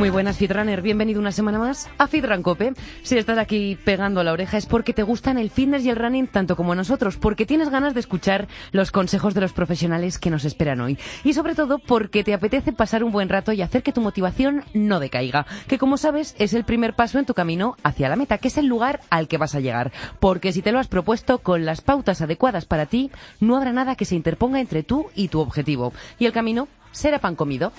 Muy 0.00 0.08
buenas, 0.08 0.38
Fitrunner. 0.38 0.80
Bienvenido 0.80 1.20
una 1.20 1.30
semana 1.30 1.58
más 1.58 1.90
a 1.98 2.06
Fitran 2.06 2.42
Cope. 2.42 2.72
Si 3.02 3.18
estás 3.18 3.36
aquí 3.36 3.76
pegando 3.84 4.24
la 4.24 4.32
oreja 4.32 4.56
es 4.56 4.64
porque 4.64 4.94
te 4.94 5.02
gustan 5.02 5.36
el 5.36 5.50
fitness 5.50 5.84
y 5.84 5.90
el 5.90 5.96
running 5.96 6.26
tanto 6.26 6.56
como 6.56 6.74
nosotros, 6.74 7.18
porque 7.18 7.44
tienes 7.44 7.68
ganas 7.68 7.92
de 7.92 8.00
escuchar 8.00 8.48
los 8.72 8.92
consejos 8.92 9.34
de 9.34 9.42
los 9.42 9.52
profesionales 9.52 10.18
que 10.18 10.30
nos 10.30 10.46
esperan 10.46 10.80
hoy. 10.80 10.98
Y 11.22 11.34
sobre 11.34 11.54
todo 11.54 11.78
porque 11.78 12.24
te 12.24 12.32
apetece 12.32 12.72
pasar 12.72 13.04
un 13.04 13.12
buen 13.12 13.28
rato 13.28 13.52
y 13.52 13.60
hacer 13.60 13.82
que 13.82 13.92
tu 13.92 14.00
motivación 14.00 14.64
no 14.72 15.00
decaiga, 15.00 15.44
que 15.68 15.76
como 15.76 15.98
sabes 15.98 16.34
es 16.38 16.54
el 16.54 16.64
primer 16.64 16.94
paso 16.94 17.18
en 17.18 17.26
tu 17.26 17.34
camino 17.34 17.76
hacia 17.82 18.08
la 18.08 18.16
meta, 18.16 18.38
que 18.38 18.48
es 18.48 18.56
el 18.56 18.68
lugar 18.68 19.02
al 19.10 19.28
que 19.28 19.36
vas 19.36 19.54
a 19.54 19.60
llegar. 19.60 19.92
Porque 20.18 20.54
si 20.54 20.62
te 20.62 20.72
lo 20.72 20.78
has 20.78 20.88
propuesto 20.88 21.40
con 21.40 21.66
las 21.66 21.82
pautas 21.82 22.22
adecuadas 22.22 22.64
para 22.64 22.86
ti, 22.86 23.10
no 23.38 23.54
habrá 23.54 23.72
nada 23.72 23.96
que 23.96 24.06
se 24.06 24.16
interponga 24.16 24.60
entre 24.60 24.82
tú 24.82 25.10
y 25.14 25.28
tu 25.28 25.40
objetivo. 25.40 25.92
Y 26.18 26.24
el 26.24 26.32
camino 26.32 26.68
será 26.90 27.18
pan 27.18 27.36
comido. 27.36 27.70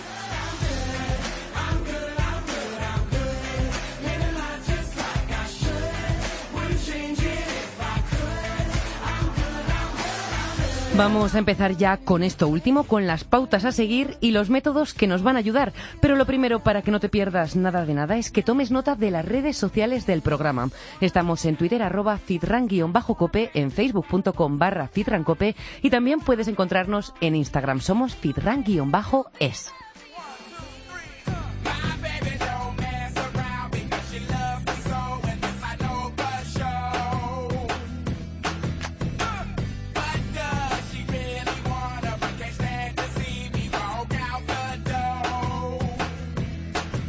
Vamos 11.01 11.33
a 11.33 11.39
empezar 11.39 11.77
ya 11.77 11.97
con 11.97 12.21
esto 12.21 12.47
último, 12.47 12.83
con 12.83 13.07
las 13.07 13.23
pautas 13.23 13.65
a 13.65 13.71
seguir 13.71 14.17
y 14.21 14.29
los 14.29 14.51
métodos 14.51 14.93
que 14.93 15.07
nos 15.07 15.23
van 15.23 15.35
a 15.35 15.39
ayudar. 15.39 15.73
Pero 15.99 16.15
lo 16.15 16.27
primero, 16.27 16.59
para 16.59 16.83
que 16.83 16.91
no 16.91 16.99
te 16.99 17.09
pierdas 17.09 17.55
nada 17.55 17.87
de 17.87 17.95
nada, 17.95 18.17
es 18.17 18.29
que 18.29 18.43
tomes 18.43 18.69
nota 18.69 18.95
de 18.95 19.09
las 19.09 19.25
redes 19.25 19.57
sociales 19.57 20.05
del 20.05 20.21
programa. 20.21 20.69
Estamos 20.99 21.43
en 21.45 21.55
Twitter, 21.55 21.81
arroba 21.81 22.19
fitran-cope, 22.19 23.49
en 23.55 23.71
facebook.com 23.71 24.59
barra 24.59 24.87
fitrancope 24.89 25.55
y 25.81 25.89
también 25.89 26.19
puedes 26.19 26.47
encontrarnos 26.47 27.15
en 27.19 27.35
Instagram. 27.35 27.81
Somos 27.81 28.15
fitran-es. 28.15 29.71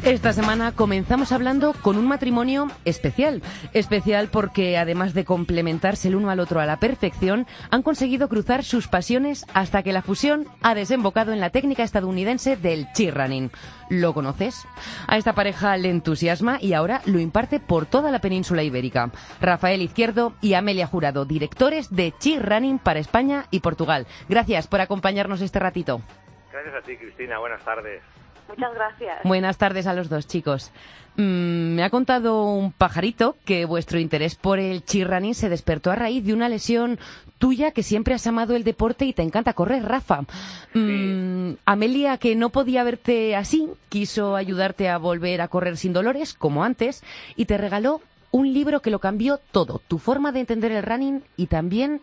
Esta 0.05 0.33
semana 0.33 0.73
comenzamos 0.73 1.31
hablando 1.31 1.71
con 1.81 1.97
un 1.97 2.05
matrimonio 2.05 2.67
especial. 2.83 3.41
Especial 3.71 4.27
porque 4.27 4.77
además 4.77 5.13
de 5.13 5.23
complementarse 5.23 6.09
el 6.09 6.15
uno 6.15 6.29
al 6.29 6.41
otro 6.41 6.59
a 6.59 6.65
la 6.65 6.77
perfección, 6.77 7.47
han 7.71 7.83
conseguido 7.83 8.27
cruzar 8.27 8.65
sus 8.65 8.89
pasiones 8.89 9.45
hasta 9.53 9.81
que 9.81 9.93
la 9.93 10.01
fusión 10.01 10.45
ha 10.61 10.75
desembocado 10.75 11.31
en 11.31 11.39
la 11.39 11.51
técnica 11.51 11.83
estadounidense 11.83 12.57
del 12.57 12.91
cheer 12.91 13.15
running. 13.15 13.49
¿Lo 13.89 14.13
conoces? 14.13 14.67
A 15.07 15.15
esta 15.15 15.31
pareja 15.31 15.77
le 15.77 15.89
entusiasma 15.89 16.57
y 16.59 16.73
ahora 16.73 17.01
lo 17.05 17.19
imparte 17.19 17.61
por 17.61 17.85
toda 17.85 18.11
la 18.11 18.19
península 18.19 18.61
ibérica. 18.61 19.09
Rafael 19.39 19.81
Izquierdo 19.81 20.33
y 20.41 20.55
Amelia 20.55 20.85
Jurado, 20.85 21.23
directores 21.23 21.95
de 21.95 22.13
cheer 22.19 22.45
running 22.45 22.77
para 22.77 22.99
España 22.99 23.45
y 23.51 23.61
Portugal. 23.61 24.05
Gracias 24.27 24.67
por 24.67 24.81
acompañarnos 24.81 25.39
este 25.39 25.59
ratito. 25.59 26.01
Gracias 26.51 26.75
a 26.75 26.81
ti, 26.81 26.97
Cristina. 26.97 27.39
Buenas 27.39 27.63
tardes. 27.63 28.01
Muchas 28.47 28.73
gracias. 28.73 29.19
Buenas 29.23 29.57
tardes 29.57 29.87
a 29.87 29.93
los 29.93 30.09
dos, 30.09 30.27
chicos. 30.27 30.71
Mm, 31.15 31.75
me 31.75 31.83
ha 31.83 31.89
contado 31.89 32.45
un 32.45 32.71
pajarito 32.71 33.35
que 33.45 33.65
vuestro 33.65 33.99
interés 33.99 34.35
por 34.35 34.59
el 34.59 34.83
chirranín 34.83 35.35
se 35.35 35.49
despertó 35.49 35.91
a 35.91 35.95
raíz 35.95 36.25
de 36.25 36.33
una 36.33 36.49
lesión 36.49 36.99
tuya 37.37 37.71
que 37.71 37.83
siempre 37.83 38.15
has 38.15 38.25
amado 38.25 38.55
el 38.55 38.63
deporte 38.63 39.05
y 39.05 39.13
te 39.13 39.21
encanta 39.21 39.53
correr, 39.53 39.83
Rafa. 39.83 40.21
Mm, 40.73 41.53
Amelia, 41.65 42.17
que 42.17 42.35
no 42.35 42.49
podía 42.49 42.83
verte 42.83 43.35
así, 43.35 43.69
quiso 43.89 44.35
ayudarte 44.35 44.89
a 44.89 44.97
volver 44.97 45.41
a 45.41 45.49
correr 45.49 45.77
sin 45.77 45.93
dolores, 45.93 46.33
como 46.33 46.63
antes, 46.63 47.03
y 47.35 47.45
te 47.45 47.57
regaló 47.57 48.01
un 48.31 48.51
libro 48.51 48.81
que 48.81 48.89
lo 48.89 48.99
cambió 48.99 49.39
todo, 49.51 49.79
tu 49.87 49.99
forma 49.99 50.31
de 50.31 50.39
entender 50.39 50.71
el 50.71 50.81
running 50.83 51.23
y 51.37 51.45
también 51.45 52.01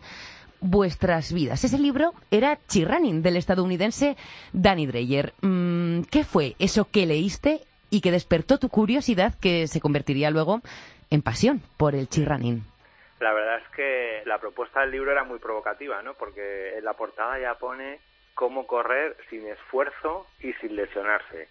vuestras 0.61 1.33
vidas. 1.33 1.65
Ese 1.65 1.79
libro 1.79 2.13
era 2.31 2.59
Chirrunning 2.69 3.23
del 3.23 3.37
estadounidense 3.37 4.17
Danny 4.53 4.87
Dreyer. 4.87 5.33
Mm, 5.41 6.03
¿Qué 6.11 6.25
fue 6.25 6.55
eso 6.59 6.89
que 6.91 7.07
leíste 7.07 7.61
y 7.91 8.01
que 8.01 8.13
despertó 8.13 8.59
tu 8.59 8.69
curiosidad 8.69 9.35
que 9.41 9.67
se 9.67 9.81
convertiría 9.81 10.31
luego 10.31 10.61
en 11.11 11.23
pasión 11.23 11.63
por 11.77 11.95
el 11.95 12.09
Chirrunning? 12.09 12.63
La 13.21 13.33
verdad 13.35 13.59
es 13.59 13.69
que 13.77 14.23
la 14.25 14.39
propuesta 14.39 14.81
del 14.81 14.93
libro 14.93 15.13
era 15.13 15.25
muy 15.25 15.39
provocativa, 15.39 16.03
¿no? 16.03 16.15
Porque 16.15 16.79
en 16.79 16.85
la 16.85 16.95
portada 16.95 17.39
ya 17.39 17.55
pone 17.55 18.01
cómo 18.35 18.67
correr 18.67 19.17
sin 19.29 19.47
esfuerzo 19.47 20.27
y 20.41 20.55
sin 20.55 20.75
lesionarse. 20.75 21.49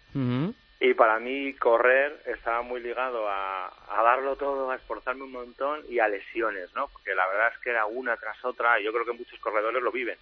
Y 0.82 0.94
para 0.94 1.18
mí 1.18 1.52
correr 1.54 2.22
estaba 2.24 2.62
muy 2.62 2.80
ligado 2.80 3.28
a, 3.28 3.70
darlo 4.02 4.34
todo, 4.36 4.70
a 4.70 4.76
esforzarme 4.76 5.24
un 5.24 5.32
montón 5.32 5.82
y 5.90 5.98
a 5.98 6.08
lesiones, 6.08 6.74
¿no? 6.74 6.88
Porque 6.88 7.14
la 7.14 7.26
verdad 7.28 7.52
es 7.54 7.58
que 7.62 7.68
era 7.68 7.84
una 7.84 8.16
tras 8.16 8.42
otra, 8.46 8.80
y 8.80 8.84
yo 8.84 8.92
creo 8.92 9.04
que 9.04 9.12
muchos 9.12 9.38
corredores 9.40 9.82
lo 9.82 9.92
viven, 9.92 10.16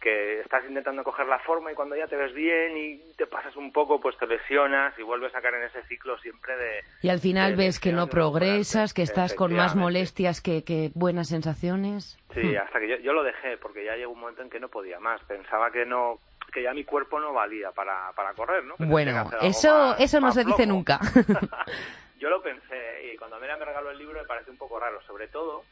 que 0.00 0.40
estás 0.40 0.64
intentando 0.66 1.04
coger 1.04 1.26
la 1.26 1.38
forma 1.40 1.70
y 1.70 1.74
cuando 1.74 1.96
ya 1.96 2.06
te 2.06 2.16
ves 2.16 2.32
bien 2.32 2.78
y 2.78 2.96
te 3.18 3.26
pasas 3.26 3.54
un 3.56 3.72
poco, 3.72 4.00
pues 4.00 4.16
te 4.16 4.26
lesionas 4.26 4.98
y 4.98 5.02
vuelves 5.02 5.34
a 5.34 5.42
caer 5.42 5.56
en 5.56 5.64
ese 5.64 5.82
ciclo 5.82 6.18
siempre 6.20 6.56
de... 6.56 6.80
Y 7.02 7.10
al 7.10 7.18
final 7.20 7.54
ves 7.56 7.78
que 7.78 7.92
no 7.92 8.06
progresas, 8.06 8.94
que 8.94 9.02
estás 9.02 9.34
con 9.34 9.54
más 9.54 9.76
molestias 9.76 10.40
que, 10.40 10.64
que 10.64 10.90
buenas 10.94 11.28
sensaciones. 11.28 12.18
Sí, 12.32 12.40
hmm. 12.40 12.56
hasta 12.56 12.80
que 12.80 12.88
yo, 12.88 12.96
yo 12.96 13.12
lo 13.12 13.22
dejé, 13.22 13.58
porque 13.58 13.84
ya 13.84 13.96
llegó 13.96 14.12
un 14.12 14.20
momento 14.20 14.40
en 14.40 14.48
que 14.48 14.60
no 14.60 14.70
podía 14.70 14.98
más. 14.98 15.22
Pensaba 15.24 15.70
que 15.70 15.84
no 15.84 16.18
que 16.50 16.62
ya 16.62 16.72
mi 16.72 16.84
cuerpo 16.84 17.20
no 17.20 17.32
valía 17.32 17.70
para, 17.72 18.12
para 18.12 18.34
correr, 18.34 18.64
¿no? 18.64 18.74
bueno, 18.78 19.30
eso, 19.42 19.96
eso 19.98 20.20
no 20.20 20.32
se 20.32 20.44
dice 20.44 20.66
nunca. 20.66 21.00
Yo 22.18 22.28
lo 22.28 22.42
pensé 22.42 23.12
y 23.12 23.16
cuando 23.16 23.36
Amelia 23.36 23.56
me 23.56 23.64
regaló 23.64 23.90
el 23.90 23.98
libro 23.98 24.20
me 24.20 24.26
pareció 24.26 24.52
un 24.52 24.58
poco 24.58 24.78
raro. 24.78 25.00
Sobre 25.02 25.28
todo, 25.28 25.64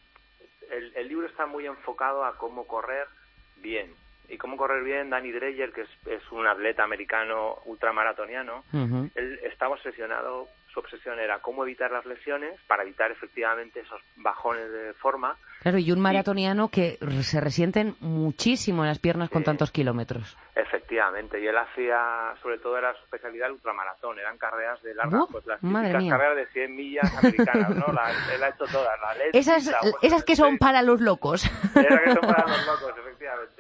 el, 0.71 0.93
el 0.97 1.09
libro 1.09 1.27
está 1.27 1.47
muy 1.47 1.67
enfocado 1.67 2.25
a 2.25 2.37
cómo 2.37 2.67
correr 2.67 3.07
bien. 3.57 3.93
Y 4.29 4.37
cómo 4.37 4.57
correr 4.57 4.85
bien, 4.85 5.09
Danny 5.09 5.33
Dreyer, 5.33 5.73
que 5.73 5.83
es, 5.83 5.89
es 6.07 6.33
un 6.33 6.47
atleta 6.47 6.85
americano 6.85 7.57
ultramaratoniano, 7.65 8.63
él 9.15 9.41
estaba 9.45 9.75
obsesionado 9.75 10.49
su 10.73 10.81
obsesión 10.81 11.19
era 11.19 11.41
cómo 11.41 11.65
evitar 11.65 11.91
las 11.91 12.05
lesiones 12.07 12.59
para 12.67 12.83
evitar 12.83 13.11
efectivamente 13.11 13.81
esos 13.81 14.01
bajones 14.17 14.71
de 14.71 14.93
forma. 14.95 15.37
Claro, 15.63 15.79
y 15.79 15.91
un 15.91 16.01
maratoniano 16.01 16.69
que 16.69 16.99
se 17.23 17.41
resienten 17.41 17.97
muchísimo 18.01 18.83
en 18.83 18.89
las 18.89 18.99
piernas 18.99 19.31
con 19.31 19.43
tantos 19.43 19.71
kilómetros. 19.71 20.37
Efectivamente, 20.55 21.41
y 21.41 21.47
él 21.47 21.57
hacía, 21.57 22.35
sobre 22.43 22.59
todo 22.59 22.79
era 22.79 22.93
su 22.95 23.05
especialidad 23.05 23.49
el 23.49 23.55
ultramaratón, 23.55 24.19
eran 24.19 24.39
carreras 24.39 24.83
de 24.83 24.95
larga, 24.95 25.27
pues 25.31 25.47
las 25.47 25.61
carreras 25.61 26.37
de 26.37 26.47
100 26.47 26.77
millas 26.77 27.17
americanas, 27.17 27.71
¿no? 27.71 27.87
él 28.35 28.43
ha 28.43 28.49
hecho 28.49 28.65
todas, 28.71 29.01
la 29.01 29.15
Esas, 29.33 29.73
esas 30.03 30.25
que 30.25 30.37
son 30.37 30.59
para 30.59 30.83
los 30.83 31.01
locos. 31.01 31.45
Esas 31.45 32.01
que 32.01 32.13
son 32.13 32.21
para 32.21 32.47
los 32.47 32.67
locos, 32.67 32.95
efectivamente 32.99 33.58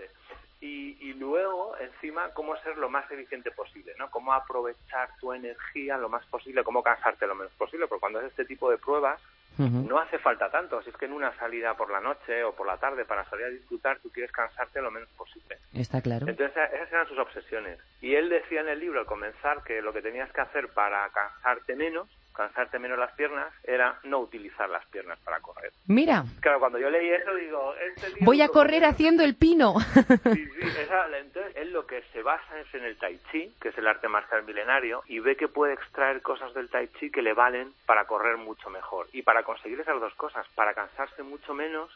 y, 0.69 1.15
luego 1.15 1.77
encima 1.79 2.31
cómo 2.31 2.57
ser 2.59 2.77
lo 2.77 2.89
más 2.89 3.11
eficiente 3.11 3.51
posible, 3.51 3.93
¿no? 3.99 4.11
Cómo 4.11 4.33
aprovechar 4.33 5.11
tu 5.21 5.33
energía 5.33 5.97
lo 5.97 6.09
más 6.09 6.25
posible, 6.27 6.65
cómo 6.65 6.83
cansarte 6.83 7.27
lo 7.27 7.35
menos 7.35 7.53
posible, 7.55 7.87
porque 7.87 8.01
cuando 8.01 8.19
haces 8.19 8.31
este 8.31 8.45
tipo 8.45 8.71
de 8.71 8.79
pruebas 8.79 9.21
no 9.59 9.99
hace 9.99 10.19
falta 10.21 10.49
tanto, 10.53 10.81
si 10.83 10.91
es 10.91 10.97
que 10.97 11.07
en 11.07 11.13
una 11.13 11.37
salida 11.37 11.75
por 11.75 11.91
la 11.91 12.01
noche 12.01 12.45
o 12.45 12.53
por 12.53 12.65
la 12.65 12.77
tarde 12.77 13.05
para 13.05 13.29
salir 13.29 13.47
a 13.47 13.49
disfrutar 13.49 13.99
tú 13.99 14.09
quieres 14.11 14.31
cansarte 14.31 14.81
lo 14.81 14.93
menos 14.93 15.09
posible. 15.11 15.59
Está 15.75 16.01
claro. 16.01 16.29
Entonces 16.29 16.57
esas 16.73 16.93
eran 16.93 17.09
sus 17.09 17.19
obsesiones. 17.19 17.81
Y 18.01 18.15
él 18.15 18.29
decía 18.29 18.61
en 18.61 18.69
el 18.69 18.79
libro 18.79 19.01
al 19.01 19.07
comenzar 19.07 19.65
que 19.65 19.83
lo 19.83 19.93
que 19.93 20.01
tenías 20.01 20.31
que 20.33 20.43
hacer 20.43 20.69
para 20.69 21.09
cansarte 21.09 21.75
menos 21.75 22.09
cansarte 22.39 22.79
menos 22.79 22.97
las 22.99 23.11
piernas 23.13 23.53
era 23.65 23.99
no 24.05 24.21
utilizar 24.21 24.71
las 24.71 24.87
piernas 24.87 25.19
para 25.25 25.41
correr. 25.41 25.73
Mira. 25.89 26.25
Claro, 26.41 26.61
cuando 26.61 26.79
yo 26.79 26.89
leí 26.89 27.09
eso 27.11 27.35
digo... 27.35 27.75
Este 27.75 28.13
Voy 28.21 28.41
a 28.41 28.49
correr 28.49 28.85
haciendo 28.85 29.25
el 29.25 29.35
pino. 29.35 29.75
Sí, 30.29 30.47
sí, 30.47 30.69
entonces 31.19 31.57
él 31.57 31.73
lo 31.73 31.87
que 31.87 32.03
se 32.13 32.23
basa 32.23 32.61
es 32.61 32.73
en 32.75 32.85
el 32.85 32.97
tai 32.97 33.19
chi, 33.31 33.53
que 33.61 33.71
es 33.71 33.79
el 33.79 33.87
arte 33.87 34.09
marcial 34.09 34.45
milenario, 34.45 35.03
y 35.07 35.19
ve 35.21 35.37
que 35.37 35.49
puede 35.49 35.75
extraer 35.75 36.23
cosas 36.23 36.55
del 36.55 36.69
tai 36.69 36.89
chi 36.99 37.11
que 37.11 37.23
le 37.23 37.33
valen 37.33 37.73
para 37.87 38.05
correr 38.05 38.37
mucho 38.37 38.71
mejor. 38.71 39.09
Y 39.13 39.23
para 39.23 39.43
conseguir 39.43 39.81
esas 39.81 40.01
dos 40.01 40.15
cosas, 40.15 40.47
para 40.55 40.75
cansarse 40.75 41.23
mucho 41.23 41.55
menos 41.55 41.91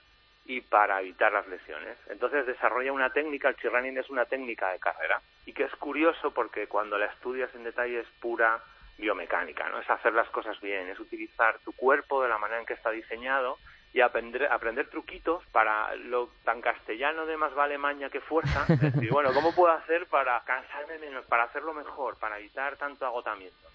y 0.46 0.60
para 0.60 1.00
evitar 1.00 1.32
las 1.32 1.46
lesiones. 1.46 1.96
Entonces 2.08 2.46
desarrolla 2.46 2.92
una 2.92 3.10
técnica, 3.10 3.48
el 3.48 3.56
chirrunning 3.56 3.98
es 3.98 4.10
una 4.10 4.24
técnica 4.24 4.70
de 4.72 4.78
carrera, 4.78 5.20
y 5.46 5.52
que 5.52 5.64
es 5.64 5.74
curioso 5.76 6.32
porque 6.32 6.66
cuando 6.66 6.98
la 6.98 7.06
estudias 7.06 7.54
en 7.54 7.64
detalle 7.64 8.00
es 8.00 8.08
pura 8.20 8.60
biomecánica, 8.98 9.68
¿no? 9.68 9.80
Es 9.80 9.90
hacer 9.90 10.12
las 10.12 10.28
cosas 10.30 10.60
bien, 10.60 10.88
es 10.88 11.00
utilizar 11.00 11.58
tu 11.64 11.72
cuerpo 11.72 12.22
de 12.22 12.28
la 12.28 12.38
manera 12.38 12.60
en 12.60 12.66
que 12.66 12.74
está 12.74 12.90
diseñado 12.90 13.58
y 13.92 14.00
aprender, 14.00 14.46
aprender 14.50 14.88
truquitos 14.88 15.44
para 15.52 15.94
lo 15.96 16.30
tan 16.44 16.60
castellano 16.60 17.26
de 17.26 17.36
más 17.36 17.54
vale 17.54 17.78
maña 17.78 18.08
que 18.10 18.20
fuerza. 18.20 18.64
Es 18.68 18.80
decir, 18.80 19.10
bueno, 19.10 19.32
¿cómo 19.34 19.54
puedo 19.54 19.72
hacer 19.72 20.06
para 20.06 20.40
cansarme 20.44 20.98
menos, 20.98 21.24
para 21.26 21.44
hacerlo 21.44 21.74
mejor, 21.74 22.18
para 22.18 22.38
evitar 22.38 22.76
tanto 22.76 23.06
agotamiento? 23.06 23.68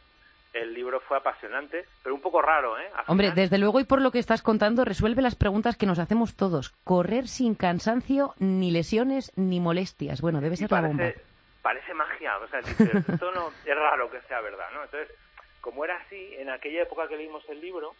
el 0.53 0.73
libro 0.73 0.99
fue 1.01 1.17
apasionante, 1.17 1.85
pero 2.03 2.15
un 2.15 2.21
poco 2.21 2.41
raro, 2.41 2.79
¿eh? 2.79 2.89
Hombre, 3.07 3.31
desde 3.31 3.57
luego 3.57 3.79
y 3.79 3.83
por 3.83 4.01
lo 4.01 4.11
que 4.11 4.19
estás 4.19 4.41
contando, 4.41 4.85
resuelve 4.85 5.21
las 5.21 5.35
preguntas 5.35 5.77
que 5.77 5.85
nos 5.85 5.99
hacemos 5.99 6.35
todos. 6.35 6.71
Correr 6.83 7.27
sin 7.27 7.55
cansancio, 7.55 8.33
ni 8.39 8.71
lesiones, 8.71 9.31
ni 9.35 9.59
molestias. 9.59 10.21
Bueno, 10.21 10.41
debe 10.41 10.57
ser 10.57 10.69
parece, 10.69 10.93
la 10.93 11.03
bomba. 11.05 11.21
Parece 11.67 11.93
magia, 11.93 12.37
o 12.37 12.47
sea, 12.47 12.59
esto 12.59 13.31
no 13.33 13.51
es 13.65 13.75
raro 13.75 14.09
que 14.09 14.21
sea 14.21 14.39
verdad, 14.39 14.67
¿no? 14.73 14.85
Entonces, 14.85 15.13
como 15.59 15.83
era 15.83 15.97
así, 15.97 16.33
en 16.37 16.49
aquella 16.49 16.83
época 16.83 17.09
que 17.09 17.17
leímos 17.17 17.43
el 17.49 17.59
libro, 17.59 17.93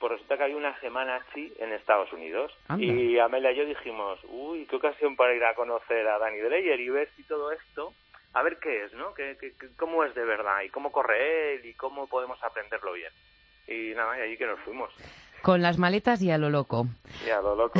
pues 0.00 0.10
resulta 0.10 0.36
que 0.36 0.42
hay 0.42 0.54
una 0.54 0.76
semana 0.80 1.14
así 1.18 1.54
en 1.60 1.72
Estados 1.72 2.12
Unidos. 2.12 2.50
Y 2.78 3.16
Amelia 3.20 3.52
y 3.52 3.58
yo 3.58 3.64
dijimos, 3.64 4.18
uy, 4.24 4.66
qué 4.66 4.74
ocasión 4.74 5.14
para 5.14 5.36
ir 5.36 5.44
a 5.44 5.54
conocer 5.54 6.04
a 6.08 6.18
Danny 6.18 6.38
Dreyer 6.38 6.80
y 6.80 6.88
ver 6.88 7.10
si 7.14 7.22
todo 7.22 7.52
esto 7.52 7.94
a 8.34 8.42
ver 8.42 8.58
qué 8.58 8.86
es, 8.86 8.92
¿no? 8.94 9.14
¿Qué, 9.14 9.36
cómo 9.76 10.02
es 10.02 10.16
de 10.16 10.24
verdad? 10.24 10.62
¿Y 10.62 10.70
cómo 10.70 10.90
corre 10.90 11.54
él? 11.54 11.66
¿Y 11.66 11.74
cómo 11.74 12.08
podemos 12.08 12.42
aprenderlo 12.42 12.92
bien? 12.92 13.12
Y 13.68 13.94
nada, 13.94 14.18
y 14.18 14.22
allí 14.22 14.36
que 14.36 14.46
nos 14.46 14.58
fuimos. 14.62 14.90
Con 15.42 15.62
las 15.62 15.78
maletas 15.78 16.20
y 16.22 16.32
a 16.32 16.38
lo 16.38 16.50
loco. 16.50 16.88
Y 17.24 17.30
a 17.30 17.40
lo 17.40 17.54
loco. 17.54 17.78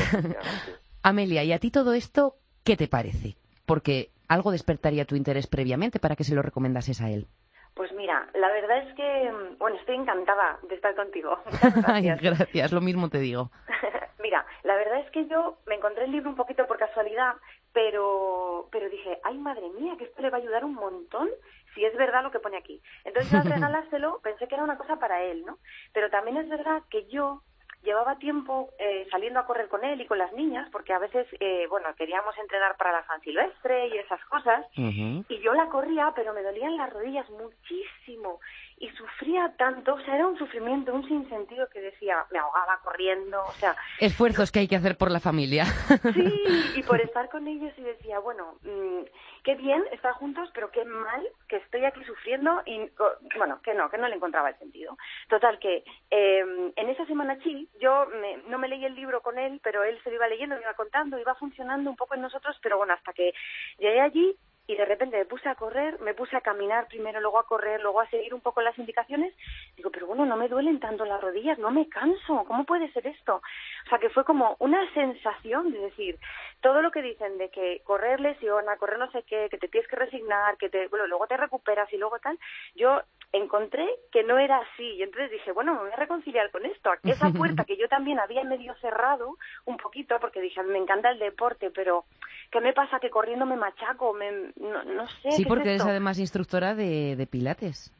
Amelia, 1.03 1.43
¿y 1.43 1.53
a 1.53 1.59
ti 1.59 1.73
todo 1.73 1.94
esto 1.94 2.37
qué 2.62 2.77
te 2.77 2.87
parece? 2.87 3.35
Porque 3.67 4.11
algo 4.32 4.50
despertaría 4.50 5.05
tu 5.05 5.17
interés 5.17 5.46
previamente 5.46 6.00
para 6.00 6.17
que 6.17 6.25
se 6.25 6.34
lo 6.34 6.43
recomendases 6.43 7.00
a 7.00 7.11
él. 7.11 7.26
Pues 7.75 7.90
mira, 7.93 8.29
la 8.34 8.49
verdad 8.49 8.87
es 8.87 8.94
que, 8.94 9.32
bueno, 9.58 9.76
estoy 9.79 9.96
encantada 9.96 10.58
de 10.69 10.75
estar 10.75 10.94
contigo. 10.94 11.38
gracias. 11.62 12.20
gracias, 12.20 12.73
lo 12.73 12.81
mismo 12.81 13.08
te 13.08 13.19
digo. 13.19 13.50
mira, 14.23 14.44
la 14.62 14.76
verdad 14.76 15.00
es 15.00 15.11
que 15.11 15.26
yo 15.26 15.58
me 15.67 15.76
encontré 15.76 16.05
el 16.05 16.12
libro 16.12 16.31
un 16.31 16.37
poquito 16.37 16.67
por 16.67 16.79
casualidad 16.79 17.34
pero, 17.73 18.69
pero 18.70 18.88
dije, 18.88 19.19
ay 19.25 19.38
madre 19.38 19.69
mía, 19.79 19.94
que 19.99 20.05
esto 20.05 20.23
le 20.23 20.31
va 20.31 20.38
a 20.38 20.40
ayudar 20.40 20.64
un 20.64 20.75
montón 20.75 21.29
si 21.75 21.84
es 21.84 21.96
verdad 21.96 22.23
lo 22.23 22.31
que 22.31 22.38
pone 22.38 22.58
aquí. 22.58 22.82
Entonces 23.05 23.32
al 23.34 23.44
regalárselo 23.50 24.20
pensé 24.23 24.46
que 24.46 24.55
era 24.55 24.64
una 24.64 24.76
cosa 24.76 24.96
para 24.96 25.23
él, 25.23 25.44
¿no? 25.44 25.58
Pero 25.93 26.11
también 26.11 26.37
es 26.37 26.49
verdad 26.49 26.82
que 26.90 27.06
yo 27.06 27.43
llevaba 27.82 28.17
tiempo 28.17 28.70
eh, 28.79 29.06
saliendo 29.11 29.40
a 29.40 29.46
correr 29.46 29.69
con 29.69 29.84
él 29.84 30.00
y 30.00 30.06
con 30.06 30.19
las 30.19 30.32
niñas, 30.32 30.69
porque 30.70 30.93
a 30.93 30.99
veces, 30.99 31.26
eh, 31.40 31.67
bueno, 31.69 31.88
queríamos 31.96 32.37
entrenar 32.38 32.76
para 32.76 32.93
la 32.93 33.06
San 33.06 33.20
Silvestre 33.20 33.88
y 33.88 33.99
esas 33.99 34.25
cosas, 34.26 34.67
y 34.76 35.38
yo 35.40 35.55
la 35.55 35.67
corría, 35.67 36.12
pero 36.14 36.32
me 36.32 36.43
dolían 36.43 36.76
las 36.76 36.93
rodillas 36.93 37.29
muchísimo, 37.31 38.40
y 38.79 38.88
sufría 38.90 39.55
tanto, 39.56 39.94
o 39.94 40.00
sea, 40.00 40.17
era 40.17 40.26
un 40.26 40.38
sufrimiento, 40.38 40.93
un 40.93 41.06
sinsentido 41.06 41.69
que 41.69 41.81
decía, 41.81 42.25
me 42.32 42.38
ahogaba 42.38 42.81
corriendo, 42.82 43.40
o 43.46 43.52
sea... 43.52 43.76
Esfuerzos 44.00 44.50
que 44.50 44.61
hay 44.61 44.69
que 44.69 44.76
hacer 44.76 44.96
por 44.96 45.11
la 45.11 45.20
familia. 45.20 45.67
Sí, 46.14 46.44
y 46.76 46.82
por 46.82 47.00
estar 47.00 47.29
con 47.29 47.46
ellos 47.46 47.73
y 47.76 47.82
decía, 47.82 48.19
bueno, 48.19 48.56
mm, 48.62 49.02
qué 49.43 49.55
bien 49.55 49.85
estar 49.93 50.12
juntos, 50.12 50.50
pero 50.55 50.71
qué 50.71 50.85
mal 50.85 51.27
que 51.49 51.56
estoy 51.56 51.85
aquí 51.85 52.03
sufriendo 52.05 52.62
y, 52.65 52.91
bueno, 53.37 53.61
que 53.62 53.75
no, 53.75 53.91
que 53.91 53.99
no 53.99 54.09
le 54.09 54.17
encontraba 54.17 54.50
el 54.50 54.59
sentido. 54.59 54.97
Total, 55.29 55.59
que 55.59 55.85
em, 56.11 56.73
en 56.77 56.89
esa 56.89 57.05
semana 57.06 57.37
sí, 57.43 57.69
yo 57.81 58.06
no 58.49 58.59
me 58.59 58.69
leí 58.69 58.85
el 58.85 58.94
libro 58.94 59.21
con 59.21 59.39
él, 59.39 59.61
pero 59.62 59.83
él 59.83 60.00
se 60.03 60.11
lo 60.11 60.17
iba 60.17 60.29
leyendo, 60.29 60.56
me 60.56 60.62
iba 60.62 60.75
contando, 60.75 61.19
iba 61.19 61.35
funcionando 61.35 61.91
un 61.91 61.97
poco 61.97 62.15
en 62.15 62.23
nosotros, 62.23 62.56
pero 62.62 62.79
bueno, 62.79 62.94
hasta 62.94 63.12
que 63.12 63.33
llegué 63.79 64.00
allí 64.00 64.37
y 64.72 64.76
de 64.76 64.86
repente 64.86 65.19
me 65.19 65.26
puse 65.26 65.48
a 65.50 65.54
correr, 65.54 66.00
me 66.00 66.14
puse 66.14 66.34
a 66.34 66.40
caminar 66.40 66.88
primero, 66.88 67.20
luego 67.20 67.38
a 67.38 67.46
correr, 67.46 67.82
luego 67.82 68.00
a 68.00 68.08
seguir 68.08 68.32
un 68.32 68.40
poco 68.40 68.62
las 68.62 68.78
indicaciones. 68.78 69.34
Digo, 69.76 69.90
pero 69.90 70.06
bueno, 70.06 70.24
no 70.24 70.36
me 70.36 70.48
duelen 70.48 70.80
tanto 70.80 71.04
las 71.04 71.20
rodillas, 71.20 71.58
no 71.58 71.70
me 71.70 71.88
canso, 71.90 72.44
¿cómo 72.46 72.64
puede 72.64 72.90
ser 72.92 73.06
esto? 73.06 73.36
O 73.36 73.88
sea, 73.90 73.98
que 73.98 74.08
fue 74.08 74.24
como 74.24 74.56
una 74.60 74.90
sensación 74.94 75.72
de 75.72 75.78
decir, 75.80 76.19
todo 76.62 76.80
lo 76.80 76.90
que 76.90 77.02
dicen 77.02 77.36
de 77.36 77.50
que 77.50 77.82
correr 77.84 78.20
lesiona, 78.20 78.78
correr 78.78 78.98
no 78.98 79.10
sé 79.10 79.24
qué, 79.24 79.48
que 79.50 79.58
te 79.58 79.69
tienes 79.69 79.88
que 79.90 79.96
resignar, 79.96 80.56
que 80.56 80.70
te, 80.70 80.88
bueno, 80.88 81.06
luego 81.06 81.26
te 81.26 81.36
recuperas 81.36 81.92
y 81.92 81.98
luego 81.98 82.19
tal, 82.19 82.38
yo 82.74 83.02
encontré 83.32 83.88
que 84.10 84.22
no 84.22 84.38
era 84.38 84.58
así 84.58 84.84
y 84.94 85.02
entonces 85.02 85.30
dije, 85.30 85.52
bueno, 85.52 85.74
me 85.74 85.80
voy 85.80 85.92
a 85.92 85.96
reconciliar 85.96 86.50
con 86.50 86.64
esto. 86.66 86.92
Esa 87.04 87.30
puerta 87.30 87.64
que 87.64 87.76
yo 87.76 87.88
también 87.88 88.20
había 88.20 88.44
medio 88.44 88.74
cerrado 88.76 89.36
un 89.64 89.76
poquito 89.76 90.19
porque 90.20 90.40
dije, 90.40 90.62
me 90.62 90.78
encanta 90.78 91.10
el 91.10 91.19
deporte, 91.19 91.70
pero 91.70 92.04
¿qué 92.50 92.60
me 92.60 92.72
pasa? 92.72 93.00
Que 93.00 93.10
corriendo 93.10 93.46
me 93.46 93.56
machaco, 93.56 94.12
me, 94.12 94.52
no, 94.62 95.09
sé. 95.23 95.32
Sí, 95.32 95.44
porque 95.44 95.70
eres 95.70 95.82
además 95.82 96.19
instructora 96.19 96.75
de, 96.75 97.17
de 97.17 97.26
pilates. 97.26 97.93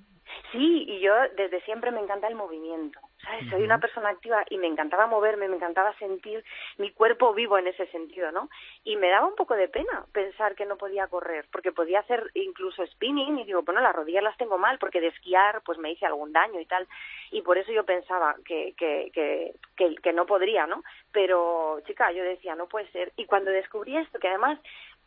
Sí, 0.53 0.85
y 0.87 1.01
yo 1.01 1.13
desde 1.37 1.61
siempre 1.63 1.91
me 1.91 2.01
encanta 2.01 2.29
el 2.29 2.35
movimiento. 2.35 3.01
¿sabes? 3.23 3.49
Soy 3.51 3.63
una 3.63 3.79
persona 3.79 4.11
activa 4.11 4.45
y 4.51 4.59
me 4.59 4.67
encantaba 4.67 5.07
moverme, 5.07 5.49
me 5.49 5.57
encantaba 5.57 5.97
sentir 5.99 6.45
mi 6.79 6.91
cuerpo 6.91 7.33
vivo 7.33 7.57
en 7.59 7.69
ese 7.69 7.87
sentido, 7.87 8.33
¿no? 8.33 8.49
Y 8.85 8.97
me 8.97 9.09
daba 9.09 9.27
un 9.27 9.37
poco 9.37 9.55
de 9.55 9.69
pena 9.69 10.05
pensar 10.13 10.55
que 10.55 10.67
no 10.67 10.77
podía 10.77 11.07
correr, 11.07 11.47
porque 11.53 11.73
podía 11.73 12.01
hacer 12.01 12.31
incluso 12.35 12.85
spinning 12.87 13.39
y 13.39 13.45
digo, 13.45 13.63
bueno, 13.63 13.81
las 13.81 13.95
rodillas 13.95 14.25
las 14.25 14.37
tengo 14.37 14.59
mal 14.59 14.79
porque 14.79 15.01
de 15.01 15.09
esquiar 15.09 15.63
pues 15.63 15.79
me 15.79 15.93
hice 15.93 16.07
algún 16.07 16.33
daño 16.33 16.61
y 16.61 16.67
tal. 16.67 16.87
Y 17.31 17.43
por 17.43 17.59
eso 17.59 17.73
yo 17.73 17.85
pensaba 17.85 18.37
que, 18.45 18.75
que, 18.77 19.11
que, 19.15 19.55
que, 19.77 19.95
que 19.97 20.13
no 20.13 20.27
podría, 20.27 20.67
¿no? 20.67 20.83
Pero, 21.13 21.81
chica, 21.87 22.11
yo 22.13 22.23
decía, 22.25 22.55
no 22.57 22.67
puede 22.67 22.91
ser. 22.91 23.13
Y 23.17 23.27
cuando 23.27 23.51
descubrí 23.51 23.97
esto, 23.97 24.19
que 24.19 24.29
además 24.29 24.59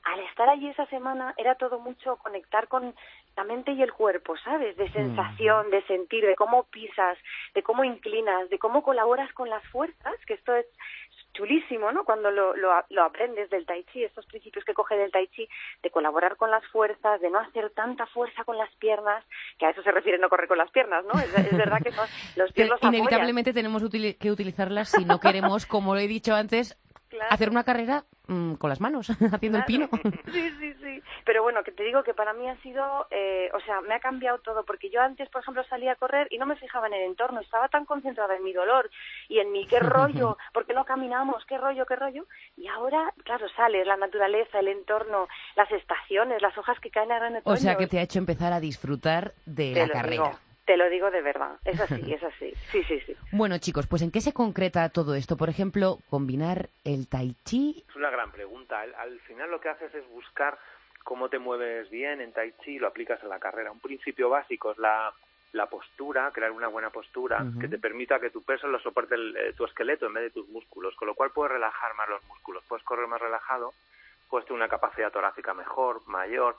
al 0.06 0.20
estar 0.22 0.48
allí 0.48 0.70
esa 0.70 0.86
semana 0.86 1.34
era 1.36 1.56
todo 1.56 1.80
mucho 1.80 2.18
conectar 2.18 2.68
con 2.68 2.94
la 3.36 3.44
mente 3.44 3.72
y 3.72 3.82
el 3.82 3.92
cuerpo, 3.92 4.38
¿sabes? 4.38 4.78
De 4.78 4.90
sensación, 4.92 5.70
de 5.72 5.82
sentir, 5.88 6.26
de 6.26 6.36
cómo 6.36 6.64
pisas, 6.66 7.18
de 7.54 7.64
cómo 7.64 7.84
inclinas, 7.84 8.50
de 8.50 8.60
cómo 8.60 8.84
colaboras 8.84 9.34
con 9.34 9.50
las 9.50 9.66
fuerzas, 9.70 10.14
que 10.28 10.36
esto 10.36 10.54
es 10.56 10.68
chulísimo, 11.34 11.92
¿no? 11.92 12.06
Cuando 12.06 12.30
lo, 12.32 12.56
lo, 12.56 12.72
lo, 12.90 13.04
aprendes 13.04 13.50
del 13.50 13.66
tai 13.66 13.84
chi, 13.92 14.04
estos 14.04 14.26
principios 14.28 14.64
que 14.64 14.74
coge 14.74 14.96
del 14.96 15.12
tai 15.12 15.28
chi, 15.28 15.50
de 15.82 15.90
colaborar 15.90 16.38
con 16.38 16.50
las 16.52 16.66
fuerzas, 16.68 17.20
de 17.20 17.30
no 17.30 17.40
hacer 17.40 17.72
tanta 17.72 18.06
fuerza 18.06 18.44
con 18.46 18.58
las 18.58 18.74
piernas, 18.76 19.26
que 19.58 19.66
a 19.66 19.72
eso 19.72 19.82
se 19.82 19.92
refiere 19.92 20.20
no 20.20 20.30
correr 20.30 20.48
con 20.48 20.60
las 20.60 20.72
piernas, 20.72 21.04
¿no? 21.04 21.20
Es, 21.20 21.34
verdad 21.52 21.80
que 21.84 21.92
los 22.36 22.54
pies 22.54 22.70
los 22.70 22.82
Inevitablemente 22.84 23.54
tenemos 23.54 23.84
que 24.20 24.32
utilizarlas 24.32 24.90
si 24.90 25.04
no 25.04 25.20
queremos, 25.20 25.66
como 25.66 25.96
lo 25.96 26.00
he 26.00 26.08
dicho 26.08 26.34
antes, 26.36 26.78
hacer 27.30 27.50
una 27.50 27.64
carrera 27.64 28.06
mm, 28.28 28.56
con 28.56 28.70
las 28.70 28.82
manos, 28.82 29.10
haciendo 29.34 29.58
el 29.58 29.66
pino. 29.66 29.90
Sí, 30.32 30.52
sí, 30.60 30.74
sí. 30.82 31.02
Pero 31.24 31.44
bueno, 31.44 31.64
que 31.64 31.72
te 31.72 31.84
digo 31.84 32.04
que 32.04 32.14
para 32.14 32.34
mí 32.34 32.50
ha 32.50 32.56
sido, 32.62 33.08
eh, 33.12 33.50
o 33.54 33.60
sea, 33.62 33.82
me 33.82 33.96
ha 33.96 34.00
cambiado 34.00 34.40
todo, 34.40 34.64
porque 34.66 34.90
yo 34.90 35.02
antes, 35.02 35.30
por 35.30 35.42
ejemplo, 35.42 35.64
salía 35.70 35.94
a 35.94 35.96
correr 35.96 36.28
y 36.32 36.38
no 36.38 36.46
me 36.46 36.56
fijaba 36.56 36.88
en 36.88 36.94
el 36.94 37.04
entorno, 37.04 37.40
estaba 37.40 37.68
tan 37.70 37.86
concentrada 37.86 38.36
en 38.36 38.44
mi 38.44 38.54
dolor 38.54 38.90
y 39.30 39.40
en 39.40 39.52
mi 39.52 39.66
qué 39.68 39.80
rollo, 39.80 40.38
porque 40.54 40.74
no 40.74 40.86
caminamos, 40.86 41.46
qué 41.46 41.58
rollo, 41.58 41.86
qué 41.86 41.96
rollo. 41.96 42.26
Y 42.58 42.68
ahora, 42.68 43.14
claro, 43.24 43.48
sales, 43.56 43.88
la 43.88 43.98
naturaleza, 43.98 44.60
el 44.60 44.68
entorno, 44.68 45.28
las 45.56 45.72
estaciones, 45.72 46.42
las 46.42 46.58
hojas 46.58 46.80
que 46.80 46.90
caen 46.90 47.12
en 47.12 47.36
el 47.38 47.42
O 47.44 47.56
sea, 47.56 47.76
que 47.76 47.88
te 47.88 48.00
ha 48.00 48.02
hecho 48.02 48.20
empezar 48.20 48.54
a 48.54 48.60
disfrutar 48.60 49.34
de 49.46 49.74
la 49.76 49.90
carrera. 49.90 50.40
Te 50.66 50.78
lo 50.78 50.90
digo 50.90 51.12
de 51.12 51.22
verdad, 51.22 51.58
es 51.64 51.80
así, 51.80 52.02
es 52.14 52.24
así. 52.24 52.54
Sí, 52.72 52.84
sí, 52.84 53.00
sí. 53.02 53.16
Bueno, 53.32 53.58
chicos, 53.60 53.88
pues 53.88 54.02
¿en 54.02 54.12
qué 54.12 54.22
se 54.22 54.34
concreta 54.34 54.90
todo 54.90 55.14
esto? 55.14 55.38
Por 55.38 55.50
ejemplo, 55.50 56.00
combinar 56.10 56.70
el 56.84 57.08
tai 57.08 57.36
chi. 57.44 57.84
Es 57.88 57.96
una 57.96 58.10
gran 58.10 58.32
pregunta. 58.32 58.82
Al, 58.82 59.20
final 59.22 59.52
lo 59.52 59.62
que 59.62 59.70
haces 59.70 59.94
es 59.94 60.08
buscar 60.10 60.58
cómo 61.04 61.30
te 61.30 61.38
mueves 61.38 61.90
bien 61.92 62.20
en 62.20 62.34
tai 62.34 62.54
chi 62.64 62.72
y 62.72 62.80
lo 62.80 62.88
aplicas 62.88 63.24
a 63.24 63.28
la 63.28 63.40
carrera. 63.40 63.72
Un 63.72 63.80
principio 63.80 64.30
básico 64.30 64.72
es 64.72 64.80
la, 64.80 65.14
la 65.54 65.68
postura, 65.68 66.32
crear 66.32 66.52
una 66.52 66.68
buena 66.68 66.90
postura 66.90 67.46
que 67.62 67.68
te 67.68 67.78
permita 67.78 68.20
que 68.20 68.32
tu 68.32 68.42
peso 68.42 68.68
lo 68.68 68.80
soporte 68.80 69.16
eh, 69.16 69.54
tu 69.56 69.66
esqueleto 69.66 70.08
en 70.08 70.14
vez 70.14 70.24
de 70.24 70.42
tus 70.42 70.50
músculos, 70.50 70.96
con 70.96 71.08
lo 71.08 71.14
cual 71.14 71.30
puedes 71.30 71.54
relajar 71.54 71.94
más 71.96 72.10
los 72.10 72.24
músculos, 72.26 72.64
puedes 72.68 72.84
correr 72.84 73.08
más 73.08 73.22
relajado, 73.22 73.72
puedes 74.30 74.48
tener 74.48 74.58
una 74.58 74.70
capacidad 74.70 75.12
torácica 75.12 75.54
mejor, 75.54 76.02
mayor 76.08 76.58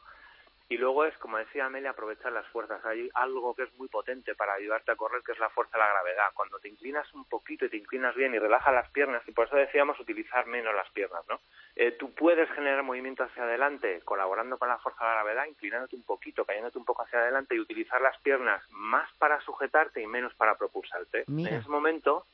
y 0.68 0.78
luego 0.78 1.04
es, 1.04 1.16
como 1.18 1.38
decía 1.38 1.66
Amelia, 1.66 1.90
aprovechar 1.90 2.32
las 2.32 2.46
fuerzas. 2.48 2.84
Hay 2.84 3.08
algo 3.14 3.54
que 3.54 3.62
es 3.62 3.74
muy 3.74 3.86
potente 3.86 4.34
para 4.34 4.54
ayudarte 4.54 4.90
a 4.90 4.96
correr, 4.96 5.22
que 5.22 5.32
es 5.32 5.38
la 5.38 5.48
fuerza 5.50 5.76
de 5.76 5.84
la 5.84 5.90
gravedad. 5.90 6.26
Cuando 6.34 6.58
te 6.58 6.68
inclinas 6.68 7.12
un 7.14 7.24
poquito 7.24 7.66
y 7.66 7.68
te 7.68 7.76
inclinas 7.76 8.16
bien 8.16 8.34
y 8.34 8.38
relajas 8.38 8.74
las 8.74 8.90
piernas, 8.90 9.22
y 9.28 9.32
por 9.32 9.46
eso 9.46 9.56
decíamos 9.56 10.00
utilizar 10.00 10.46
menos 10.46 10.74
las 10.74 10.90
piernas, 10.90 11.22
¿no? 11.28 11.40
Eh, 11.76 11.92
tú 11.92 12.12
puedes 12.14 12.50
generar 12.50 12.82
movimiento 12.82 13.22
hacia 13.22 13.44
adelante 13.44 14.00
colaborando 14.04 14.58
con 14.58 14.68
la 14.68 14.78
fuerza 14.78 15.04
de 15.04 15.10
la 15.10 15.14
gravedad, 15.22 15.46
inclinándote 15.46 15.94
un 15.94 16.02
poquito, 16.02 16.44
cayéndote 16.44 16.78
un 16.78 16.84
poco 16.84 17.02
hacia 17.02 17.20
adelante 17.20 17.54
y 17.54 17.60
utilizar 17.60 18.00
las 18.00 18.18
piernas 18.18 18.62
más 18.70 19.08
para 19.18 19.40
sujetarte 19.42 20.02
y 20.02 20.06
menos 20.06 20.34
para 20.34 20.56
propulsarte. 20.56 21.24
En 21.28 21.46
ese 21.46 21.68
momento, 21.68 22.26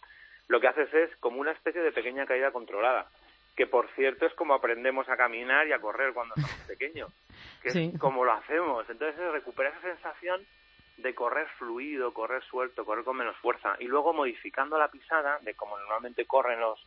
lo 0.49 0.59
que 0.59 0.69
haces 0.69 0.93
es 0.95 1.15
como 1.17 1.39
una 1.39 1.53
especie 1.53 1.83
de 1.83 1.93
pequeña 1.93 2.25
caída 2.25 2.51
controlada 2.51 3.07
que 3.57 3.67
por 3.67 3.89
cierto 3.91 4.27
es 4.27 4.35
como 4.35 4.55
aprendemos 4.55 5.09
a 5.09 5.17
caminar 5.17 5.67
y 5.67 5.73
a 5.73 5.81
correr 5.81 6.13
cuando 6.15 6.35
somos 6.35 6.51
pequeños, 6.67 7.11
que 7.63 7.69
es 7.69 7.99
como 7.99 8.25
lo 8.25 8.33
hacemos. 8.33 8.89
Entonces 8.89 9.21
recupera 9.33 9.71
esa 9.71 9.81
sensación 9.81 10.45
de 10.99 11.15
correr 11.15 11.49
fluido, 11.59 12.13
correr 12.13 12.43
suelto, 12.45 12.85
correr 12.85 13.05
con 13.05 13.17
menos 13.17 13.37
fuerza 13.39 13.77
y 13.79 13.87
luego 13.87 14.13
modificando 14.13 14.79
la 14.79 14.89
pisada 14.89 15.39
de 15.41 15.55
como 15.55 15.79
normalmente 15.79 16.27
corren 16.27 16.61
los 16.61 16.79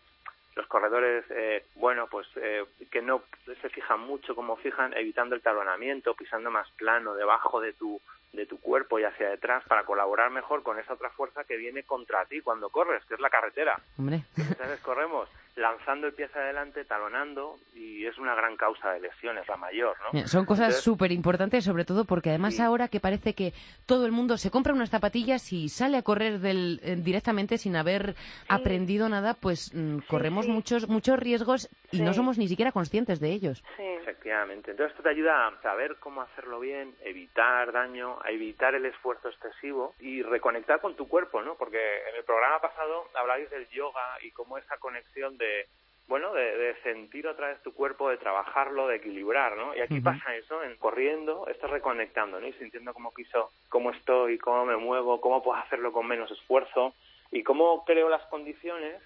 los 0.55 0.67
corredores, 0.67 1.25
eh, 1.31 1.65
bueno, 1.75 2.07
pues 2.07 2.25
eh, 2.37 2.63
que 2.89 3.01
no 3.01 3.23
se 3.61 3.69
fijan 3.69 3.99
mucho 3.99 4.35
como 4.35 4.55
fijan, 4.55 4.93
evitando 4.93 5.35
el 5.35 5.41
talonamiento, 5.41 6.13
pisando 6.13 6.49
más 6.49 6.69
plano, 6.77 7.13
debajo 7.13 7.59
de 7.59 7.73
tu 7.73 7.99
de 8.31 8.45
tu 8.45 8.59
cuerpo 8.59 8.99
y 8.99 9.03
hacia 9.03 9.29
detrás 9.29 9.63
para 9.65 9.83
colaborar 9.83 10.29
mejor 10.29 10.61
con 10.63 10.77
esa 10.79 10.93
otra 10.93 11.09
fuerza 11.09 11.43
que 11.45 11.55
viene 11.57 11.83
contra 11.83 12.25
ti 12.25 12.41
cuando 12.41 12.69
corres, 12.69 13.03
que 13.05 13.13
es 13.13 13.19
la 13.19 13.29
carretera. 13.29 13.79
Hombre. 13.97 14.23
Entonces 14.37 14.79
corremos 14.81 15.29
lanzando 15.55 16.07
el 16.07 16.13
pie 16.13 16.25
hacia 16.25 16.41
adelante, 16.41 16.83
talonando, 16.83 17.55
y 17.73 18.05
es 18.05 18.17
una 18.17 18.35
gran 18.35 18.57
causa 18.57 18.91
de 18.91 18.99
lesiones, 18.99 19.47
la 19.47 19.55
mayor, 19.55 19.95
¿no? 20.13 20.27
Son 20.27 20.45
cosas 20.45 20.81
súper 20.81 21.11
importantes, 21.11 21.63
sobre 21.63 21.85
todo 21.85 22.05
porque 22.05 22.29
además 22.29 22.59
ahora 22.59 22.89
que 22.89 22.99
parece 22.99 23.33
que 23.33 23.53
todo 23.85 24.05
el 24.05 24.11
mundo 24.11 24.37
se 24.37 24.51
compra 24.51 24.73
unas 24.73 24.89
zapatillas 24.89 25.53
y 25.53 25.69
sale 25.69 25.97
a 25.97 26.01
correr 26.01 26.39
del, 26.39 26.81
eh, 26.83 26.95
directamente 26.97 27.57
sin 27.57 27.75
haber 27.77 28.15
aprendido 28.49 29.07
nada, 29.07 29.33
pues 29.33 29.73
mm, 29.73 29.99
corremos 30.09 30.47
muchos 30.47 30.89
muchos 30.89 31.17
riesgos 31.17 31.69
y 31.97 32.01
no 32.01 32.13
somos 32.13 32.37
ni 32.37 32.47
siquiera 32.47 32.71
conscientes 32.71 33.19
de 33.19 33.31
ellos. 33.31 33.63
Efectivamente. 33.77 34.71
Entonces 34.71 34.91
esto 34.91 35.03
te 35.03 35.09
ayuda 35.09 35.47
a 35.47 35.61
saber 35.61 35.97
cómo 35.99 36.21
hacerlo 36.21 36.59
bien, 36.59 36.95
evitar 37.03 37.71
daño, 37.71 38.17
a 38.23 38.31
evitar 38.31 38.75
el 38.75 38.85
esfuerzo 38.85 39.29
excesivo 39.29 39.93
y 39.99 40.21
reconectar 40.21 40.81
con 40.81 40.95
tu 40.95 41.07
cuerpo, 41.07 41.41
¿no? 41.41 41.55
Porque 41.55 41.79
en 42.09 42.15
el 42.15 42.23
programa 42.23 42.59
pasado 42.59 43.05
hablabais 43.15 43.49
del 43.49 43.67
yoga 43.69 44.17
y 44.21 44.31
cómo 44.31 44.57
esa 44.57 44.77
conexión 44.77 45.37
de 45.37 45.67
bueno, 46.07 46.33
de, 46.33 46.75
sentir 46.83 47.27
otra 47.27 47.47
vez 47.47 47.61
tu 47.63 47.73
cuerpo, 47.73 48.09
de 48.09 48.17
trabajarlo, 48.17 48.87
de 48.87 48.97
equilibrar, 48.97 49.57
¿no? 49.57 49.75
Y 49.75 49.81
aquí 49.81 49.99
pasa 50.01 50.35
eso, 50.35 50.63
en 50.63 50.75
corriendo, 50.77 51.47
estás 51.47 51.71
reconectando, 51.71 52.39
¿no? 52.39 52.47
Y 52.47 52.53
sintiendo 52.53 52.93
cómo 52.93 53.11
quiso, 53.13 53.49
cómo 53.69 53.89
estoy, 53.89 54.37
cómo 54.37 54.65
me 54.65 54.77
muevo, 54.77 55.19
cómo 55.19 55.41
puedo 55.41 55.59
hacerlo 55.59 55.91
con 55.91 56.05
menos 56.05 56.29
esfuerzo 56.29 56.93
y 57.31 57.41
cómo 57.41 57.83
creo 57.85 58.09
las 58.09 58.23
condiciones 58.27 59.01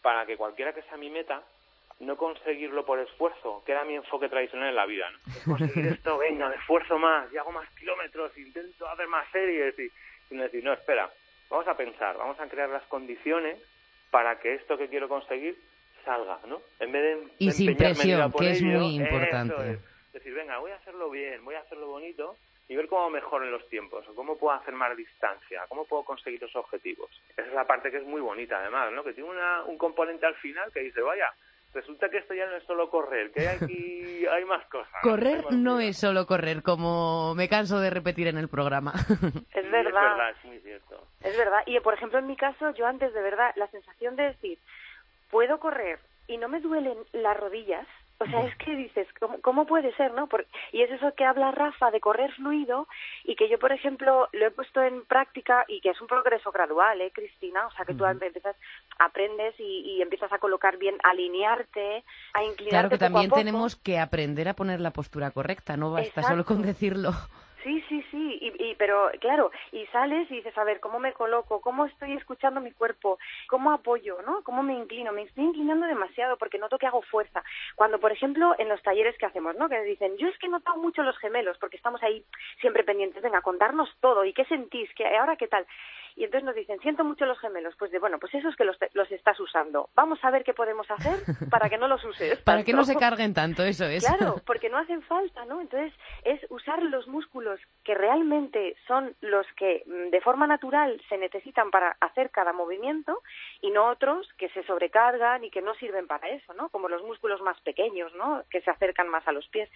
para 0.00 0.24
que 0.24 0.38
cualquiera 0.38 0.72
que 0.72 0.82
sea 0.82 0.96
mi 0.96 1.10
meta, 1.10 1.42
no 2.00 2.16
conseguirlo 2.16 2.84
por 2.84 2.98
esfuerzo, 3.00 3.62
que 3.66 3.72
era 3.72 3.84
mi 3.84 3.96
enfoque 3.96 4.28
tradicional 4.28 4.68
en 4.68 4.76
la 4.76 4.86
vida, 4.86 5.10
¿no? 5.10 5.18
conseguir 5.58 5.86
esto, 5.86 6.18
venga, 6.18 6.48
me 6.48 6.56
esfuerzo 6.56 6.98
más, 6.98 7.32
y 7.32 7.36
hago 7.36 7.52
más 7.52 7.68
kilómetros, 7.70 8.36
intento 8.38 8.88
hacer 8.88 9.08
más 9.08 9.28
series 9.32 9.78
y, 9.78 9.90
y 10.30 10.36
decir, 10.36 10.62
no, 10.62 10.72
espera, 10.72 11.10
vamos 11.50 11.66
a 11.66 11.76
pensar, 11.76 12.16
vamos 12.16 12.38
a 12.40 12.48
crear 12.48 12.68
las 12.68 12.84
condiciones 12.84 13.58
para 14.10 14.38
que 14.38 14.54
esto 14.54 14.78
que 14.78 14.88
quiero 14.88 15.08
conseguir 15.08 15.58
salga, 16.04 16.38
¿no? 16.46 16.62
En 16.80 16.92
vez 16.92 17.02
de 17.02 17.28
y 17.38 17.50
sin 17.50 17.76
presión, 17.76 18.32
que 18.32 18.50
es 18.50 18.62
muy 18.62 18.96
importante. 18.96 19.72
Es. 19.72 20.12
Decir, 20.12 20.32
venga, 20.34 20.58
voy 20.58 20.70
a 20.70 20.76
hacerlo 20.76 21.10
bien, 21.10 21.44
voy 21.44 21.54
a 21.54 21.60
hacerlo 21.60 21.86
bonito 21.86 22.36
y 22.68 22.76
ver 22.76 22.88
cómo 22.88 23.10
mejoro 23.10 23.44
en 23.44 23.50
los 23.50 23.66
tiempos, 23.68 24.06
o 24.08 24.14
cómo 24.14 24.38
puedo 24.38 24.54
hacer 24.54 24.74
más 24.74 24.96
distancia, 24.96 25.64
cómo 25.68 25.86
puedo 25.86 26.04
conseguir 26.04 26.40
los 26.40 26.54
objetivos. 26.56 27.10
Esa 27.30 27.46
es 27.46 27.52
la 27.52 27.66
parte 27.66 27.90
que 27.90 27.98
es 27.98 28.04
muy 28.04 28.20
bonita, 28.20 28.58
además, 28.58 28.92
¿no? 28.92 29.04
Que 29.04 29.12
tiene 29.12 29.30
una, 29.30 29.64
un 29.64 29.78
componente 29.78 30.26
al 30.26 30.34
final 30.36 30.70
que 30.72 30.80
dice, 30.80 31.00
vaya, 31.00 31.32
resulta 31.78 32.08
que 32.08 32.18
esto 32.18 32.34
ya 32.34 32.46
no 32.46 32.56
es 32.56 32.64
solo 32.64 32.90
correr, 32.90 33.30
que 33.30 33.40
hay 33.40 33.56
aquí 33.56 34.26
hay 34.30 34.44
más 34.44 34.64
cosas. 34.66 34.92
Correr 35.02 35.44
no 35.52 35.80
es 35.80 35.96
solo 35.96 36.26
correr, 36.26 36.62
como 36.62 37.34
me 37.34 37.48
canso 37.48 37.78
de 37.80 37.90
repetir 37.90 38.26
en 38.26 38.38
el 38.38 38.48
programa. 38.48 38.92
Es 39.54 39.70
verdad. 39.70 40.02
es 40.02 40.10
verdad, 40.10 40.30
es 40.30 40.44
muy 40.44 40.58
cierto. 40.60 41.06
Es 41.22 41.36
verdad. 41.36 41.62
Y, 41.66 41.78
por 41.80 41.94
ejemplo, 41.94 42.18
en 42.18 42.26
mi 42.26 42.36
caso, 42.36 42.70
yo 42.74 42.86
antes 42.86 43.12
de 43.12 43.22
verdad, 43.22 43.52
la 43.56 43.68
sensación 43.68 44.16
de 44.16 44.24
decir, 44.24 44.58
puedo 45.30 45.58
correr 45.58 45.98
y 46.26 46.36
no 46.36 46.48
me 46.48 46.60
duelen 46.60 46.98
las 47.12 47.36
rodillas. 47.36 47.86
O 48.20 48.26
sea, 48.26 48.44
es 48.46 48.56
que 48.56 48.74
dices, 48.74 49.06
¿cómo, 49.42 49.64
puede 49.64 49.94
ser, 49.94 50.12
no? 50.12 50.28
y 50.72 50.82
es 50.82 50.90
eso 50.90 51.14
que 51.14 51.24
habla 51.24 51.52
Rafa 51.52 51.92
de 51.92 52.00
correr 52.00 52.32
fluido 52.32 52.88
y 53.22 53.36
que 53.36 53.48
yo, 53.48 53.60
por 53.60 53.70
ejemplo, 53.70 54.28
lo 54.32 54.46
he 54.46 54.50
puesto 54.50 54.82
en 54.82 55.04
práctica 55.04 55.64
y 55.68 55.80
que 55.80 55.90
es 55.90 56.00
un 56.00 56.08
progreso 56.08 56.50
gradual, 56.50 57.00
¿eh, 57.00 57.12
Cristina? 57.14 57.66
O 57.68 57.70
sea, 57.70 57.84
que 57.84 57.94
tú 57.94 58.04
empiezas, 58.04 58.56
aprendes 58.98 59.54
y, 59.58 60.02
empiezas 60.02 60.32
a 60.32 60.38
colocar 60.38 60.78
bien, 60.78 60.96
alinearte, 61.04 62.02
a 62.34 62.42
inclinarte 62.42 62.68
Claro 62.68 62.88
que 62.90 62.98
también 62.98 63.30
tenemos 63.30 63.76
que 63.76 64.00
aprender 64.00 64.48
a 64.48 64.54
poner 64.54 64.80
la 64.80 64.90
postura 64.90 65.30
correcta, 65.30 65.76
no 65.76 65.92
basta 65.92 66.22
solo 66.22 66.44
con 66.44 66.62
decirlo. 66.62 67.12
Sí, 67.68 67.84
sí, 67.86 68.02
sí, 68.10 68.38
y, 68.40 68.74
pero 68.76 69.10
claro, 69.20 69.50
y 69.72 69.84
sales 69.88 70.30
y 70.30 70.36
dices, 70.36 70.56
a 70.56 70.64
ver, 70.64 70.80
¿cómo 70.80 70.98
me 70.98 71.12
coloco? 71.12 71.60
¿Cómo 71.60 71.84
estoy 71.84 72.14
escuchando 72.14 72.62
mi 72.62 72.72
cuerpo? 72.72 73.18
¿Cómo 73.46 73.72
apoyo? 73.72 74.16
¿no? 74.24 74.42
¿Cómo 74.42 74.62
me 74.62 74.72
inclino? 74.72 75.12
Me 75.12 75.24
estoy 75.24 75.44
inclinando 75.44 75.84
demasiado 75.84 76.38
porque 76.38 76.56
noto 76.56 76.78
que 76.78 76.86
hago 76.86 77.02
fuerza. 77.02 77.44
Cuando, 77.76 78.00
por 78.00 78.10
ejemplo, 78.10 78.54
en 78.56 78.70
los 78.70 78.80
talleres 78.80 79.18
que 79.18 79.26
hacemos, 79.26 79.54
¿no? 79.56 79.68
Que 79.68 79.82
dicen, 79.82 80.16
yo 80.16 80.28
es 80.28 80.38
que 80.38 80.46
he 80.46 80.48
notado 80.48 80.78
mucho 80.78 81.02
los 81.02 81.18
gemelos 81.18 81.58
porque 81.58 81.76
estamos 81.76 82.02
ahí 82.02 82.24
siempre 82.62 82.84
pendientes, 82.84 83.22
venga, 83.22 83.42
contarnos 83.42 83.94
todo 84.00 84.24
y 84.24 84.32
qué 84.32 84.46
sentís, 84.46 84.88
¿Qué, 84.94 85.04
ahora 85.18 85.36
qué 85.36 85.46
tal 85.46 85.66
y 86.18 86.24
entonces 86.24 86.44
nos 86.44 86.56
dicen, 86.56 86.80
siento 86.80 87.04
mucho 87.04 87.26
los 87.26 87.38
gemelos. 87.38 87.74
Pues 87.78 87.92
de, 87.92 88.00
bueno, 88.00 88.18
pues 88.18 88.34
eso 88.34 88.48
es 88.48 88.56
que 88.56 88.64
los, 88.64 88.76
los 88.94 89.10
estás 89.12 89.38
usando. 89.38 89.88
Vamos 89.94 90.18
a 90.22 90.32
ver 90.32 90.42
qué 90.42 90.52
podemos 90.52 90.90
hacer 90.90 91.16
para 91.48 91.70
que 91.70 91.78
no 91.78 91.86
los 91.86 92.04
uses. 92.04 92.38
para 92.44 92.64
que 92.64 92.72
no 92.72 92.84
se 92.84 92.96
carguen 92.96 93.34
tanto, 93.34 93.62
eso 93.62 93.84
es. 93.84 94.04
Claro, 94.04 94.34
porque 94.44 94.68
no 94.68 94.78
hacen 94.78 95.00
falta, 95.02 95.44
¿no? 95.44 95.60
Entonces 95.60 95.92
es 96.24 96.40
usar 96.50 96.82
los 96.82 97.06
músculos 97.06 97.57
que 97.84 97.94
realmente 97.94 98.76
son 98.86 99.14
los 99.22 99.46
que 99.56 99.82
mm, 99.86 100.10
de 100.10 100.20
forma 100.20 100.46
natural 100.46 101.00
se 101.08 101.16
necesitan 101.16 101.70
para 101.70 101.96
hacer 102.00 102.30
cada 102.30 102.52
movimiento 102.52 103.22
y 103.62 103.70
no 103.70 103.88
otros 103.88 104.28
que 104.36 104.50
se 104.50 104.62
sobrecargan 104.64 105.42
y 105.42 105.50
que 105.50 105.62
no 105.62 105.74
sirven 105.76 106.06
para 106.06 106.28
eso, 106.28 106.52
¿no? 106.52 106.68
Como 106.68 106.90
los 106.90 107.02
músculos 107.02 107.40
más 107.40 107.58
pequeños, 107.62 108.14
¿no? 108.14 108.42
Que 108.50 108.60
se 108.60 108.70
acercan 108.70 109.08
más 109.08 109.26
a 109.26 109.32
los 109.32 109.48
pies. 109.48 109.70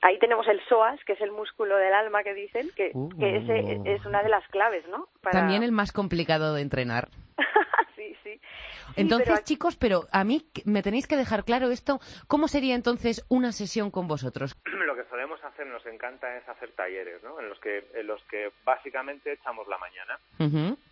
Ahí 0.00 0.18
tenemos 0.18 0.48
el 0.48 0.60
psoas, 0.66 0.98
que 1.04 1.12
es 1.12 1.20
el 1.20 1.30
músculo 1.30 1.76
del 1.76 1.92
alma 1.92 2.24
que 2.24 2.34
dicen, 2.34 2.70
que, 2.74 2.90
que 3.20 3.36
ese 3.36 3.78
uh. 3.78 3.82
es 3.84 4.04
una 4.06 4.22
de 4.22 4.30
las 4.30 4.48
claves, 4.48 4.88
¿no? 4.88 5.08
También 5.30 5.62
el 5.62 5.72
más 5.72 5.92
complicado 5.92 6.54
de 6.54 6.62
entrenar. 6.62 7.08
sí, 7.96 8.16
sí. 8.24 8.40
Entonces, 8.96 9.44
chicos, 9.44 9.76
pero 9.76 10.06
a 10.10 10.24
mí 10.24 10.42
me 10.64 10.82
tenéis 10.82 11.06
que 11.06 11.16
dejar 11.16 11.44
claro 11.44 11.70
esto. 11.70 12.00
¿Cómo 12.26 12.48
sería 12.48 12.74
entonces 12.74 13.24
una 13.28 13.52
sesión 13.52 13.90
con 13.90 14.08
vosotros? 14.08 14.56
Lo 14.64 14.96
que 14.96 15.04
solemos 15.04 15.11
hacer, 15.52 15.66
nos 15.66 15.84
encanta, 15.86 16.36
es 16.36 16.48
hacer 16.48 16.70
talleres, 16.72 17.22
¿no? 17.22 17.38
En 17.40 17.48
los 17.48 17.58
que, 17.60 17.84
en 17.94 18.06
los 18.06 18.22
que 18.24 18.50
básicamente 18.64 19.32
echamos 19.32 19.68
la 19.68 19.78
mañana. 19.78 20.18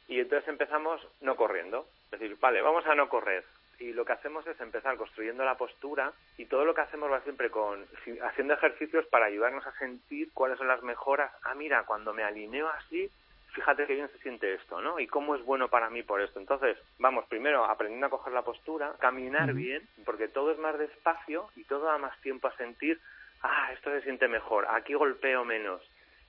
Y 0.08 0.20
entonces 0.20 0.48
empezamos 0.48 1.06
no 1.20 1.36
corriendo. 1.36 1.86
Es 2.12 2.20
decir, 2.20 2.36
vale, 2.40 2.60
vamos 2.62 2.86
a 2.86 2.94
no 2.94 3.08
correr 3.08 3.44
y 3.80 3.94
lo 3.94 4.04
que 4.04 4.12
hacemos 4.12 4.46
es 4.46 4.60
empezar 4.60 4.96
construyendo 4.96 5.42
la 5.42 5.56
postura 5.56 6.12
y 6.36 6.44
todo 6.44 6.64
lo 6.64 6.74
que 6.74 6.82
hacemos 6.82 7.10
va 7.10 7.22
siempre 7.22 7.50
con 7.50 7.86
haciendo 8.22 8.54
ejercicios 8.54 9.06
para 9.06 9.26
ayudarnos 9.26 9.66
a 9.66 9.72
sentir 9.78 10.30
cuáles 10.34 10.58
son 10.58 10.68
las 10.68 10.82
mejoras. 10.82 11.32
Ah, 11.42 11.54
mira, 11.54 11.84
cuando 11.84 12.12
me 12.12 12.22
alineo 12.22 12.68
así, 12.68 13.10
fíjate 13.54 13.86
qué 13.86 13.94
bien 13.94 14.10
se 14.10 14.18
siente 14.18 14.52
esto, 14.52 14.82
¿no? 14.82 15.00
Y 15.00 15.06
cómo 15.06 15.34
es 15.34 15.42
bueno 15.42 15.68
para 15.68 15.88
mí 15.88 16.02
por 16.02 16.20
esto. 16.20 16.38
Entonces, 16.38 16.76
vamos, 16.98 17.24
primero 17.26 17.64
aprendiendo 17.64 18.06
a 18.06 18.10
coger 18.10 18.34
la 18.34 18.42
postura, 18.42 18.94
caminar 19.00 19.54
bien, 19.54 19.88
porque 20.04 20.28
todo 20.28 20.52
es 20.52 20.58
más 20.58 20.78
despacio 20.78 21.48
y 21.56 21.64
todo 21.64 21.86
da 21.86 21.96
más 21.96 22.18
tiempo 22.20 22.48
a 22.48 22.56
sentir, 22.56 23.00
ah, 23.42 23.70
esto 23.72 23.90
se 23.90 24.02
siente 24.02 24.28
mejor, 24.28 24.66
aquí 24.70 24.94
golpeo 24.94 25.44
menos, 25.44 25.82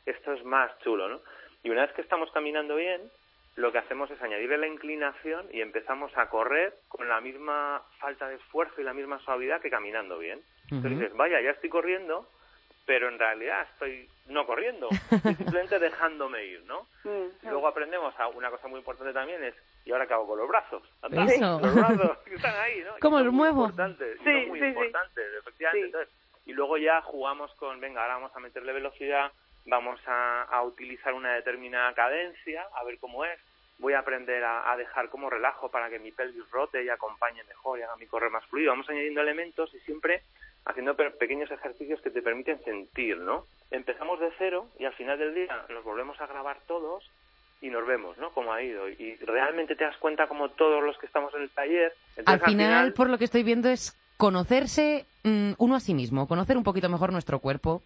esto 0.06 0.34
es 0.34 0.44
más 0.44 0.78
chulo, 0.80 1.08
¿no? 1.08 1.22
Y 1.64 1.70
una 1.70 1.82
vez 1.82 1.94
que 1.94 2.02
estamos 2.02 2.32
caminando 2.32 2.76
bien, 2.76 3.02
lo 3.56 3.72
que 3.72 3.80
hacemos 3.80 4.10
es 4.10 4.22
añadirle 4.22 4.58
la 4.58 4.68
inclinación 4.68 5.48
y 5.52 5.62
empezamos 5.62 6.12
a 6.18 6.30
correr 6.30 6.74
con 6.88 7.08
la 7.08 7.20
misma 7.22 7.82
falta 8.00 8.28
de 8.28 8.36
esfuerzo 8.36 8.80
y 8.80 8.84
la 8.84 8.94
misma 8.94 9.20
suavidad 9.20 9.62
que 9.62 9.70
caminando 9.70 10.18
bien. 10.18 10.42
Entonces 10.70 11.00
dices, 11.00 11.18
vaya, 11.18 11.42
ya 11.42 11.52
estoy 11.52 11.70
corriendo, 11.70 12.28
pero 12.86 13.10
en 13.10 13.20
realidad 13.20 13.68
estoy 13.74 14.08
no 14.28 14.46
corriendo, 14.46 14.88
estoy 15.12 15.36
simplemente 15.36 15.80
dejándome 15.80 16.46
ir, 16.46 16.64
¿no? 16.64 16.88
Luego 17.44 17.68
aprendemos 17.68 18.18
a 18.20 18.28
una 18.30 18.50
cosa 18.50 18.68
muy 18.68 18.80
importante 18.80 19.14
también 19.14 19.44
es, 19.44 19.54
¿y 19.86 19.92
ahora 19.92 20.08
qué 20.08 20.14
hago 20.14 20.28
con 20.28 20.40
los 20.40 20.48
brazos? 20.48 20.84
Eso. 21.12 21.60
Los 21.62 21.76
brazos 21.76 22.18
están 22.28 22.56
ahí, 22.56 22.82
¿no? 22.86 22.94
¿Cómo 23.02 23.20
los 23.20 23.34
muevo? 23.34 23.66
Importantes, 23.66 24.18
sí, 24.24 24.46
muy 24.48 24.64
importantes, 24.64 25.26
efectivamente. 25.40 26.08
Y 26.46 26.54
luego 26.54 26.78
ya 26.78 27.02
jugamos 27.02 27.54
con, 27.56 27.80
venga, 27.80 28.02
ahora 28.02 28.16
vamos 28.16 28.36
a 28.36 28.40
meterle 28.40 28.74
velocidad, 28.74 29.32
vamos 29.66 30.00
a, 30.08 30.62
utilizar 30.64 31.14
una 31.14 31.34
determinada 31.34 31.94
cadencia, 31.94 32.64
a 32.76 32.84
ver 32.84 32.98
cómo 33.00 33.26
es, 33.26 33.40
voy 33.78 33.94
a 33.94 34.00
aprender 34.00 34.44
a, 34.44 34.76
dejar 34.78 35.10
como 35.10 35.30
relajo 35.30 35.70
para 35.70 35.90
que 35.90 36.00
mi 36.00 36.12
pelvis 36.12 36.50
rote 36.52 36.84
y 36.84 36.90
acompañe 36.90 37.44
mejor 37.46 37.80
y 37.80 37.82
haga 37.84 37.96
mi 37.98 38.06
correr 38.06 38.30
más 38.30 38.46
fluido. 38.46 38.72
Vamos 38.72 38.90
añadiendo 38.90 39.22
elementos 39.22 39.74
y 39.74 39.80
siempre 39.80 40.22
haciendo 40.66 40.96
pequeños 40.96 41.50
ejercicios 41.50 42.00
que 42.02 42.12
te 42.12 42.22
permiten 42.22 42.64
sentir, 42.64 43.18
¿no? 43.18 43.46
Empezamos 43.72 44.20
de 44.20 44.32
cero 44.38 44.68
y 44.78 44.86
al 44.86 44.94
final 44.94 45.18
del 45.18 45.34
día 45.34 45.66
nos 45.70 45.84
volvemos 45.84 46.20
a 46.22 46.28
grabar 46.28 46.60
todos 46.68 47.10
y 47.62 47.70
nos 47.70 47.86
vemos, 47.86 48.18
¿no? 48.18 48.32
Cómo 48.32 48.54
ha 48.54 48.62
ido. 48.62 48.88
Y 48.90 49.16
realmente 49.18 49.76
te 49.76 49.84
das 49.84 49.98
cuenta 49.98 50.28
como 50.28 50.50
todos 50.50 50.84
los 50.84 50.98
que 50.98 51.08
estamos 51.08 51.34
en 51.34 51.44
el 51.44 51.50
taller... 51.50 51.94
al, 52.26 52.40
final, 52.42 52.94
por 52.94 53.10
lo 53.10 53.18
que 53.18 53.26
estoy 53.26 53.44
viendo, 53.44 53.70
es 53.70 53.98
conocerse 54.22 55.08
mm, 55.24 55.54
uno 55.58 55.76
a 55.76 55.80
sí 55.80 55.96
mismo, 55.96 56.28
conocer 56.28 56.56
un 56.56 56.64
poquito 56.64 56.88
mejor 56.90 57.12
nuestro 57.12 57.40
cuerpo, 57.40 57.82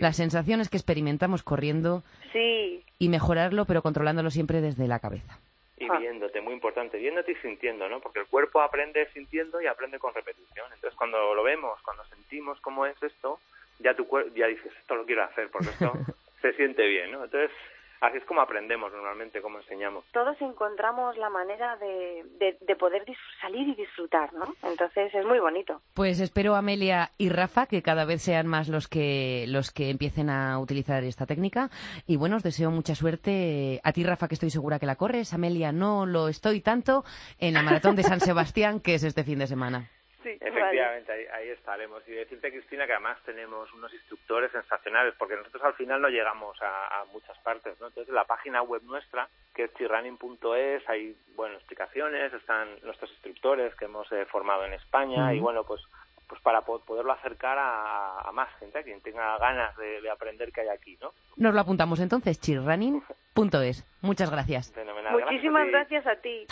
las 0.00 0.16
sensaciones 0.16 0.68
que 0.68 0.76
experimentamos 0.76 1.44
corriendo 1.44 2.02
sí. 2.32 2.82
y 2.98 3.08
mejorarlo, 3.08 3.64
pero 3.64 3.80
controlándolo 3.80 4.32
siempre 4.32 4.60
desde 4.60 4.88
la 4.88 4.98
cabeza. 4.98 5.38
Y 5.76 5.88
viéndote, 5.88 6.40
muy 6.40 6.54
importante, 6.54 6.98
viéndote 6.98 7.30
y 7.30 7.36
sintiendo, 7.36 7.88
¿no? 7.88 8.00
Porque 8.00 8.18
el 8.18 8.26
cuerpo 8.26 8.60
aprende 8.60 9.06
sintiendo 9.14 9.60
y 9.60 9.68
aprende 9.68 10.00
con 10.00 10.12
repetición. 10.12 10.66
Entonces, 10.74 10.98
cuando 10.98 11.32
lo 11.32 11.44
vemos, 11.44 11.80
cuando 11.82 12.04
sentimos 12.06 12.60
cómo 12.60 12.84
es 12.84 13.00
esto, 13.00 13.38
ya 13.78 13.94
tu 13.94 14.04
cuerpo, 14.08 14.34
ya 14.34 14.48
dices, 14.48 14.72
esto 14.80 14.96
lo 14.96 15.06
quiero 15.06 15.22
hacer 15.22 15.48
porque 15.48 15.68
esto 15.68 15.92
se 16.42 16.54
siente 16.54 16.88
bien, 16.88 17.12
¿no? 17.12 17.22
Entonces, 17.22 17.52
así 18.00 18.18
es 18.18 18.24
como 18.24 18.40
aprendemos 18.40 18.92
normalmente, 18.92 19.40
como 19.40 19.58
enseñamos. 19.58 20.04
Todos 20.12 20.40
encontramos 20.40 21.16
la 21.16 21.30
manera 21.30 21.76
de, 21.76 22.24
de, 22.60 22.76
poder 22.76 23.04
salir 23.40 23.68
y 23.68 23.74
disfrutar, 23.74 24.32
¿no? 24.32 24.54
Entonces 24.62 25.14
es 25.14 25.24
muy 25.24 25.40
bonito. 25.40 25.80
Pues 25.94 26.20
espero 26.20 26.54
Amelia 26.54 27.10
y 27.18 27.28
Rafa 27.28 27.66
que 27.66 27.82
cada 27.82 28.04
vez 28.04 28.22
sean 28.22 28.46
más 28.46 28.68
los 28.68 28.88
que 28.88 29.46
los 29.48 29.70
que 29.72 29.90
empiecen 29.90 30.30
a 30.30 30.58
utilizar 30.58 31.02
esta 31.04 31.26
técnica 31.26 31.70
y 32.06 32.16
bueno, 32.16 32.36
os 32.36 32.42
deseo 32.42 32.70
mucha 32.70 32.94
suerte 32.94 33.80
a 33.82 33.92
ti 33.92 34.04
Rafa 34.04 34.28
que 34.28 34.34
estoy 34.34 34.50
segura 34.50 34.78
que 34.78 34.86
la 34.86 34.96
corres, 34.96 35.34
Amelia 35.34 35.72
no 35.72 36.06
lo 36.06 36.28
estoy 36.28 36.60
tanto 36.60 37.04
en 37.38 37.54
la 37.54 37.62
maratón 37.62 37.96
de 37.96 38.04
San 38.04 38.20
Sebastián 38.28 38.80
que 38.80 38.94
es 38.94 39.02
este 39.02 39.24
fin 39.24 39.38
de 39.38 39.46
semana. 39.46 39.88
Sí, 40.28 40.36
Efectivamente, 40.42 41.30
ahí, 41.32 41.48
estaremos. 41.48 42.06
Y 42.06 42.12
decirte, 42.12 42.50
Cristina, 42.50 42.86
que 42.86 42.92
además 42.92 43.16
tenemos 43.24 43.72
unos 43.72 43.92
instructores 43.94 44.52
sensacionales, 44.52 45.14
porque 45.18 45.36
nosotros 45.36 45.62
al 45.64 45.72
final 45.72 46.02
no 46.02 46.08
llegamos 46.08 46.58
a, 46.60 47.04
muchas 47.12 47.38
partes, 47.38 47.80
¿no? 47.80 47.86
Entonces, 47.86 48.12
la 48.12 48.24
página 48.24 48.60
web 48.60 48.82
nuestra, 48.82 49.26
que 49.54 49.64
es 49.64 49.74
chirrunning.es, 49.74 50.86
hay, 50.86 51.16
bueno, 51.34 51.54
explicaciones, 51.56 52.32
están 52.34 52.68
nuestros 52.82 53.10
instructores 53.12 53.74
que 53.76 53.86
hemos 53.86 54.10
eh, 54.12 54.26
formado 54.26 54.66
en 54.66 54.74
España, 54.74 55.32
y 55.32 55.40
bueno, 55.40 55.64
pues 55.64 55.80
pues 56.28 56.42
para 56.42 56.60
poderlo 56.60 57.10
acercar 57.10 57.56
a, 57.58 58.30
más 58.34 58.50
gente, 58.58 58.78
a 58.78 58.82
quien 58.82 59.00
tenga 59.00 59.38
ganas 59.38 59.74
de, 59.78 60.02
de, 60.02 60.10
aprender 60.10 60.52
que 60.52 60.60
hay 60.60 60.68
aquí, 60.68 60.98
¿no? 61.00 61.14
Nos 61.36 61.54
lo 61.54 61.60
apuntamos 61.60 62.00
entonces, 62.00 62.38
chirrunning.es. 62.38 63.86
Muchas 64.02 64.30
gracias. 64.30 64.74
Muchísimas 65.10 65.68
gracias 65.68 66.06
a 66.06 66.16
ti. 66.16 66.46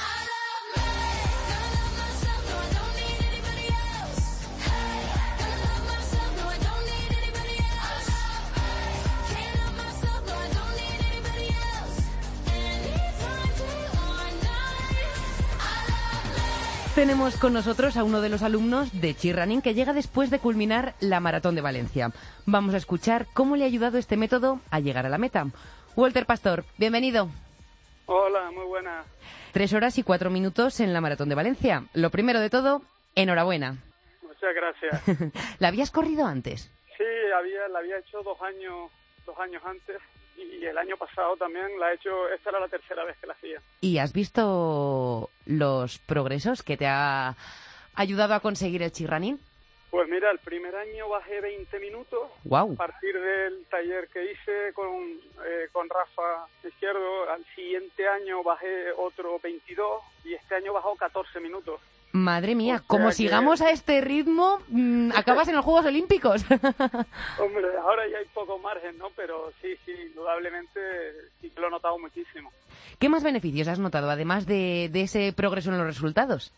Tenemos 16.97 17.37
con 17.37 17.53
nosotros 17.53 17.99
a 17.99 18.05
uno 18.05 18.23
de 18.23 18.31
los 18.31 18.43
alumnos 18.43 19.03
de 19.03 19.15
Chirraning 19.15 19.61
que 19.61 19.75
llega 19.75 19.93
después 19.93 20.31
de 20.31 20.39
culminar 20.39 20.95
la 20.99 21.21
Maratón 21.21 21.55
de 21.55 21.61
Valencia. 21.61 22.11
Vamos 22.47 22.73
a 22.73 22.79
escuchar 22.79 23.27
cómo 23.35 23.55
le 23.55 23.65
ha 23.65 23.67
ayudado 23.67 23.99
este 23.99 24.17
método 24.17 24.61
a 24.71 24.81
llegar 24.81 25.05
a 25.05 25.11
la 25.11 25.19
meta. 25.19 25.45
Walter 25.95 26.25
Pastor, 26.25 26.65
bienvenido. 26.79 27.29
Hola, 28.07 28.51
muy 28.51 28.65
buena. 28.65 29.05
Tres 29.53 29.75
horas 29.75 29.99
y 29.99 30.05
cuatro 30.05 30.31
minutos 30.31 30.81
en 30.81 30.95
la 30.95 31.03
Maratón 31.03 31.29
de 31.29 31.35
Valencia. 31.35 31.85
Lo 31.93 32.09
primero 32.09 32.41
de 32.41 32.49
todo, 32.49 32.81
enhorabuena. 33.15 33.77
Muchas 34.23 34.55
gracias. 34.55 35.33
¿La 35.59 35.69
habías 35.69 35.91
corrido 35.91 36.25
antes? 36.25 36.73
Sí, 36.97 37.05
había, 37.39 37.69
la 37.69 37.81
había 37.81 37.99
hecho 37.99 38.23
dos 38.23 38.41
años, 38.41 38.91
dos 39.27 39.39
años 39.39 39.63
antes 39.67 39.99
y 40.37 40.65
el 40.65 40.77
año 40.79 40.97
pasado 40.97 41.37
también 41.37 41.79
la 41.79 41.93
he 41.93 41.95
hecho, 41.95 42.29
esta 42.29 42.51
era 42.51 42.61
la 42.61 42.69
tercera 42.69 43.05
vez 43.05 43.17
que 43.19 43.27
la 43.27 43.33
hacía. 43.35 43.61
¿Y 43.81 43.99
has 43.99 44.13
visto 44.13 45.31
los 45.47 45.99
progresos 45.99 46.63
que 46.63 46.77
te 46.77 46.87
ha 46.87 47.35
ayudado 47.95 48.35
a 48.35 48.41
conseguir 48.41 48.83
el 48.83 48.93
chirranín? 48.93 49.41
Pues 49.91 50.09
mira, 50.09 50.31
el 50.31 50.39
primer 50.41 50.75
año 50.75 51.09
bajé 51.09 51.41
20 51.41 51.81
minutos. 51.81 52.29
Wow. 52.45 52.73
A 52.75 52.77
partir 52.77 53.19
del 53.19 53.65
taller 53.67 54.09
que 54.09 54.33
hice 54.33 54.73
con, 54.75 54.93
eh, 55.47 55.69
con 55.73 55.89
Rafa 55.89 56.47
Izquierdo, 56.65 57.31
al 57.31 57.45
siguiente 57.55 58.07
año 58.07 58.43
bajé 58.43 58.93
otro 58.93 59.39
22 59.43 60.03
y 60.25 60.35
este 60.35 60.57
año 60.57 60.73
bajó 60.73 60.97
14 60.97 61.41
minutos. 61.41 61.81
Madre 62.13 62.55
mía, 62.55 62.83
como 62.87 63.13
sigamos 63.13 63.61
a 63.61 63.71
este 63.71 64.01
ritmo, 64.01 64.61
mm, 64.69 65.13
acabas 65.17 65.49
en 65.49 65.57
los 65.57 65.65
Juegos 65.65 65.87
Olímpicos. 65.87 66.43
Hombre, 67.39 67.69
ahora 67.83 68.09
ya 68.09 68.19
hay 68.19 68.25
poco 68.33 68.59
margen, 68.59 68.97
¿no? 68.99 69.11
Pero 69.17 69.53
sí, 69.61 69.77
sí, 69.85 69.93
indudablemente 69.93 70.81
sí 71.41 71.51
que 71.51 71.61
lo 71.61 71.69
he 71.69 71.71
notado 71.71 71.99
muchísimo. 71.99 72.51
¿Qué 72.99 73.09
más 73.09 73.23
beneficios 73.23 73.69
has 73.69 73.79
notado, 73.79 74.09
además 74.11 74.47
de, 74.47 74.91
ese 74.95 75.33
progreso 75.35 75.71
en 75.71 75.79
los 75.79 75.87
resultados? 75.87 76.53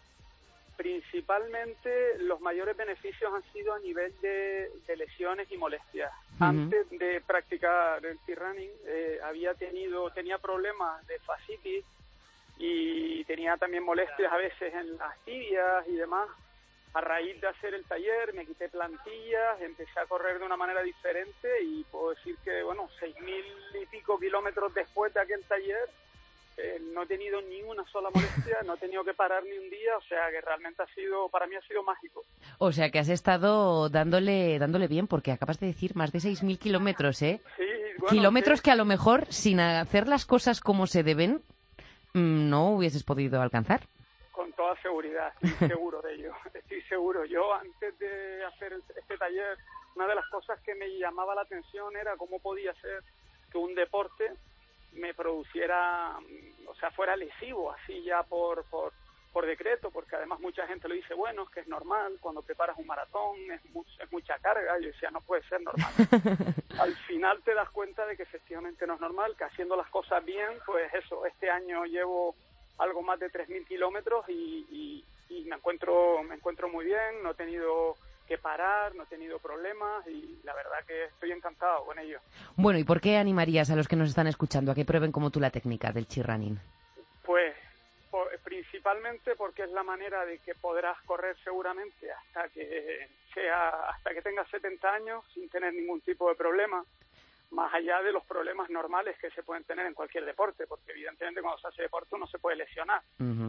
Principalmente 0.77 1.91
los 2.21 2.41
mayores 2.41 2.77
beneficios 2.77 3.33
han 3.35 3.43
sido 3.53 3.75
a 3.75 3.81
nivel 3.81 4.13
de, 4.23 4.71
lesiones 4.97 5.51
y 5.51 5.57
molestias. 5.57 6.13
Antes 6.39 6.89
de 6.91 7.21
practicar 7.27 8.05
el 8.07 8.17
t-running 8.21 8.71
eh, 8.87 9.19
había 9.25 9.55
tenido, 9.55 10.09
tenía 10.11 10.39
problemas 10.39 11.05
de 11.09 11.19
fascitis 11.19 11.85
y 12.59 13.25
tenía 13.25 13.57
también 13.57 13.85
molestias 13.85 14.33
a 14.33 14.37
veces 14.37 14.75
en 14.75 14.97
las 14.97 15.19
tibias 15.25 15.87
y 15.89 15.95
demás. 15.95 16.29
A 16.95 17.01
raíz 17.01 17.41
de 17.41 17.47
hacer 17.47 17.75
el 17.75 17.85
taller 17.85 18.33
me 18.35 18.47
quité 18.47 18.69
plantillas, 18.69 19.61
empecé 19.61 20.01
a 20.01 20.07
correr 20.07 20.39
de 20.39 20.47
una 20.47 20.57
manera 20.57 20.83
diferente 20.83 21.49
y 21.63 21.85
puedo 21.85 22.11
decir 22.11 22.37
que, 22.43 22.63
bueno, 22.63 22.89
seis 22.99 23.15
mil 23.21 23.45
y 23.81 23.87
pico 23.87 24.19
kilómetros 24.19 24.73
después 24.75 25.13
de 25.13 25.21
aquel 25.21 25.45
taller 25.45 25.89
eh, 26.57 26.81
no 26.93 27.03
he 27.03 27.07
tenido 27.07 27.41
ni 27.43 27.63
una 27.63 27.85
sola 27.87 28.09
molestia, 28.13 28.57
no 28.67 28.75
he 28.75 28.79
tenido 28.79 29.05
que 29.05 29.15
parar 29.15 29.45
ni 29.45 29.57
un 29.57 29.71
día, 29.71 29.97
o 29.97 30.03
sea 30.03 30.29
que 30.31 30.41
realmente 30.41 30.83
ha 30.83 30.87
sido, 30.87 31.29
para 31.29 31.47
mí 31.47 31.55
ha 31.55 31.63
sido 31.63 31.85
mágico. 31.85 32.25
O 32.59 32.73
sea 32.73 32.91
que 32.91 32.99
has 32.99 33.09
estado 33.09 33.89
dándole, 33.91 34.59
dándole 34.59 34.89
bien, 34.89 35.07
porque 35.07 35.31
acabas 35.31 35.61
de 35.61 35.69
decir 35.69 35.95
más 35.95 36.11
de 36.11 36.19
seis 36.19 36.43
mil 36.43 36.59
kilómetros, 36.59 37.23
¿eh? 37.23 37.41
Sí, 37.57 37.65
kilómetros 38.09 38.61
que 38.61 38.73
a 38.73 38.77
lo 38.77 38.85
mejor, 38.85 39.27
sin 39.27 39.61
hacer 39.61 40.09
las 40.09 40.27
cosas 40.27 40.61
como 40.61 40.89
se 40.89 41.05
deben, 41.05 41.43
no 42.19 42.71
hubieses 42.71 43.03
podido 43.03 43.41
alcanzar. 43.41 43.81
Con 44.33 44.53
toda 44.53 44.81
seguridad, 44.83 45.33
estoy 45.41 45.69
seguro 45.69 46.03
de 46.03 46.15
ello, 46.15 46.33
estoy 46.53 46.83
seguro. 46.83 47.25
Yo 47.25 47.55
antes 47.55 47.99
de 47.99 48.45
hacer 48.45 48.75
este 48.97 49.17
taller, 49.17 49.57
una 49.97 50.07
de 50.07 50.15
las 50.15 50.27
cosas 50.29 50.61
que 50.61 50.75
me 50.75 50.89
llamaba 50.99 51.35
la 51.35 51.43
atención 51.43 51.97
era 51.97 52.17
cómo 52.17 52.39
podía 52.39 52.73
ser 52.75 53.03
que 53.51 53.59
un 53.59 53.75
deporte 53.75 54.33
me 54.93 55.15
produciera, 55.15 56.19
o 56.67 56.75
sea, 56.77 56.91
fuera 56.91 57.17
lesivo, 57.17 57.73
así 57.73 58.03
ya 58.03 58.23
por, 58.23 58.65
por, 58.65 58.93
por 59.33 59.47
decreto, 59.47 59.91
porque 59.91 60.17
además 60.17 60.41
mucha 60.41 60.67
gente 60.67 60.89
lo 60.89 60.95
dice, 60.95 61.15
bueno, 61.15 61.43
es 61.45 61.51
que 61.51 61.61
es 61.61 61.69
normal, 61.69 62.17
cuando 62.21 62.43
preparas 62.43 62.79
un 62.79 62.87
maratón 62.87 63.37
es, 63.53 63.61
es 64.01 64.13
mucha 64.13 64.39
carga, 64.39 64.79
yo 64.81 64.89
decía, 64.89 65.11
no 65.11 65.21
puede 65.21 65.43
ser 65.45 65.61
normal. 65.61 65.93
Al 66.81 66.95
final 67.07 67.41
te 67.43 67.55
das 67.55 67.69
cuenta 67.71 68.07
de 68.07 68.17
que 68.17 68.23
efectivamente 68.23 68.87
no 68.87 68.95
es 68.95 69.01
normal, 69.01 69.37
que 69.37 69.45
haciendo 69.45 69.77
las 69.77 69.89
cosas 69.89 70.25
bien, 70.25 70.51
pues 70.67 70.93
eso, 70.95 71.27
este 71.27 71.51
año 71.51 71.85
llevo 71.85 72.35
algo 72.79 73.03
más 73.03 73.19
de 73.19 73.31
3.000 73.31 73.67
kilómetros 73.67 74.29
y, 74.29 75.05
y, 75.31 75.45
me, 75.45 75.57
encuentro, 75.57 76.23
me 76.23 76.35
encuentro 76.35 76.69
muy 76.69 76.85
bien, 76.85 77.23
no 77.23 77.31
he 77.31 77.35
tenido 77.35 77.97
que 78.27 78.39
parar, 78.39 78.95
no 78.95 79.05
he 79.05 79.07
tenido 79.07 79.39
problemas 79.39 80.07
y 80.07 80.39
la 80.45 80.55
verdad 80.55 80.85
que 80.87 81.05
estoy 81.05 81.33
encantado 81.33 81.85
con 81.87 81.99
ello. 81.99 82.21
Bueno, 82.57 82.79
¿y 82.79 82.85
por 82.85 83.01
qué 83.01 83.17
animarías 83.17 83.71
a 83.71 83.77
los 83.77 83.89
que 83.89 83.97
nos 83.97 84.11
están 84.11 84.27
escuchando 84.27 84.71
a 84.71 84.75
que 84.75 84.85
prueben 84.85 85.13
como 85.13 85.31
tú 85.31 85.41
la 85.41 85.51
técnica 85.51 85.93
del 85.93 86.07
chirrunning? 86.07 86.59
Pues 87.25 87.55
principalmente 88.49 89.37
porque 89.37 89.65
es 89.65 89.71
la 89.73 89.83
manera 89.83 90.25
de 90.25 90.39
que 90.39 90.55
podrás 90.55 90.99
correr 91.03 91.37
seguramente 91.45 92.11
hasta 92.11 92.49
que 92.49 93.07
sea 93.35 93.91
hasta 93.91 94.15
que 94.15 94.23
tengas 94.23 94.49
70 94.49 94.91
años 94.91 95.23
sin 95.35 95.51
tener 95.51 95.75
ningún 95.75 96.01
tipo 96.01 96.31
de 96.31 96.35
problema 96.35 96.83
más 97.51 97.75
allá 97.75 98.01
de 98.01 98.11
los 98.11 98.25
problemas 98.25 98.71
normales 98.71 99.19
que 99.19 99.31
se 99.31 99.43
pueden 99.43 99.65
tener 99.65 99.85
en 99.87 99.93
cualquier 99.93 100.25
deporte, 100.25 100.67
porque 100.67 100.93
evidentemente 100.93 101.43
cuando 101.43 101.61
se 101.61 101.69
hace 101.69 101.83
deporte 101.83 102.15
uno 102.15 102.27
se 102.27 102.39
puede 102.39 102.57
lesionar. 102.57 103.03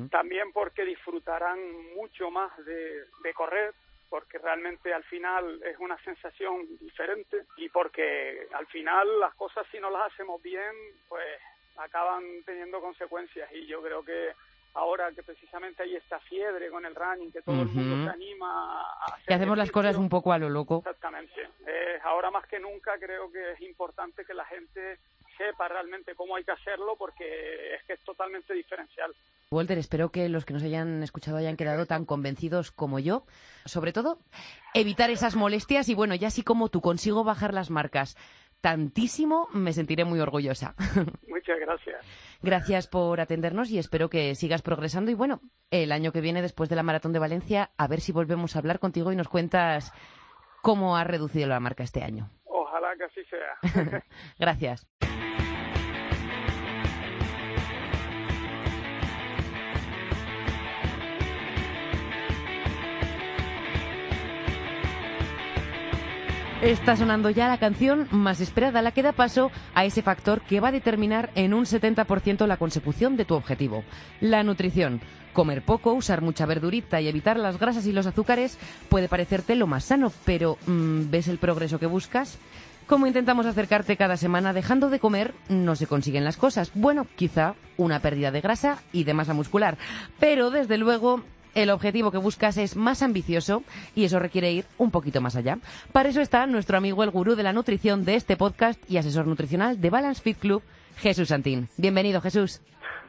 También 0.10 0.52
porque 0.52 0.84
disfrutarán 0.84 1.60
mucho 1.96 2.30
más 2.30 2.52
de, 2.66 3.06
de 3.24 3.34
correr, 3.34 3.74
porque 4.10 4.38
realmente 4.38 4.94
al 4.94 5.04
final 5.06 5.62
es 5.64 5.78
una 5.80 5.98
sensación 6.04 6.66
diferente 6.78 7.46
y 7.56 7.70
porque 7.70 8.48
al 8.54 8.68
final 8.68 9.20
las 9.20 9.34
cosas 9.36 9.66
si 9.72 9.80
no 9.80 9.90
las 9.90 10.12
hacemos 10.12 10.42
bien, 10.42 10.74
pues 11.08 11.40
acaban 11.78 12.24
teniendo 12.46 12.82
consecuencias 12.82 13.50
y 13.54 13.66
yo 13.66 13.82
creo 13.82 14.04
que 14.04 14.34
ahora 14.80 15.12
que 15.12 15.24
precisamente 15.24 15.84
hay 15.84 15.96
esta 15.96 16.20
fiebre 16.22 16.70
con 16.70 16.86
el 16.86 16.96
running, 16.96 17.32
que 17.32 17.42
todo 17.42 17.62
el 17.62 17.68
mundo 17.68 18.06
se 18.06 18.10
anima 18.10 18.82
a 18.82 19.06
hacer. 19.14 19.26
Y 19.28 19.34
hacemos 19.34 19.58
las 19.58 19.72
cosas 19.72 19.96
un 19.98 20.10
poco 20.10 20.32
a 20.32 20.38
lo 20.38 20.50
loco. 20.50 20.78
Exactamente. 20.80 21.42
Eh, 21.68 22.00
ahora 22.04 22.32
más 22.32 22.46
que 22.48 22.60
nunca 22.60 22.98
creo 22.98 23.32
que 23.32 23.52
es 23.52 23.62
importante 23.62 24.24
que 24.26 24.34
la 24.34 24.46
gente 24.46 25.00
sepa 25.38 25.68
realmente 25.68 26.16
cómo 26.16 26.36
hay 26.36 26.44
que 26.44 26.52
hacerlo 26.52 26.96
porque 26.98 27.76
es 27.76 27.84
que 27.84 27.94
es 27.94 28.00
totalmente 28.02 28.54
diferencial. 28.54 29.14
Walter, 29.52 29.78
espero 29.78 30.12
que 30.12 30.30
los 30.30 30.46
que 30.46 30.54
nos 30.54 30.64
hayan 30.64 31.02
escuchado 31.02 31.38
hayan 31.38 31.58
quedado 31.58 31.86
tan 31.86 32.06
convencidos 32.06 32.72
como 32.72 33.00
yo. 33.00 33.26
Sobre 33.66 33.94
todo, 33.94 34.20
evitar 34.74 35.10
esas 35.10 35.36
molestias 35.36 35.90
y 35.90 35.96
bueno, 35.96 36.14
ya 36.16 36.28
así 36.28 36.44
como 36.44 36.70
tú 36.70 36.82
consigo 36.82 37.24
bajar 37.24 37.54
las 37.54 37.70
marcas 37.70 38.16
tantísimo, 38.62 39.48
me 39.54 39.74
sentiré 39.74 40.06
muy 40.06 40.20
orgullosa. 40.20 40.76
Muchas 41.28 41.60
gracias. 41.60 42.06
Gracias 42.42 42.88
por 42.88 43.20
atendernos 43.20 43.70
y 43.70 43.80
espero 43.80 44.10
que 44.10 44.34
sigas 44.36 44.62
progresando. 44.62 45.12
Y 45.12 45.14
bueno, 45.14 45.42
el 45.72 45.92
año 45.92 46.12
que 46.12 46.22
viene, 46.22 46.42
después 46.42 46.70
de 46.70 46.76
la 46.76 46.84
Maratón 46.84 47.12
de 47.12 47.20
Valencia, 47.20 47.72
a 47.78 47.88
ver 47.88 48.00
si 48.00 48.12
volvemos 48.12 48.56
a 48.56 48.60
hablar 48.60 48.80
contigo 48.80 49.12
y 49.12 49.16
nos 49.16 49.28
cuentas 49.28 49.92
cómo 50.62 50.96
ha 50.96 51.04
reducido 51.04 51.48
la 51.48 51.60
marca 51.60 51.84
este 51.84 52.04
año. 52.04 52.30
Ojalá 52.46 52.90
que 52.98 53.04
así 53.04 53.22
sea. 53.26 54.04
Gracias. 54.40 54.88
Está 66.62 66.98
sonando 66.98 67.30
ya 67.30 67.48
la 67.48 67.58
canción 67.58 68.10
más 68.12 68.42
esperada, 68.42 68.82
la 68.82 68.92
que 68.92 69.02
da 69.02 69.14
paso 69.14 69.50
a 69.74 69.86
ese 69.86 70.02
factor 70.02 70.42
que 70.42 70.60
va 70.60 70.68
a 70.68 70.74
determinar 70.74 71.30
en 71.36 71.54
un 71.54 71.64
70% 71.64 72.46
la 72.48 72.58
consecución 72.58 73.16
de 73.16 73.24
tu 73.24 73.36
objetivo, 73.36 73.86
la 74.20 74.44
nutrición. 74.44 75.00
Comer 75.32 75.62
poco, 75.62 75.94
usar 75.94 76.22
mucha 76.22 76.46
verdurita 76.46 77.00
y 77.00 77.08
evitar 77.08 77.40
las 77.40 77.58
grasas 77.60 77.86
y 77.86 77.94
los 77.94 78.08
azúcares 78.08 78.58
puede 78.90 79.08
parecerte 79.08 79.56
lo 79.56 79.68
más 79.68 79.86
sano, 79.86 80.12
pero 80.26 80.58
mm, 80.68 81.10
¿ves 81.10 81.30
el 81.30 81.38
progreso 81.38 81.80
que 81.80 81.86
buscas? 81.86 82.38
Como 82.88 83.08
intentamos 83.08 83.46
acercarte 83.46 83.96
cada 83.96 84.18
semana 84.18 84.52
dejando 84.52 84.90
de 84.90 85.00
comer, 85.00 85.36
no 85.48 85.78
se 85.78 85.88
consiguen 85.88 86.26
las 86.26 86.36
cosas. 86.36 86.72
Bueno, 86.74 87.08
quizá 87.16 87.56
una 87.78 88.02
pérdida 88.02 88.32
de 88.32 88.42
grasa 88.42 88.80
y 88.92 89.06
de 89.06 89.14
masa 89.14 89.34
muscular, 89.34 89.78
pero 90.20 90.50
desde 90.50 90.78
luego 90.78 91.24
el 91.64 91.70
objetivo 91.70 92.12
que 92.12 92.18
buscas 92.18 92.58
es 92.58 92.76
más 92.76 93.02
ambicioso 93.02 93.64
y 93.96 94.06
eso 94.06 94.20
requiere 94.20 94.52
ir 94.52 94.66
un 94.78 94.92
poquito 94.92 95.22
más 95.22 95.36
allá. 95.36 95.58
Para 95.92 96.10
eso 96.10 96.22
está 96.22 96.46
nuestro 96.48 96.78
amigo 96.78 97.04
el 97.04 97.10
gurú 97.10 97.36
de 97.36 97.44
la 97.44 97.54
nutrición 97.54 98.06
de 98.06 98.16
este 98.16 98.38
podcast 98.38 98.80
y 98.90 98.98
asesor 98.98 99.28
nutricional 99.28 99.82
de 99.82 99.90
Balance 99.90 100.22
Fit 100.22 100.40
Club, 100.40 100.64
Jesús 100.98 101.30
Santín. 101.30 101.68
Bienvenido, 101.78 102.22
Jesús. 102.22 102.62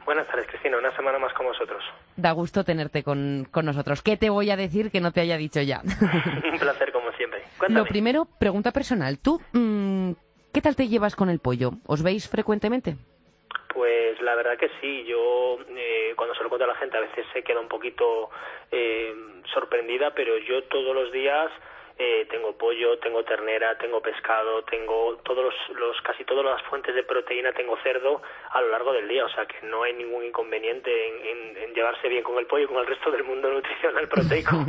Buenas 0.05 0.27
tardes, 0.27 0.47
Cristina. 0.47 0.77
Una 0.77 0.95
semana 0.95 1.19
más 1.19 1.33
con 1.33 1.45
vosotros. 1.45 1.83
Da 2.15 2.31
gusto 2.31 2.63
tenerte 2.63 3.03
con, 3.03 3.47
nosotros. 3.63 4.01
¿Qué 4.01 4.17
te 4.17 4.29
voy 4.29 4.49
a 4.49 4.57
decir 4.57 4.91
que 4.91 4.99
no 4.99 5.11
te 5.11 5.21
haya 5.21 5.37
dicho 5.37 5.61
ya? 5.61 5.81
un 6.51 6.59
placer, 6.59 6.91
como 6.91 7.11
siempre. 7.13 7.43
Lo 7.69 7.85
primero, 7.85 8.25
pregunta 8.25 8.71
personal. 8.71 9.19
¿Tú 9.19 9.41
mm, 9.53 10.11
qué 10.51 10.61
tal 10.61 10.75
te 10.75 10.87
llevas 10.87 11.15
con 11.15 11.29
el 11.29 11.39
pollo? 11.39 11.73
¿Os 11.85 12.03
veis 12.03 12.27
frecuentemente? 12.27 12.97
Pues 13.73 14.19
la 14.21 14.35
verdad 14.35 14.57
que 14.57 14.69
sí, 14.81 15.05
yo 15.05 15.57
eh, 15.69 16.13
cuando 16.15 16.35
se 16.35 16.43
lo 16.43 16.49
cuento 16.49 16.65
a 16.65 16.73
la 16.73 16.75
gente 16.75 16.97
a 16.97 17.01
veces 17.01 17.25
se 17.31 17.43
queda 17.43 17.59
un 17.59 17.69
poquito 17.69 18.29
eh, 18.71 19.13
sorprendida, 19.53 20.13
pero 20.13 20.37
yo 20.37 20.63
todos 20.63 20.93
los 20.93 21.11
días 21.11 21.51
eh, 21.97 22.25
tengo 22.31 22.57
pollo, 22.57 22.97
tengo 22.97 23.23
ternera, 23.23 23.77
tengo 23.77 24.01
pescado, 24.01 24.63
tengo 24.63 25.17
todos 25.23 25.53
los, 25.69 26.01
casi 26.01 26.23
todas 26.25 26.43
las 26.43 26.61
fuentes 26.63 26.95
de 26.95 27.03
proteína, 27.03 27.53
tengo 27.53 27.77
cerdo 27.83 28.21
a 28.51 28.59
lo 28.61 28.69
largo 28.69 28.91
del 28.91 29.07
día, 29.07 29.23
o 29.23 29.29
sea 29.29 29.45
que 29.45 29.65
no 29.67 29.83
hay 29.83 29.93
ningún 29.93 30.25
inconveniente 30.25 30.89
en, 30.89 31.73
llevarse 31.75 32.09
bien 32.09 32.23
con 32.23 32.37
el 32.39 32.47
pollo 32.47 32.65
y 32.65 32.67
con 32.67 32.77
el 32.77 32.87
resto 32.87 33.11
del 33.11 33.23
mundo 33.23 33.49
nutricional 33.49 34.07
proteico. 34.07 34.55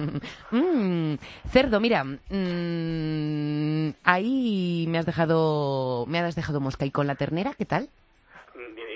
Mm, 0.54 1.14
cerdo, 1.50 1.80
mira, 1.80 2.04
mm, 2.04 3.94
ahí 4.04 4.84
me 4.86 4.98
has 4.98 5.06
dejado 5.06 6.04
me 6.06 6.18
has 6.18 6.36
dejado 6.36 6.60
mosca 6.60 6.84
y 6.84 6.90
con 6.90 7.06
la 7.06 7.14
ternera, 7.14 7.52
¿qué 7.56 7.64
tal? 7.64 7.88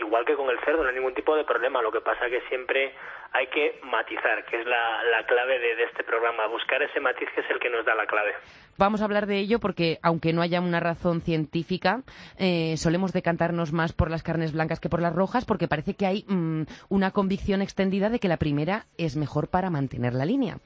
Igual 0.06 0.24
que 0.24 0.36
con 0.36 0.48
el 0.50 0.58
cerdo, 0.60 0.82
no 0.82 0.88
hay 0.88 0.94
ningún 0.94 1.14
tipo 1.14 1.36
de 1.36 1.44
problema. 1.44 1.82
Lo 1.82 1.92
que 1.92 2.00
pasa 2.00 2.30
que 2.30 2.40
siempre 2.48 2.94
hay 3.32 3.46
que 3.48 3.80
matizar, 3.82 4.44
que 4.46 4.60
es 4.60 4.66
la, 4.66 5.24
clave 5.26 5.58
de, 5.58 5.82
este 5.84 6.04
programa, 6.04 6.46
buscar 6.46 6.82
ese 6.82 7.00
matiz 7.00 7.28
que 7.34 7.40
es 7.40 7.50
el 7.50 7.58
que 7.58 7.70
nos 7.70 7.84
da 7.84 7.94
la 7.94 8.06
clave. 8.06 8.32
Vamos 8.78 9.00
a 9.00 9.04
hablar 9.04 9.26
de 9.26 9.38
ello 9.38 9.58
porque, 9.58 9.98
aunque 10.02 10.32
no 10.32 10.42
haya 10.42 10.60
una 10.60 10.80
razón 10.80 11.20
científica, 11.20 12.02
eh, 12.38 12.76
solemos 12.76 13.12
decantarnos 13.12 13.72
más 13.72 13.92
por 13.92 14.10
las 14.10 14.22
carnes 14.22 14.52
blancas 14.52 14.80
que 14.80 14.88
por 14.88 15.00
las 15.00 15.14
rojas 15.14 15.44
porque 15.44 15.68
parece 15.68 15.94
que 15.94 16.06
hay 16.06 16.24
mm, 16.28 16.62
una 16.88 17.10
convicción 17.10 17.62
extendida 17.62 18.10
de 18.10 18.18
que 18.18 18.28
la 18.28 18.36
primera 18.36 18.84
es 18.98 19.16
mejor 19.16 19.48
para 19.48 19.70
mantener 19.70 20.14
la 20.14 20.24
línea. 20.24 20.58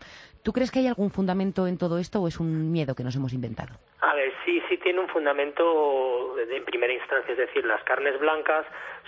¿Tú 0.43 0.53
crees 0.53 0.71
que 0.71 0.79
hay 0.79 0.87
algún 0.87 1.11
fundamento 1.11 1.67
en 1.67 1.77
todo 1.77 1.99
esto 1.99 2.21
o 2.21 2.29
es 2.29 2.41
un 2.41 2.73
miedo 2.73 2.95
que 2.95 3.05
nos 3.05 3.15
hemos 3.15 3.35
inventado? 3.35 3.75
A 4.01 4.15
ver, 4.15 4.33
sí, 4.45 4.63
sí 4.69 4.79
tiene 4.79 5.01
un 5.01 5.09
fundamento 5.09 6.39
en 6.39 6.65
primera 6.65 6.93
instancia, 6.93 7.33
es 7.33 7.39
decir, 7.39 7.65
las 7.67 7.83
carnes 7.85 8.19
blancas 8.19 8.65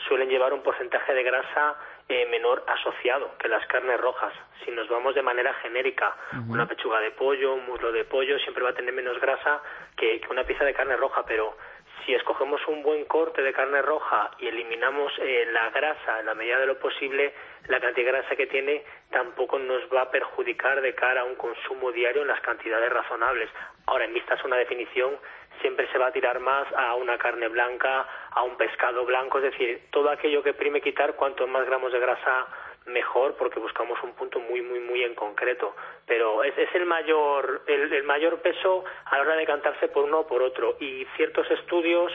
suelen 0.06 0.28
llevar 0.28 0.52
un 0.52 0.62
porcentaje 0.62 1.14
de 1.14 1.22
grasa 1.22 1.76
eh, 2.12 2.26
menor 2.26 2.62
asociado 2.66 3.30
que 3.38 3.48
las 3.48 3.66
carnes 3.68 3.98
rojas. 3.98 4.34
Si 4.64 4.70
nos 4.70 4.86
vamos 4.88 5.14
de 5.14 5.22
manera 5.22 5.54
genérica, 5.54 6.14
una 6.46 6.66
pechuga 6.66 7.00
de 7.00 7.10
pollo, 7.12 7.54
un 7.54 7.64
muslo 7.64 7.90
de 7.90 8.04
pollo 8.04 8.38
siempre 8.38 8.62
va 8.62 8.70
a 8.70 8.74
tener 8.74 8.92
menos 8.92 9.18
grasa 9.18 9.62
que, 9.96 10.20
que 10.20 10.28
una 10.28 10.44
pieza 10.44 10.64
de 10.64 10.74
carne 10.74 10.94
roja, 10.96 11.24
pero 11.24 11.56
si 12.04 12.14
escogemos 12.14 12.60
un 12.68 12.82
buen 12.82 13.04
corte 13.04 13.42
de 13.42 13.52
carne 13.52 13.82
roja 13.82 14.30
y 14.38 14.48
eliminamos 14.48 15.12
eh, 15.18 15.46
la 15.52 15.70
grasa 15.70 16.20
en 16.20 16.26
la 16.26 16.34
medida 16.34 16.58
de 16.58 16.66
lo 16.66 16.78
posible, 16.78 17.32
la 17.68 17.80
cantidad 17.80 18.06
de 18.06 18.12
grasa 18.12 18.36
que 18.36 18.46
tiene 18.46 18.84
tampoco 19.10 19.58
nos 19.58 19.82
va 19.92 20.02
a 20.02 20.10
perjudicar 20.10 20.80
de 20.80 20.94
cara 20.94 21.22
a 21.22 21.24
un 21.24 21.36
consumo 21.36 21.92
diario 21.92 22.22
en 22.22 22.28
las 22.28 22.40
cantidades 22.40 22.92
razonables. 22.92 23.48
Ahora, 23.86 24.04
en 24.04 24.14
vistas 24.14 24.40
a 24.40 24.46
una 24.46 24.56
definición, 24.56 25.16
siempre 25.60 25.86
se 25.92 25.98
va 25.98 26.08
a 26.08 26.12
tirar 26.12 26.40
más 26.40 26.66
a 26.76 26.94
una 26.94 27.18
carne 27.18 27.48
blanca, 27.48 28.06
a 28.30 28.42
un 28.42 28.56
pescado 28.56 29.04
blanco, 29.04 29.38
es 29.38 29.44
decir, 29.44 29.82
todo 29.90 30.10
aquello 30.10 30.42
que 30.42 30.54
prime 30.54 30.80
quitar, 30.80 31.14
cuanto 31.14 31.46
más 31.46 31.66
gramos 31.66 31.92
de 31.92 32.00
grasa 32.00 32.46
mejor 32.86 33.36
porque 33.36 33.60
buscamos 33.60 34.02
un 34.02 34.12
punto 34.12 34.40
muy 34.40 34.62
muy 34.62 34.80
muy 34.80 35.02
en 35.02 35.14
concreto. 35.14 35.74
Pero 36.06 36.44
es, 36.44 36.54
el 36.74 36.86
mayor 36.86 37.62
el, 37.66 38.02
mayor 38.04 38.40
peso 38.40 38.84
a 39.06 39.16
la 39.16 39.22
hora 39.22 39.36
de 39.36 39.46
cantarse 39.46 39.88
por 39.88 40.04
uno 40.04 40.20
o 40.20 40.26
por 40.26 40.42
otro. 40.42 40.76
Y 40.80 41.06
ciertos 41.16 41.50
estudios 41.50 42.12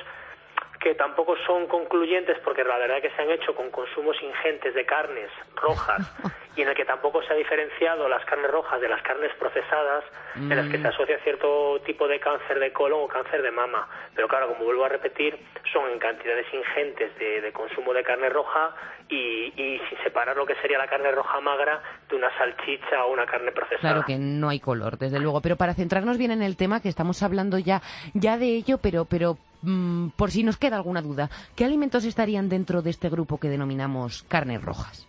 que 0.80 0.96
tampoco 0.96 1.36
son 1.46 1.68
concluyentes 1.68 2.38
porque 2.44 2.64
la 2.64 2.78
verdad 2.78 3.02
que 3.02 3.10
se 3.12 3.22
han 3.22 3.32
hecho 3.32 3.56
con 3.56 3.70
consumos 3.72 4.16
ingentes 4.22 4.74
de 4.74 4.86
carnes 4.86 5.30
rojas 5.56 6.12
y 6.56 6.62
en 6.62 6.70
el 6.70 6.76
que 6.76 6.86
tampoco 6.86 7.22
se 7.24 7.34
ha 7.34 7.36
diferenciado 7.36 8.10
las 8.10 8.24
carnes 8.26 8.52
rojas 8.52 8.82
de 8.82 8.90
las 8.90 9.02
carnes 9.02 9.32
procesadas 9.40 10.04
en 10.36 10.50
las 10.50 10.68
que 10.68 10.78
se 10.78 10.84
mm. 10.84 10.88
asocia 10.88 11.20
cierto 11.24 11.80
tipo 11.86 12.08
de 12.08 12.20
cáncer 12.20 12.60
de 12.60 12.72
colon 12.72 13.02
o 13.04 13.08
cáncer 13.08 13.42
de 13.42 13.52
mama. 13.52 13.88
Pero 14.16 14.28
claro, 14.28 14.50
como 14.50 14.66
vuelvo 14.66 14.86
a 14.86 14.90
repetir, 14.90 15.38
son 15.72 15.90
en 15.90 16.00
cantidades 16.00 16.46
ingentes 16.54 17.12
de, 17.18 17.52
consumo 17.54 17.94
de 17.94 18.04
carne 18.04 18.30
roja 18.30 18.76
y, 19.10 19.54
y, 19.56 19.82
sin 19.90 19.98
separar 20.04 20.36
lo 20.36 20.46
que 20.46 20.56
sería 20.56 20.78
la 20.78 20.88
carne 20.88 21.12
roja 21.12 21.40
magra 21.42 21.82
de 22.10 22.16
una 22.16 22.36
salchicha 22.38 23.06
o 23.06 23.14
una 23.14 23.26
carne 23.26 23.52
procesada. 23.52 23.80
Claro 23.80 24.04
que 24.06 24.18
no 24.18 24.50
hay 24.50 24.60
color, 24.60 24.98
desde 24.98 25.20
luego. 25.20 25.42
Pero 25.42 25.56
para 25.56 25.74
centrarnos 25.74 26.18
bien 26.18 26.32
en 26.32 26.42
el 26.42 26.58
tema, 26.58 26.82
que 26.82 26.90
estamos 26.90 27.24
hablando 27.24 27.58
ya, 27.58 27.82
ya 28.14 28.38
de 28.38 28.48
ello, 28.48 28.78
pero, 28.80 29.06
pero 29.06 29.38
Mm, 29.68 30.12
por 30.16 30.32
si 30.32 30.44
nos 30.44 30.56
queda 30.56 30.78
alguna 30.78 31.02
duda, 31.02 31.30
¿qué 31.58 31.66
alimentos 31.66 32.06
estarían 32.06 32.48
dentro 32.48 32.82
de 32.82 32.90
este 32.90 33.10
grupo 33.10 33.38
que 33.38 33.50
denominamos 33.50 34.24
carnes 34.24 34.64
rojas? 34.64 35.06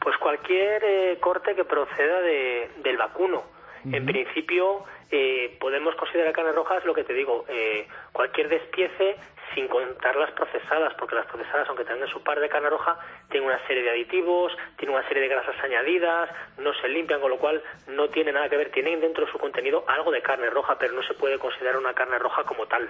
Pues 0.00 0.16
cualquier 0.16 0.82
eh, 0.82 1.18
corte 1.20 1.54
que 1.54 1.66
proceda 1.66 2.20
del 2.22 2.96
vacuno. 2.96 3.42
En 3.84 4.06
principio, 4.06 4.84
eh, 5.10 5.58
podemos 5.60 5.94
considerar 5.96 6.32
carnes 6.32 6.54
rojas 6.54 6.82
lo 6.86 6.94
que 6.94 7.04
te 7.04 7.12
digo, 7.12 7.44
eh, 7.48 7.86
cualquier 8.12 8.48
despiece 8.48 9.16
sin 9.54 9.68
contar 9.68 10.16
las 10.16 10.30
procesadas, 10.30 10.94
porque 10.94 11.16
las 11.16 11.26
procesadas, 11.26 11.68
aunque 11.68 11.84
tengan 11.84 12.08
su 12.08 12.22
par 12.22 12.40
de 12.40 12.48
carne 12.48 12.70
roja, 12.70 12.98
tienen 13.28 13.50
una 13.50 13.66
serie 13.66 13.82
de 13.82 13.90
aditivos, 13.90 14.56
tienen 14.78 14.96
una 14.96 15.06
serie 15.06 15.24
de 15.24 15.28
grasas 15.28 15.62
añadidas, 15.62 16.30
no 16.56 16.72
se 16.72 16.88
limpian, 16.88 17.20
con 17.20 17.30
lo 17.30 17.36
cual 17.36 17.62
no 17.88 18.08
tiene 18.08 18.32
nada 18.32 18.48
que 18.48 18.56
ver. 18.56 18.72
Tienen 18.72 19.02
dentro 19.02 19.26
de 19.26 19.30
su 19.30 19.38
contenido 19.38 19.84
algo 19.86 20.10
de 20.10 20.22
carne 20.22 20.48
roja, 20.48 20.78
pero 20.78 20.94
no 20.94 21.02
se 21.02 21.12
puede 21.12 21.38
considerar 21.38 21.76
una 21.76 21.92
carne 21.92 22.18
roja 22.18 22.44
como 22.44 22.66
tal. 22.66 22.88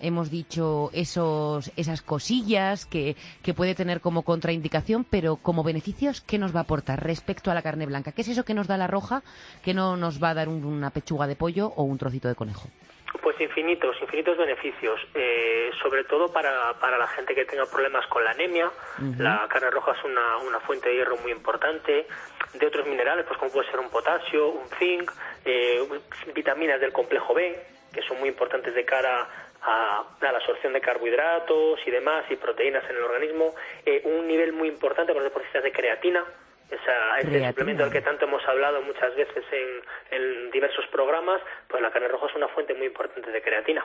Hemos 0.00 0.30
dicho 0.30 0.90
esos, 0.92 1.72
esas 1.76 2.02
cosillas 2.02 2.86
que, 2.86 3.16
que, 3.42 3.54
puede 3.54 3.74
tener 3.74 4.00
como 4.00 4.22
contraindicación, 4.22 5.04
pero 5.04 5.36
como 5.36 5.64
beneficios, 5.64 6.20
¿qué 6.20 6.38
nos 6.38 6.54
va 6.54 6.60
a 6.60 6.62
aportar 6.62 7.02
respecto 7.02 7.50
a 7.50 7.54
la 7.54 7.62
carne 7.62 7.86
blanca? 7.86 8.12
¿Qué 8.12 8.22
es 8.22 8.28
eso 8.28 8.44
que 8.44 8.54
nos 8.54 8.66
da 8.66 8.76
la 8.76 8.86
roja 8.86 9.22
que 9.64 9.74
no 9.74 9.96
nos 9.96 10.22
va 10.22 10.30
a 10.30 10.34
dar 10.34 10.48
una 10.48 10.90
pechuga 10.90 11.26
de 11.26 11.36
pollo 11.36 11.72
o 11.76 11.82
un 11.82 11.98
trocito 11.98 12.28
de 12.28 12.34
conejo? 12.34 12.68
Pues 13.22 13.40
infinitos, 13.40 13.96
infinitos 14.00 14.36
beneficios, 14.36 15.00
eh, 15.14 15.70
sobre 15.82 16.04
todo 16.04 16.32
para, 16.32 16.74
para 16.80 16.98
la 16.98 17.06
gente 17.06 17.34
que 17.34 17.44
tenga 17.44 17.64
problemas 17.66 18.06
con 18.08 18.24
la 18.24 18.30
anemia. 18.30 18.70
La 19.18 19.46
carne 19.48 19.70
roja 19.70 19.92
es 19.92 20.04
una, 20.04 20.38
una 20.38 20.60
fuente 20.60 20.88
de 20.88 20.96
hierro 20.96 21.16
muy 21.18 21.32
importante, 21.32 22.06
de 22.54 22.66
otros 22.66 22.86
minerales, 22.86 23.24
pues 23.26 23.38
como 23.38 23.52
puede 23.52 23.70
ser 23.70 23.80
un 23.80 23.90
potasio, 23.90 24.48
un 24.48 24.68
zinc, 24.78 25.10
eh, 25.44 25.86
vitaminas 26.34 26.80
del 26.80 26.92
complejo 26.92 27.34
B, 27.34 27.75
que 27.96 28.02
son 28.02 28.20
muy 28.20 28.28
importantes 28.28 28.74
de 28.74 28.84
cara 28.84 29.26
a, 29.62 30.04
la 30.20 30.28
absorción 30.28 30.74
de 30.74 30.80
carbohidratos 30.80 31.80
y 31.86 31.90
demás 31.90 32.24
y 32.30 32.36
proteínas 32.36 32.84
en 32.90 32.96
el 32.96 33.02
organismo, 33.02 33.54
eh, 33.84 34.02
un 34.04 34.28
nivel 34.28 34.52
muy 34.52 34.68
importante 34.68 35.12
para 35.12 35.24
los 35.24 35.32
deportistas 35.32 35.64
de 35.64 35.72
creatina, 35.72 36.22
esa, 36.70 37.18
ese 37.20 37.46
suplemento 37.48 37.84
del 37.84 37.92
que 37.92 38.02
tanto 38.02 38.26
hemos 38.26 38.44
hablado 38.46 38.82
muchas 38.82 39.14
veces 39.14 39.44
en, 40.10 40.50
diversos 40.50 40.86
programas, 40.90 41.40
pues 41.68 41.82
la 41.82 41.90
carne 41.90 42.08
roja 42.08 42.26
es 42.26 42.34
una 42.34 42.48
fuente 42.48 42.74
muy 42.74 42.86
importante 42.86 43.30
de 43.30 43.42
creatina. 43.42 43.84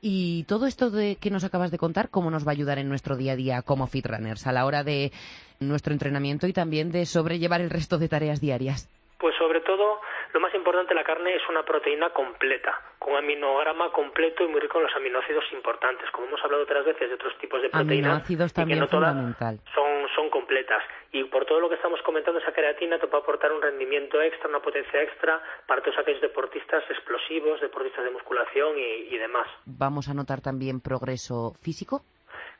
Y 0.00 0.44
todo 0.44 0.66
esto 0.66 0.90
de 0.90 1.16
que 1.16 1.30
nos 1.30 1.44
acabas 1.44 1.70
de 1.70 1.78
contar, 1.78 2.10
¿cómo 2.10 2.30
nos 2.30 2.46
va 2.46 2.50
a 2.50 2.52
ayudar 2.52 2.78
en 2.78 2.88
nuestro 2.88 3.16
día 3.16 3.32
a 3.32 3.36
día 3.36 3.62
como 3.62 3.86
fitrunners 3.86 4.46
a 4.46 4.52
la 4.52 4.66
hora 4.66 4.84
de 4.84 5.12
nuestro 5.60 5.92
entrenamiento 5.92 6.46
y 6.46 6.52
también 6.52 6.92
de 6.92 7.06
sobrellevar 7.06 7.60
el 7.60 7.70
resto 7.70 7.98
de 7.98 8.08
tareas 8.08 8.40
diarias? 8.40 8.88
Pues 9.18 9.34
sobre 9.36 9.60
todo 9.60 10.00
lo 10.32 10.40
más 10.40 10.54
importante, 10.54 10.94
la 10.94 11.02
carne 11.02 11.34
es 11.34 11.42
una 11.48 11.64
proteína 11.64 12.10
completa, 12.10 12.80
con 12.98 13.16
aminograma 13.16 13.90
completo 13.90 14.44
y 14.44 14.48
muy 14.48 14.60
rico 14.60 14.78
en 14.78 14.84
los 14.84 14.94
aminoácidos 14.94 15.44
importantes. 15.52 16.08
Como 16.10 16.28
hemos 16.28 16.44
hablado 16.44 16.62
otras 16.62 16.84
veces 16.84 17.08
de 17.08 17.14
otros 17.14 17.36
tipos 17.38 17.60
de 17.60 17.68
proteínas, 17.68 18.10
aminoácidos 18.10 18.52
también 18.52 18.78
que 18.78 18.80
no 18.82 18.88
fundamental. 18.88 19.58
son, 19.74 20.08
son 20.14 20.30
completas. 20.30 20.82
Y 21.12 21.24
por 21.24 21.44
todo 21.44 21.58
lo 21.58 21.68
que 21.68 21.74
estamos 21.74 22.00
comentando, 22.02 22.38
esa 22.38 22.52
creatina 22.52 22.98
te 22.98 23.08
puede 23.08 23.22
aportar 23.22 23.52
un 23.52 23.60
rendimiento 23.60 24.22
extra, 24.22 24.48
una 24.48 24.60
potencia 24.60 25.02
extra 25.02 25.42
para 25.66 25.82
todos 25.82 25.98
aquellos 25.98 26.20
deportistas 26.20 26.84
explosivos, 26.88 27.60
deportistas 27.60 28.04
de 28.04 28.10
musculación 28.10 28.78
y, 28.78 29.18
demás. 29.18 29.48
¿Vamos 29.66 30.08
a 30.08 30.14
notar 30.14 30.40
también 30.40 30.80
progreso 30.80 31.52
físico? 31.60 32.02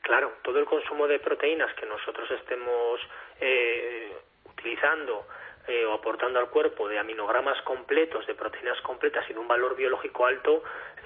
Claro, 0.01 0.33
todo 0.43 0.59
el 0.59 0.65
consumo 0.65 1.07
de 1.07 1.19
proteínas 1.19 1.73
que 1.75 1.85
nosotros 1.85 2.29
estemos 2.31 2.99
eh, 3.39 4.11
utilizando 4.45 5.25
eh, 5.67 5.85
o 5.85 5.93
aportando 5.93 6.39
al 6.39 6.49
cuerpo 6.49 6.87
de 6.87 6.99
aminogramas 6.99 7.61
completos, 7.63 8.25
de 8.27 8.35
proteínas 8.35 8.79
completas 8.81 9.23
y 9.29 9.33
de 9.33 9.39
un 9.39 9.47
valor 9.47 9.75
biológico 9.75 10.25
alto, 10.25 10.63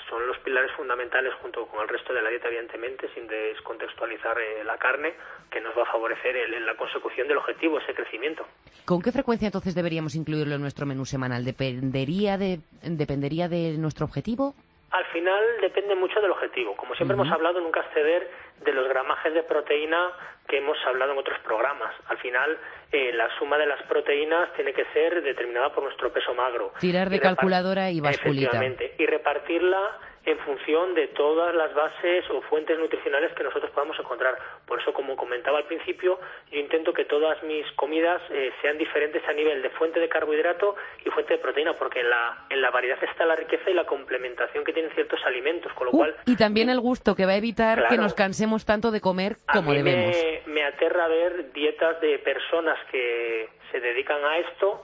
son 0.09 0.27
los 0.27 0.37
pilares 0.39 0.71
fundamentales 0.73 1.33
junto 1.41 1.65
con 1.67 1.81
el 1.81 1.87
resto 1.87 2.13
de 2.13 2.21
la 2.21 2.29
dieta, 2.29 2.47
evidentemente, 2.47 3.09
sin 3.13 3.27
descontextualizar 3.27 4.37
eh, 4.39 4.63
la 4.63 4.77
carne, 4.77 5.13
que 5.49 5.61
nos 5.61 5.77
va 5.77 5.83
a 5.83 5.91
favorecer 5.91 6.35
en 6.35 6.65
la 6.65 6.75
consecución 6.75 7.27
del 7.27 7.37
objetivo, 7.37 7.79
ese 7.79 7.93
crecimiento. 7.93 8.45
¿Con 8.85 9.01
qué 9.01 9.11
frecuencia 9.11 9.47
entonces 9.47 9.73
deberíamos 9.73 10.15
incluirlo 10.15 10.55
en 10.55 10.61
nuestro 10.61 10.85
menú 10.85 11.05
semanal? 11.05 11.43
¿Dependería 11.43 12.37
de, 12.37 12.59
dependería 12.83 13.49
de 13.49 13.77
nuestro 13.77 14.05
objetivo? 14.05 14.53
Al 14.91 15.05
final 15.05 15.43
depende 15.61 15.95
mucho 15.95 16.21
del 16.21 16.31
objetivo. 16.31 16.75
Como 16.77 16.95
siempre 16.95 17.15
hemos 17.15 17.31
hablado, 17.31 17.59
nunca 17.59 17.81
exceder 17.81 18.29
de 18.63 18.71
los 18.71 18.87
gramajes 18.87 19.33
de 19.33 19.43
proteína 19.43 20.11
que 20.47 20.59
hemos 20.59 20.77
hablado 20.85 21.11
en 21.13 21.17
otros 21.17 21.37
programas. 21.39 21.93
Al 22.07 22.17
final, 22.19 22.57
eh, 22.91 23.11
la 23.13 23.27
suma 23.37 23.57
de 23.57 23.65
las 23.65 23.81
proteínas 23.83 24.53
tiene 24.53 24.73
que 24.73 24.85
ser 24.93 25.21
determinada 25.21 25.73
por 25.73 25.83
nuestro 25.83 26.13
peso 26.13 26.33
magro. 26.33 26.71
Tirar 26.79 27.09
de 27.09 27.19
calculadora 27.19 27.89
y 27.91 27.99
basculita. 27.99 28.47
Efectivamente. 28.47 28.95
Y 28.97 29.05
repartirla 29.05 29.99
en 30.25 30.39
función 30.39 30.95
de 30.95 31.07
todas 31.09 31.53
las 31.53 31.73
bases 31.73 32.25
o 32.31 32.41
fuentes 32.43 32.77
nutricionales 32.79 33.31
que 33.33 33.43
nosotros 33.43 33.69
podamos 33.71 33.97
encontrar. 33.99 34.37
Por 34.65 34.81
eso, 34.81 34.93
como 34.93 35.15
comentaba 35.15 35.59
al 35.59 35.65
principio, 35.65 36.19
yo 36.51 36.59
intento 36.59 36.93
que 36.93 37.05
todas 37.05 37.41
mis 37.43 37.69
comidas 37.73 38.21
eh, 38.31 38.51
sean 38.61 38.77
diferentes 38.77 39.21
a 39.27 39.33
nivel 39.33 39.61
de 39.61 39.69
fuente 39.71 39.99
de 39.99 40.09
carbohidrato 40.09 40.75
y 41.05 41.09
fuente 41.11 41.33
de 41.33 41.39
proteína, 41.39 41.73
porque 41.73 41.99
en 41.99 42.09
la, 42.09 42.45
en 42.49 42.61
la 42.61 42.71
variedad 42.71 42.97
está 43.03 43.25
la 43.25 43.35
riqueza 43.35 43.69
y 43.69 43.73
la 43.73 43.85
complementación 43.85 44.63
que 44.63 44.73
tienen 44.73 44.91
ciertos 44.93 45.19
alimentos, 45.25 45.71
con 45.73 45.85
lo 45.85 45.91
uh, 45.91 45.97
cual... 45.97 46.15
Y 46.25 46.35
también 46.35 46.69
el 46.69 46.79
gusto, 46.79 47.15
que 47.15 47.25
va 47.25 47.33
a 47.33 47.37
evitar 47.37 47.87
que 47.87 47.97
nos 47.97 48.13
cansemos 48.13 48.65
tanto 48.65 48.91
de 48.91 49.01
comer 49.01 49.37
como 49.51 49.73
debemos. 49.73 50.15
Me, 50.15 50.53
me 50.53 50.63
aterra 50.63 51.07
ver 51.07 51.51
dietas 51.53 52.01
de 52.01 52.17
personas 52.19 52.79
que 52.91 53.49
se 53.71 53.79
dedican 53.79 54.23
a 54.23 54.39
esto 54.39 54.83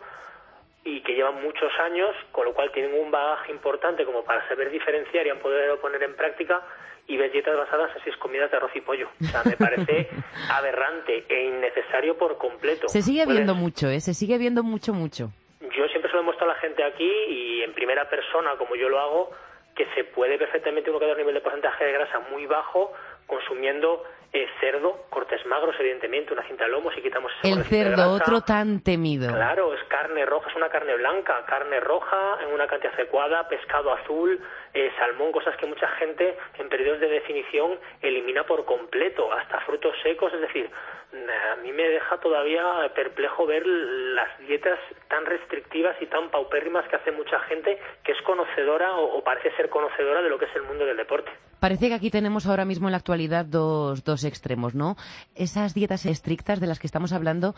y 0.83 1.01
que 1.01 1.13
llevan 1.13 1.41
muchos 1.41 1.71
años, 1.79 2.15
con 2.31 2.45
lo 2.45 2.53
cual 2.53 2.71
tienen 2.71 2.99
un 2.99 3.11
bagaje 3.11 3.51
importante 3.51 4.05
como 4.05 4.23
para 4.23 4.47
saber 4.47 4.71
diferenciar 4.71 5.27
y 5.27 5.29
han 5.29 5.39
podido 5.39 5.79
poner 5.79 6.01
en 6.03 6.15
práctica 6.15 6.61
y 7.07 7.17
ver 7.17 7.31
dietas 7.31 7.55
basadas 7.55 7.95
en 7.95 8.03
seis 8.03 8.15
comidas 8.17 8.49
de 8.49 8.57
arroz 8.57 8.71
y 8.75 8.81
pollo. 8.81 9.09
O 9.21 9.25
sea, 9.25 9.43
me 9.43 9.57
parece 9.57 10.09
aberrante 10.49 11.25
e 11.27 11.45
innecesario 11.45 12.17
por 12.17 12.37
completo. 12.37 12.87
Se 12.87 13.01
sigue 13.01 13.25
viendo 13.25 13.53
mucho, 13.53 13.89
¿eh? 13.89 13.99
Se 13.99 14.13
sigue 14.13 14.37
viendo 14.37 14.63
mucho, 14.63 14.93
mucho. 14.93 15.29
Yo 15.61 15.87
siempre 15.89 16.09
se 16.09 16.15
lo 16.15 16.21
he 16.21 16.25
mostrado 16.25 16.51
a 16.51 16.55
la 16.55 16.59
gente 16.59 16.83
aquí 16.83 17.09
y 17.27 17.61
en 17.61 17.73
primera 17.73 18.09
persona, 18.09 18.55
como 18.57 18.75
yo 18.75 18.89
lo 18.89 18.99
hago, 18.99 19.31
que 19.75 19.85
se 19.93 20.03
puede 20.03 20.37
perfectamente 20.37 20.89
uno 20.89 20.99
quedar 20.99 21.11
a 21.11 21.13
un 21.15 21.19
nivel 21.19 21.35
de 21.35 21.41
porcentaje 21.41 21.85
de 21.85 21.91
grasa 21.91 22.19
muy 22.31 22.45
bajo 22.45 22.93
consumiendo 23.27 24.03
eh, 24.33 24.47
cerdo, 24.59 25.05
cortes 25.09 25.45
magros, 25.45 25.75
evidentemente, 25.79 26.33
una 26.33 26.43
cinta 26.43 26.65
de 26.65 26.71
lomo, 26.71 26.91
si 26.91 27.01
quitamos 27.01 27.31
El 27.43 27.63
cerdo, 27.65 28.11
otro 28.11 28.41
tan 28.41 28.81
temido. 28.81 29.33
Claro, 29.33 29.73
es 29.73 29.83
carne 29.85 30.25
roja, 30.25 30.49
es 30.49 30.55
una 30.55 30.69
carne 30.69 30.95
blanca, 30.95 31.45
carne 31.45 31.79
roja 31.79 32.37
en 32.41 32.53
una 32.53 32.67
cantidad 32.67 32.93
adecuada, 32.93 33.47
pescado 33.47 33.91
azul, 33.91 34.39
eh, 34.73 34.91
salmón, 34.97 35.31
cosas 35.31 35.55
que 35.57 35.65
mucha 35.65 35.87
gente 35.99 36.37
en 36.57 36.69
periodos 36.69 37.01
de 37.01 37.09
definición 37.09 37.77
elimina 38.01 38.45
por 38.45 38.63
completo, 38.65 39.31
hasta 39.33 39.59
frutos 39.61 39.95
secos, 40.01 40.33
es 40.33 40.41
decir, 40.41 40.69
a 41.13 41.55
mí 41.57 41.71
me 41.73 41.89
deja 41.89 42.17
todavía 42.19 42.63
perplejo 42.95 43.45
ver 43.45 43.65
las 43.65 44.39
dietas 44.39 44.79
tan 45.09 45.25
restrictivas 45.25 45.95
y 46.01 46.05
tan 46.05 46.29
paupérrimas 46.29 46.87
que 46.87 46.95
hace 46.95 47.11
mucha 47.11 47.39
gente 47.41 47.77
que 48.03 48.13
es 48.13 48.21
conocedora 48.21 48.95
o, 48.95 49.21
parece 49.23 49.51
ser 49.57 49.69
conocedora 49.69 50.21
de 50.21 50.29
lo 50.29 50.39
que 50.39 50.45
es 50.45 50.55
el 50.55 50.63
mundo 50.63 50.85
del 50.85 50.97
deporte. 50.97 51.31
Parece 51.61 51.89
que 51.89 51.93
aquí 51.93 52.09
tenemos 52.09 52.47
ahora 52.47 52.65
mismo 52.65 52.87
en 52.87 52.91
la 52.93 52.97
actualidad 52.97 53.45
dos, 53.45 54.03
dos 54.03 54.23
extremos, 54.23 54.73
¿no? 54.73 54.95
Esas 55.35 55.75
dietas 55.75 56.07
estrictas 56.07 56.59
de 56.59 56.65
las 56.65 56.79
que 56.79 56.87
estamos 56.87 57.13
hablando, 57.13 57.53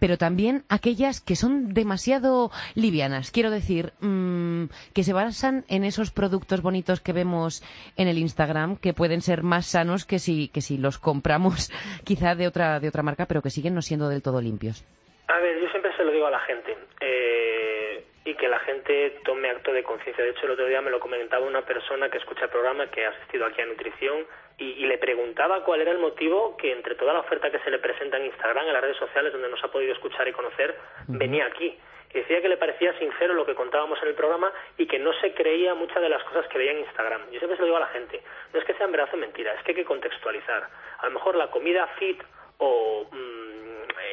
pero 0.00 0.18
también 0.18 0.64
aquellas 0.68 1.20
que 1.20 1.36
son 1.36 1.72
demasiado 1.72 2.50
livianas. 2.74 3.30
Quiero 3.30 3.50
decir, 3.50 3.92
mm, 4.00 4.64
que 4.92 5.04
se 5.04 5.12
basan 5.12 5.64
en 5.68 5.84
esos 5.84 6.10
productos 6.10 6.62
bonitos 6.62 7.00
que 7.00 7.12
vemos 7.12 7.62
en 7.96 8.08
el 8.08 8.18
Instagram, 8.18 8.74
que 8.76 8.92
pueden 8.92 9.20
ser 9.20 9.44
más 9.44 9.66
sanos 9.66 10.04
que 10.04 10.18
si, 10.18 10.48
que 10.48 10.60
si 10.60 10.76
los 10.76 10.98
compramos 10.98 11.70
quizá 12.04 12.34
de 12.34 12.48
otra, 12.48 12.80
de 12.80 12.88
otra 12.88 13.04
marca, 13.04 13.26
pero 13.26 13.40
que 13.40 13.50
siguen 13.50 13.76
no 13.76 13.82
siendo 13.82 14.08
del 14.08 14.20
todo 14.20 14.40
limpios. 14.40 14.84
A 15.28 15.38
ver, 15.38 15.60
yo 15.62 15.68
siempre 15.70 15.96
se 15.96 16.02
lo 16.02 16.10
digo 16.10 16.26
a 16.26 16.30
la 16.32 16.40
gente. 16.40 16.76
Eh, 17.00 17.73
y 18.24 18.34
que 18.34 18.48
la 18.48 18.58
gente 18.60 19.20
tome 19.24 19.50
acto 19.50 19.72
de 19.72 19.82
conciencia. 19.82 20.24
De 20.24 20.30
hecho, 20.30 20.46
el 20.46 20.52
otro 20.52 20.66
día 20.66 20.80
me 20.80 20.90
lo 20.90 20.98
comentaba 20.98 21.44
una 21.44 21.62
persona 21.62 22.08
que 22.08 22.18
escucha 22.18 22.44
el 22.44 22.50
programa, 22.50 22.90
que 22.90 23.04
ha 23.04 23.10
asistido 23.10 23.44
aquí 23.44 23.60
a 23.60 23.66
Nutrición, 23.66 24.26
y, 24.56 24.86
le 24.86 24.98
preguntaba 24.98 25.64
cuál 25.64 25.80
era 25.80 25.90
el 25.90 25.98
motivo 25.98 26.56
que 26.56 26.72
entre 26.72 26.94
toda 26.94 27.12
la 27.12 27.20
oferta 27.20 27.50
que 27.50 27.58
se 27.58 27.70
le 27.70 27.80
presenta 27.80 28.16
en 28.16 28.26
Instagram, 28.26 28.66
en 28.66 28.72
las 28.72 28.82
redes 28.82 28.96
sociales, 28.96 29.32
donde 29.32 29.48
nos 29.48 29.62
ha 29.62 29.68
podido 29.68 29.92
escuchar 29.92 30.26
y 30.28 30.32
conocer, 30.32 30.74
venía 31.08 31.46
aquí. 31.46 31.76
Y 32.12 32.18
decía 32.18 32.40
que 32.40 32.48
le 32.48 32.56
parecía 32.56 32.96
sincero 32.98 33.34
lo 33.34 33.44
que 33.44 33.56
contábamos 33.56 34.00
en 34.02 34.08
el 34.08 34.14
programa 34.14 34.52
y 34.78 34.86
que 34.86 35.00
no 35.00 35.12
se 35.14 35.34
creía 35.34 35.74
muchas 35.74 36.00
de 36.00 36.08
las 36.08 36.22
cosas 36.22 36.46
que 36.46 36.58
veía 36.58 36.70
en 36.70 36.78
Instagram. 36.78 37.22
Yo 37.32 37.40
siempre 37.40 37.56
se 37.56 37.62
lo 37.62 37.66
digo 37.66 37.76
a 37.76 37.80
la 37.80 37.88
gente, 37.88 38.22
no 38.52 38.60
es 38.60 38.64
que 38.64 38.74
sean 38.74 38.92
verdad 38.92 39.08
o 39.12 39.16
mentira, 39.16 39.52
es 39.54 39.62
que 39.64 39.72
hay 39.72 39.76
que 39.76 39.84
contextualizar. 39.84 40.68
A 40.98 41.06
lo 41.06 41.12
mejor 41.12 41.34
la 41.34 41.50
comida 41.50 41.88
fit 41.98 42.22
o 42.58 43.08
mm, 43.10 43.33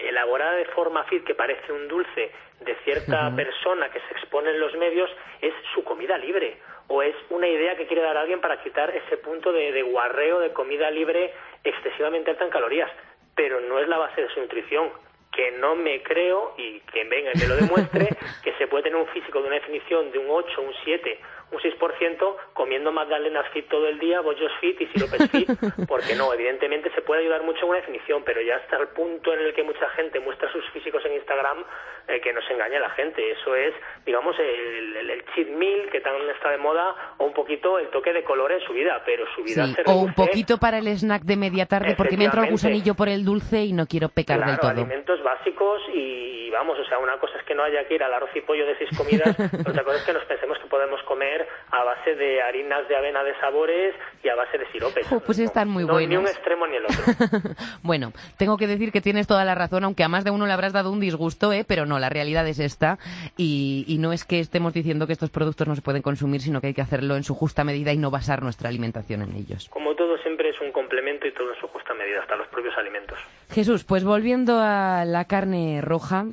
elaborada 0.04 0.54
de 0.54 0.65
forma 0.65 1.04
fit 1.06 1.24
que 1.24 1.36
parece 1.36 1.72
un 1.72 1.88
dulce 1.88 2.32
de 2.60 2.76
cierta 2.84 3.34
persona 3.36 3.89
que 3.89 4.00
se 4.00 4.13
expone 4.13 4.52
en 4.52 4.60
los 4.60 4.76
medios 4.76 5.10
es 5.41 5.54
su 5.74 5.84
comida 5.84 6.17
libre. 6.17 6.58
O 6.88 7.02
es 7.02 7.15
una 7.30 7.48
idea 7.48 7.76
que 7.76 7.88
quiere 7.88 8.02
dar 8.02 8.17
alguien 8.17 8.41
para 8.41 8.62
quitar 8.62 8.96
ese 8.96 9.17
punto 9.17 9.52
de, 9.52 9.72
de 9.72 9.82
guarreo 9.82 10.39
de 10.39 10.52
comida 10.52 10.91
libre 10.91 11.34
excesivamente 11.63 12.32
alta 12.32 12.44
en 12.44 12.50
calorías. 12.50 12.91
Pero 13.36 13.62
no 13.62 13.80
es 13.80 13.88
la 13.88 13.98
base 13.98 14.22
de 14.22 14.30
su 14.30 14.39
nutrición. 14.41 14.89
Que 15.32 15.52
no 15.52 15.76
me 15.76 16.04
creo 16.04 16.54
y 16.58 16.82
que 16.82 17.06
venga 17.06 17.32
y 17.34 17.39
me 17.39 17.48
lo 17.48 17.56
demuestre 17.56 18.10
que 18.44 18.54
se 18.54 18.67
puede 18.67 18.84
tener 18.84 19.00
un 19.00 19.08
físico 19.08 19.41
de 19.41 19.48
una 19.48 19.56
definición 19.56 20.12
de 20.12 20.20
un 20.20 20.26
8, 20.30 20.62
un 20.62 20.74
7 20.84 21.20
un 21.52 21.60
6% 21.60 22.36
comiendo 22.54 22.92
magdalenas 22.92 23.48
fit 23.50 23.68
todo 23.68 23.88
el 23.88 24.00
día, 24.00 24.22
bollos 24.22 24.52
fit 24.60 24.80
y 24.82 24.88
siropes 24.88 25.30
fit, 25.30 25.50
porque 25.88 26.16
no, 26.16 26.34
evidentemente 26.34 26.92
se 26.96 27.02
puede 27.02 27.22
ayudar 27.22 27.44
mucho 27.44 27.64
en 27.64 27.70
una 27.70 27.80
definición, 27.80 28.24
pero 28.24 28.42
ya 28.42 28.56
hasta 28.56 28.78
el 28.78 28.88
punto 28.90 29.34
en 29.34 29.42
el 29.42 29.54
que 29.54 29.64
mucha 29.64 29.90
gente 29.90 30.20
muestra 30.20 30.52
sus 30.52 30.68
físicos 30.72 31.04
en 31.06 31.14
Instagram, 31.14 31.64
eh, 32.08 32.22
que 32.22 32.34
nos 32.34 32.50
engaña 32.50 32.78
a 32.78 32.82
la 32.82 32.90
gente. 32.92 33.32
Eso 33.32 33.56
es, 33.56 33.74
digamos, 34.06 34.36
el, 34.40 35.10
el, 35.10 35.26
cheat 35.36 35.50
meal 35.50 35.90
que 35.92 36.02
tan 36.02 36.16
está 36.30 36.52
de 36.52 36.58
moda, 36.58 36.96
o 37.18 37.26
un 37.26 37.34
poquito 37.34 37.80
el 37.80 37.90
toque 37.90 38.14
de 38.14 38.24
color 38.24 38.52
en 38.52 38.62
su 38.62 38.74
vida, 38.74 39.02
pero 39.06 39.26
su 39.36 39.44
vida 39.44 39.68
se 39.68 39.84
O 39.86 39.96
un 39.96 40.14
poquito 40.14 40.58
para 40.58 40.78
el 40.78 40.88
snack 40.88 41.24
de 41.24 41.36
media 41.36 41.66
tarde, 41.66 41.96
porque 41.96 42.18
me 42.18 42.26
entra 42.26 42.44
el 42.44 42.52
gusanillo 42.52 42.96
por 42.96 43.10
el 43.10 43.26
dulce 43.26 43.64
y 43.64 43.74
no 43.74 43.88
quiero 43.88 44.10
pecar 44.10 44.46
del 44.46 44.58
todo. 44.58 44.72
alimentos 44.72 45.22
básicos 45.24 45.82
y 45.94 46.50
vamos, 46.52 46.78
o 46.80 46.86
sea, 46.86 46.98
una 47.00 47.18
cosa 47.18 47.38
es 47.38 47.44
que 47.44 47.56
no 47.56 47.64
haya 47.64 47.88
que 47.88 47.96
ir 47.96 48.04
al 48.04 48.14
arroz 48.14 48.30
y 48.36 48.42
pollo 48.42 48.66
de 48.66 48.78
seis 48.78 48.90
comidas, 48.98 49.36
otra 49.68 49.84
cosa 49.84 49.98
es 49.98 50.04
que 50.04 50.14
nos 50.14 50.26
pensemos 50.26 50.60
que 50.60 50.68
podemos 50.68 51.02
comer 51.04 51.40
a 51.71 51.84
base 51.84 52.15
de 52.15 52.41
harinas 52.41 52.88
de 52.88 52.95
avena 52.95 53.23
de 53.23 53.34
sabores 53.39 53.95
y 54.23 54.30
a 54.30 54.36
base 54.36 54.58
de 54.58 54.65
siropes. 54.71 55.08
pues 55.25 55.39
están 55.39 55.69
muy 55.69 55.86
no, 55.86 55.93
buenos. 55.93 56.10
Ni 56.10 56.15
un 56.17 56.27
extremo 56.27 56.67
ni 56.67 56.77
el 56.77 56.86
otro. 56.86 57.56
bueno, 57.84 58.13
tengo 58.38 58.58
que 58.58 58.67
decir 58.67 58.91
que 58.91 59.01
tienes 59.01 59.27
toda 59.27 59.45
la 59.45 59.56
razón, 59.56 59.84
aunque 59.84 60.04
a 60.04 60.10
más 60.10 60.23
de 60.23 60.32
uno 60.32 60.45
le 60.45 60.54
habrás 60.54 60.73
dado 60.73 60.91
un 60.91 60.99
disgusto, 60.99 61.54
¿eh? 61.54 61.65
pero 61.67 61.86
no, 61.86 61.99
la 61.99 62.10
realidad 62.10 62.47
es 62.47 62.60
esta. 62.60 62.97
Y, 63.38 63.86
y 63.88 63.97
no 63.97 64.13
es 64.13 64.25
que 64.25 64.39
estemos 64.39 64.73
diciendo 64.73 65.08
que 65.08 65.13
estos 65.13 65.30
productos 65.30 65.67
no 65.67 65.75
se 65.75 65.82
pueden 65.82 66.01
consumir, 66.01 66.41
sino 66.41 66.62
que 66.62 66.67
hay 66.67 66.73
que 66.73 66.82
hacerlo 66.82 67.15
en 67.15 67.23
su 67.23 67.36
justa 67.36 67.63
medida 67.63 67.91
y 67.93 67.97
no 67.97 68.12
basar 68.12 68.41
nuestra 68.43 68.69
alimentación 68.69 69.21
en 69.21 69.36
ellos. 69.36 69.69
Como 69.69 69.95
todo, 69.95 70.17
siempre 70.17 70.49
es 70.49 70.60
un 70.62 70.71
complemento 70.71 71.27
y 71.27 71.32
todo 71.34 71.54
en 71.54 71.60
su 71.60 71.67
justa 71.67 71.93
medida, 71.93 72.21
hasta 72.21 72.36
los 72.36 72.47
propios 72.47 72.77
alimentos. 72.77 73.19
Jesús, 73.51 73.84
pues 73.84 74.04
volviendo 74.04 74.60
a 74.60 75.06
la 75.06 75.25
carne 75.25 75.82
roja, 75.82 76.25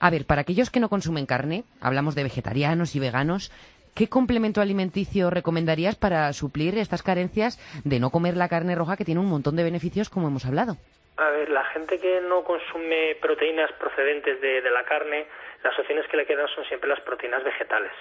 a 0.00 0.10
ver, 0.10 0.26
para 0.26 0.42
aquellos 0.42 0.70
que 0.70 0.80
no 0.80 0.88
consumen 0.88 1.26
carne, 1.26 1.64
hablamos 1.80 2.14
de 2.14 2.22
vegetarianos 2.22 2.94
y 2.94 3.00
veganos, 3.00 3.50
¿qué 3.98 4.08
complemento 4.08 4.60
alimenticio 4.60 5.28
recomendarías 5.28 5.96
para 5.96 6.32
suplir 6.32 6.78
estas 6.78 7.02
carencias 7.02 7.58
de 7.84 7.98
no 7.98 8.10
comer 8.10 8.36
la 8.36 8.48
carne 8.48 8.76
roja 8.76 8.96
que 8.96 9.04
tiene 9.04 9.20
un 9.20 9.26
montón 9.26 9.56
de 9.56 9.64
beneficios 9.64 10.08
como 10.08 10.28
hemos 10.28 10.46
hablado? 10.46 10.76
A 11.16 11.30
ver, 11.30 11.50
la 11.50 11.64
gente 11.64 11.98
que 11.98 12.20
no 12.20 12.44
consume 12.44 13.16
proteínas 13.20 13.72
procedentes 13.72 14.40
de, 14.40 14.62
la 14.70 14.84
carne, 14.84 15.26
las 15.62 15.78
opciones 15.78 16.06
que 16.06 16.16
le 16.16 16.26
quedan 16.26 16.46
son 16.48 16.64
siempre 16.66 16.88
las 16.88 17.00
proteínas 17.00 17.42
vegetales, 17.42 17.92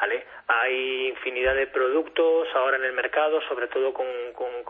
¿vale? 0.00 0.26
Hay 0.48 1.08
infinidad 1.08 1.54
de 1.54 1.66
productos 1.66 2.48
ahora 2.54 2.76
en 2.76 2.84
el 2.84 2.92
mercado, 2.92 3.40
sobre 3.42 3.68
todo 3.68 3.92
con, 3.92 4.06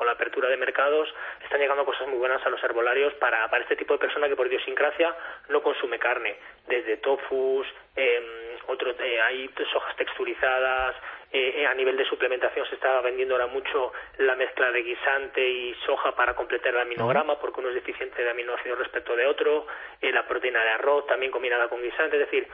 la 0.04 0.12
apertura 0.12 0.48
de 0.48 0.56
mercados, 0.56 1.08
están 1.42 1.60
llegando 1.60 1.84
cosas 1.84 2.06
muy 2.08 2.18
buenas 2.18 2.44
a 2.44 2.50
los 2.50 2.62
herbolarios. 2.62 3.14
Para, 3.14 3.48
para 3.48 3.62
este 3.62 3.76
tipo 3.76 3.94
de 3.94 4.00
persona 4.00 4.28
que 4.28 4.36
por 4.36 4.46
idiosincrasia 4.46 5.14
no 5.48 5.62
consume 5.62 5.98
carne, 5.98 6.36
desde 6.68 6.98
tofus, 6.98 7.66
eh, 7.96 8.56
otro, 8.66 8.90
eh, 8.90 9.20
hay 9.20 9.50
hojas 9.74 9.96
texturizadas, 9.96 10.96
eh, 11.36 11.62
eh, 11.62 11.66
a 11.66 11.74
nivel 11.74 11.96
de 11.96 12.04
suplementación 12.04 12.64
se 12.68 12.76
está 12.76 13.00
vendiendo 13.00 13.34
ahora 13.34 13.48
mucho 13.48 13.92
la 14.18 14.36
mezcla 14.36 14.70
de 14.70 14.84
guisante 14.84 15.44
y 15.44 15.74
soja 15.84 16.14
para 16.14 16.36
completar 16.36 16.72
el 16.72 16.82
aminograma, 16.82 17.40
porque 17.40 17.58
uno 17.58 17.70
es 17.70 17.74
deficiente 17.74 18.22
de 18.22 18.30
aminoácidos 18.30 18.78
respecto 18.78 19.16
de 19.16 19.26
otro, 19.26 19.66
eh, 20.00 20.12
la 20.12 20.28
proteína 20.28 20.62
de 20.62 20.70
arroz 20.70 21.08
también 21.08 21.32
combinada 21.32 21.66
con 21.66 21.82
guisante, 21.82 22.22
es 22.22 22.30
decir, 22.30 22.46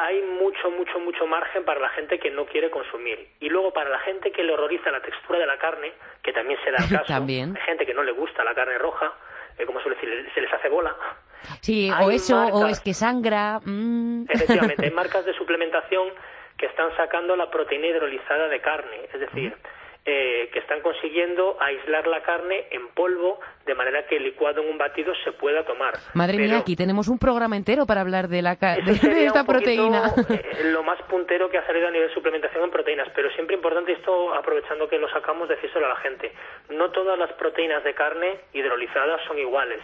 hay 0.00 0.22
mucho, 0.22 0.70
mucho, 0.70 0.98
mucho 1.00 1.26
margen 1.26 1.66
para 1.66 1.78
la 1.78 1.90
gente 1.90 2.18
que 2.18 2.30
no 2.30 2.46
quiere 2.46 2.70
consumir. 2.70 3.28
Y 3.40 3.50
luego 3.50 3.74
para 3.74 3.90
la 3.90 3.98
gente 3.98 4.32
que 4.32 4.42
le 4.42 4.54
horroriza 4.54 4.90
la 4.90 5.02
textura 5.02 5.38
de 5.38 5.44
la 5.44 5.58
carne, 5.58 5.92
que 6.22 6.32
también 6.32 6.58
se 6.64 6.70
da 6.70 6.78
el 6.78 6.88
caso, 6.96 7.04
¿También? 7.12 7.54
hay 7.54 7.62
gente 7.64 7.84
que 7.84 7.92
no 7.92 8.02
le 8.02 8.12
gusta 8.12 8.42
la 8.42 8.54
carne 8.54 8.78
roja, 8.78 9.12
como 9.66 9.82
suele 9.82 9.96
decir, 9.96 10.30
se 10.32 10.40
les 10.40 10.50
hace 10.50 10.70
bola, 10.70 10.96
Sí, 11.60 11.90
o 12.00 12.10
eso, 12.10 12.42
o 12.42 12.66
es 12.68 12.80
que 12.80 12.94
sangra. 12.94 13.60
Mm. 13.62 14.24
Efectivamente, 14.30 14.86
hay 14.86 14.90
marcas 15.02 15.26
de 15.26 15.34
suplementación 15.34 16.08
que 16.64 16.70
están 16.70 16.96
sacando 16.96 17.36
la 17.36 17.50
proteína 17.50 17.88
hidrolizada 17.88 18.48
de 18.48 18.58
carne, 18.62 18.96
es 19.12 19.20
decir, 19.20 19.54
eh, 20.06 20.48
que 20.50 20.60
están 20.60 20.80
consiguiendo 20.80 21.58
aislar 21.60 22.06
la 22.06 22.22
carne 22.22 22.68
en 22.70 22.88
polvo 22.88 23.38
de 23.66 23.74
manera 23.74 24.06
que 24.06 24.16
el 24.16 24.24
licuado 24.24 24.62
en 24.62 24.70
un 24.70 24.78
batido 24.78 25.12
se 25.24 25.32
pueda 25.32 25.62
tomar. 25.66 25.92
Madre 26.14 26.38
mía, 26.38 26.56
aquí 26.56 26.74
tenemos 26.74 27.08
un 27.08 27.18
programa 27.18 27.58
entero 27.58 27.84
para 27.84 28.00
hablar 28.00 28.28
de, 28.28 28.40
la 28.40 28.54
de, 28.56 29.26
esta 29.26 29.44
proteína. 29.44 30.10
Eh, 30.30 30.70
lo 30.72 30.82
más 30.82 31.02
puntero 31.02 31.50
que 31.50 31.58
ha 31.58 31.66
salido 31.66 31.88
a 31.88 31.90
nivel 31.90 32.08
de 32.08 32.14
suplementación 32.14 32.64
en 32.64 32.70
proteínas, 32.70 33.08
pero 33.14 33.30
siempre 33.32 33.56
importante 33.56 33.92
esto, 33.92 34.32
aprovechando 34.32 34.88
que 34.88 34.98
lo 34.98 35.10
sacamos, 35.10 35.50
decírselo 35.50 35.84
a 35.84 35.90
la 35.90 35.96
gente. 35.96 36.32
No 36.70 36.92
todas 36.92 37.18
las 37.18 37.30
proteínas 37.34 37.84
de 37.84 37.92
carne 37.92 38.38
hidrolizadas 38.54 39.20
son 39.26 39.38
iguales. 39.38 39.80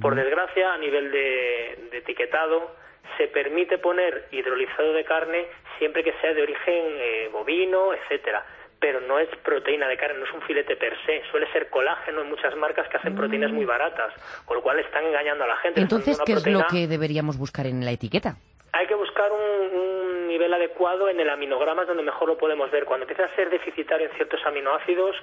Por 0.00 0.16
desgracia, 0.16 0.72
a 0.72 0.78
nivel 0.78 1.12
de, 1.12 1.98
etiquetado, 1.98 2.74
se 3.16 3.28
permite 3.28 3.78
poner 3.78 4.28
hidrolizado 4.30 4.92
de 4.92 5.04
carne 5.04 5.46
siempre 5.78 6.02
que 6.04 6.12
sea 6.20 6.34
de 6.34 6.42
origen 6.42 6.84
eh, 6.98 7.28
bovino, 7.32 7.94
etcétera 7.94 8.44
pero 8.80 9.00
no 9.00 9.18
es 9.18 9.28
proteína 9.42 9.88
de 9.88 9.96
carne, 9.96 10.18
no 10.18 10.24
es 10.26 10.32
un 10.32 10.42
filete 10.42 10.76
per 10.76 10.94
se, 11.04 11.22
suele 11.30 11.50
ser 11.52 11.70
colágeno 11.70 12.20
en 12.20 12.28
muchas 12.28 12.54
marcas 12.56 12.88
que 12.88 12.96
hacen 12.98 13.14
proteínas 13.14 13.50
muy 13.50 13.64
baratas, 13.64 14.12
con 14.44 14.56
lo 14.56 14.62
cual 14.62 14.78
están 14.78 15.04
engañando 15.04 15.44
a 15.44 15.46
la 15.46 15.56
gente. 15.56 15.80
Entonces, 15.80 16.20
¿qué 16.24 16.34
es 16.34 16.46
lo 16.46 16.64
que 16.70 16.86
deberíamos 16.86 17.38
buscar 17.38 17.66
en 17.66 17.84
la 17.84 17.92
etiqueta? 17.92 18.36
Hay 18.72 18.86
que 18.86 18.94
buscar 18.94 19.30
un, 19.32 20.28
nivel 20.28 20.52
adecuado 20.52 21.08
en 21.08 21.18
el 21.18 21.30
aminograma, 21.30 21.86
donde 21.86 22.02
mejor 22.02 22.28
lo 22.28 22.36
podemos 22.36 22.70
ver. 22.70 22.84
Cuando 22.84 23.04
empieza 23.04 23.24
a 23.24 23.34
ser 23.34 23.48
deficitario 23.48 24.06
en 24.06 24.14
ciertos 24.16 24.40
aminoácidos, 24.44 25.16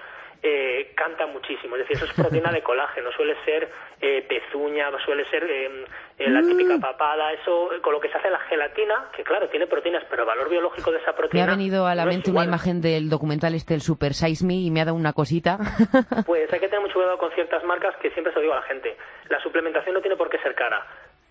eh, 0.44 0.92
canta 0.96 1.26
muchísimo. 1.26 1.78
Es 1.78 1.84
decir, 1.84 1.96
eso 1.96 2.06
es 2.06 2.14
proteína 2.14 2.52
de 2.52 2.62
colágeno, 2.62 3.12
suele 3.14 3.36
ser 3.46 3.72
eh, 4.02 4.26
pezuña, 4.28 4.92
suele 5.06 5.24
ser 5.30 5.44
eh, 5.46 5.86
eh, 6.20 6.30
la 6.30 6.42
típica 6.42 6.76
mm. 6.76 6.82
papada, 6.82 7.32
eso 7.32 7.70
con 7.82 7.94
lo 7.94 8.02
que 8.02 8.10
se 8.10 8.18
hace 8.18 8.30
la 8.30 8.40
gelatina, 8.40 9.10
que 9.16 9.24
claro, 9.24 9.48
tiene 9.48 9.68
proteínas, 9.68 10.04
pero 10.10 10.24
el 10.24 10.28
valor 10.28 10.50
biológico 10.50 10.92
de 10.92 10.98
esa 10.98 11.16
proteína. 11.16 11.46
Me 11.46 11.52
ha 11.52 11.56
venido 11.56 11.88
a 11.88 11.96
la 11.96 12.06
mente 12.06 12.30
una 12.30 12.44
imagen 12.44 12.82
del 12.82 13.10
documental 13.10 13.56
este, 13.56 13.74
el 13.74 13.82
Super 13.82 14.14
Size 14.14 14.46
Me, 14.46 14.56
y 14.56 14.70
me 14.70 14.82
ha 14.82 14.86
dado 14.86 14.98
una 14.98 15.14
cosita. 15.14 15.58
pues 16.26 16.52
hay 16.52 16.60
que 16.60 16.68
tener 16.68 16.82
mucho 16.82 16.96
cuidado 16.96 17.18
con 17.18 17.32
ciertas 17.32 17.64
marcas 17.64 17.96
que 18.02 18.12
siempre 18.12 18.34
se 18.34 18.40
lo 18.40 18.42
digo 18.42 18.54
a 18.54 18.58
la 18.58 18.64
gente. 18.64 18.98
La 19.30 19.42
suplementación 19.42 19.96
no 19.96 20.02
tiene 20.02 20.18
por 20.18 20.30
qué 20.30 20.40
ser 20.40 20.56
cara, 20.56 20.86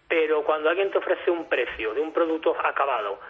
pero 0.09 0.42
cuando 0.42 0.70
alguien 0.70 0.90
te 0.90 0.96
ofrece 0.96 1.31
un 1.31 1.51
precio 1.51 1.92
de 1.92 2.01
un 2.01 2.14
producto 2.14 2.57
acabado, 2.64 3.20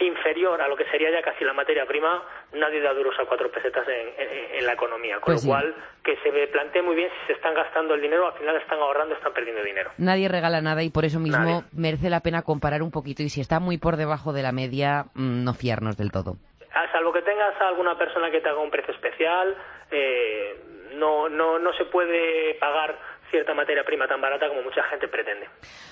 inferior 0.00 0.60
a 0.60 0.68
lo 0.68 0.76
que 0.76 0.84
sería 0.86 1.10
ya 1.10 1.22
casi 1.22 1.44
la 1.44 1.52
materia 1.52 1.86
prima, 1.86 2.22
nadie 2.52 2.80
da 2.80 2.92
duros 2.92 3.14
a 3.18 3.24
cuatro 3.24 3.50
pesetas 3.50 3.86
en, 3.88 4.64
la 4.66 4.72
economía. 4.72 5.16
Con 5.20 5.34
pues 5.34 5.44
lo 5.44 5.52
cual, 5.52 5.74
que 6.02 6.16
se 6.16 6.30
plantee 6.48 6.82
muy 6.82 6.96
bien 6.96 7.10
si 7.20 7.26
se 7.28 7.32
están 7.34 7.54
gastando 7.54 7.94
el 7.94 8.00
dinero, 8.00 8.26
al 8.26 8.34
final 8.34 8.56
están 8.56 8.78
ahorrando, 8.78 9.14
están 9.14 9.32
perdiendo 9.32 9.62
dinero. 9.62 9.90
Nadie 9.98 10.28
regala 10.28 10.60
nada 10.60 10.82
y 10.82 10.90
por 10.90 11.04
eso 11.04 11.20
mismo 11.20 11.64
merece 11.72 12.10
la 12.10 12.20
pena 12.20 12.42
comparar 12.42 12.82
un 12.82 12.90
poquito 12.90 13.22
y 13.22 13.28
si 13.28 13.40
está 13.40 13.60
muy 13.60 13.78
por 13.78 13.96
debajo 13.96 14.32
de 14.32 14.42
la 14.42 14.52
media, 14.52 15.06
mm, 15.14 15.44
no 15.44 15.54
fiarnos 15.54 15.96
del 15.96 16.10
todo. 16.10 16.36
A 16.74 16.92
salvo 16.92 17.12
que 17.12 17.22
tengas 17.22 17.58
a 17.60 17.68
alguna 17.68 17.96
persona 17.96 18.30
que 18.30 18.40
te 18.40 18.48
haga 18.48 18.60
un 18.60 18.70
precio 18.70 18.92
especial, 18.92 19.56
eh, 19.90 20.75
no, 20.98 21.28
no, 21.28 21.58
no 21.58 21.72
se 21.74 21.84
puede 21.86 22.54
pagar 22.54 22.98
cierta 23.30 23.54
materia 23.54 23.84
prima 23.84 24.06
tan 24.06 24.20
barata 24.20 24.48
como 24.48 24.62
mucha 24.62 24.82
gente 24.84 25.08
pretende. 25.08 25.48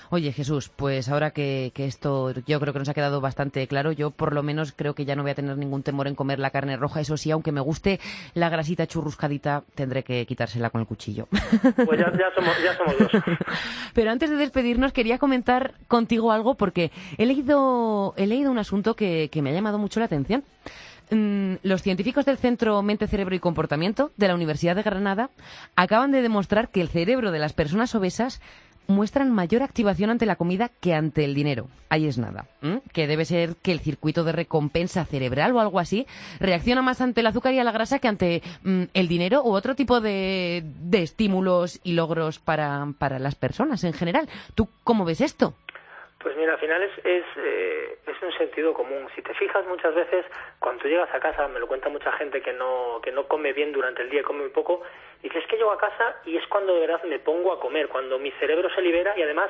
Oye, 0.09 0.31
Jesús, 0.31 0.69
pues 0.69 1.09
ahora 1.09 1.31
que, 1.31 1.71
esto 1.75 2.33
yo 2.45 2.59
creo 2.59 2.73
que 2.73 2.79
nos 2.79 2.89
ha 2.89 2.93
quedado 2.93 3.21
bastante 3.21 3.67
claro, 3.67 3.91
yo 3.91 4.11
por 4.11 4.33
lo 4.33 4.43
menos 4.43 4.71
creo 4.71 4.93
que 4.93 5.05
ya 5.05 5.15
no 5.15 5.23
voy 5.23 5.31
a 5.31 5.35
tener 5.35 5.57
ningún 5.57 5.83
temor 5.83 6.07
en 6.07 6.15
comer 6.15 6.39
la 6.39 6.51
carne 6.51 6.77
roja. 6.77 7.01
Eso 7.01 7.17
sí, 7.17 7.31
aunque 7.31 7.51
me 7.51 7.61
guste 7.61 7.99
la 8.33 8.49
grasita 8.49 8.87
churruscadita, 8.87 9.63
tendré 9.75 10.03
que 10.03 10.25
quitársela 10.25 10.69
con 10.69 10.81
el 10.81 10.87
cuchillo. 10.87 11.27
Pues 11.85 11.99
ya, 11.99 12.31
somos, 12.35 12.63
ya 12.63 12.75
somos 12.75 12.97
dos. 12.97 13.11
Pero 13.93 14.11
antes 14.11 14.29
de 14.29 14.37
despedirnos, 14.37 14.93
quería 14.93 15.17
comentar 15.17 15.73
contigo 15.87 16.31
algo 16.31 16.55
porque 16.55 16.91
he 17.17 17.25
leído, 17.25 18.13
he 18.17 18.27
leído 18.27 18.51
un 18.51 18.59
asunto 18.59 18.95
que, 18.95 19.29
que 19.31 19.41
me 19.41 19.49
ha 19.49 19.53
llamado 19.53 19.77
mucho 19.77 19.99
la 19.99 20.05
atención. 20.05 20.43
Mm, 21.11 21.55
los 21.63 21.81
científicos 21.81 22.25
del 22.25 22.37
Centro 22.37 22.81
Mente, 22.81 23.07
Cerebro 23.07 23.35
y 23.35 23.39
Comportamiento 23.39 24.11
de 24.17 24.27
la 24.27 24.35
Universidad 24.35 24.75
de 24.75 24.83
Granada 24.83 25.29
acaban 25.75 26.11
de 26.11 26.21
demostrar 26.21 26.69
que 26.69 26.81
el 26.81 26.89
cerebro 26.89 27.31
de 27.31 27.39
las 27.39 27.53
personas 27.53 27.93
obesas 27.93 28.41
muestran 28.87 29.31
mayor 29.31 29.63
activación 29.63 30.09
ante 30.09 30.25
la 30.25 30.35
comida 30.35 30.69
que 30.81 30.93
ante 30.93 31.23
el 31.23 31.33
dinero. 31.33 31.67
Ahí 31.89 32.07
es 32.07 32.17
nada. 32.17 32.45
Que 32.93 33.07
debe 33.07 33.25
ser 33.25 33.55
que 33.61 33.71
el 33.71 33.79
circuito 33.79 34.23
de 34.23 34.31
recompensa 34.31 35.05
cerebral 35.05 35.55
o 35.55 35.59
algo 35.59 35.79
así 35.79 36.05
reacciona 36.39 36.81
más 36.81 37.01
ante 37.01 37.21
el 37.21 37.27
azúcar 37.27 37.53
y 37.53 37.59
a 37.59 37.63
la 37.63 37.71
grasa 37.71 37.99
que 37.99 38.07
ante 38.07 38.41
mm, 38.63 38.83
el 38.93 39.07
dinero 39.07 39.43
u 39.43 39.53
otro 39.53 39.75
tipo 39.75 40.01
de, 40.01 40.63
estímulos 40.91 41.79
y 41.83 41.93
logros 41.93 42.39
para, 42.39 42.85
para 42.97 43.19
las 43.19 43.35
personas 43.35 43.83
en 43.83 43.93
general. 43.93 44.27
¿Tú 44.55 44.69
cómo 44.83 45.05
ves 45.05 45.21
esto? 45.21 45.55
Pues 46.25 46.35
mira, 46.37 46.53
al 46.53 46.59
final 46.59 46.81
es, 46.81 46.91
eh, 47.03 47.84
un 48.25 48.37
sentido 48.37 48.73
común. 48.73 49.07
Si 49.15 49.21
te 49.21 49.33
fijas 49.33 49.65
muchas 49.67 49.93
veces, 49.93 50.25
cuando 50.59 50.85
llegas 50.85 51.13
a 51.13 51.19
casa, 51.19 51.47
me 51.47 51.59
lo 51.59 51.67
cuenta 51.67 51.89
mucha 51.89 52.11
gente 52.13 52.41
que 52.41 52.53
no, 52.53 52.99
que 53.01 53.11
no 53.11 53.27
come 53.27 53.53
bien 53.53 53.71
durante 53.71 54.01
el 54.01 54.09
día, 54.09 54.23
come 54.23 54.41
muy 54.41 54.49
poco, 54.49 54.81
y 55.21 55.29
dices 55.29 55.45
que 55.47 55.57
llego 55.57 55.71
a 55.71 55.77
casa 55.77 56.17
y 56.25 56.37
es 56.37 56.45
cuando 56.47 56.73
de 56.73 56.81
verdad 56.81 57.03
me 57.03 57.19
pongo 57.19 57.53
a 57.53 57.59
comer, 57.59 57.87
cuando 57.87 58.19
mi 58.19 58.31
cerebro 58.31 58.69
se 58.73 58.81
libera 58.81 59.13
y 59.17 59.21
además 59.21 59.49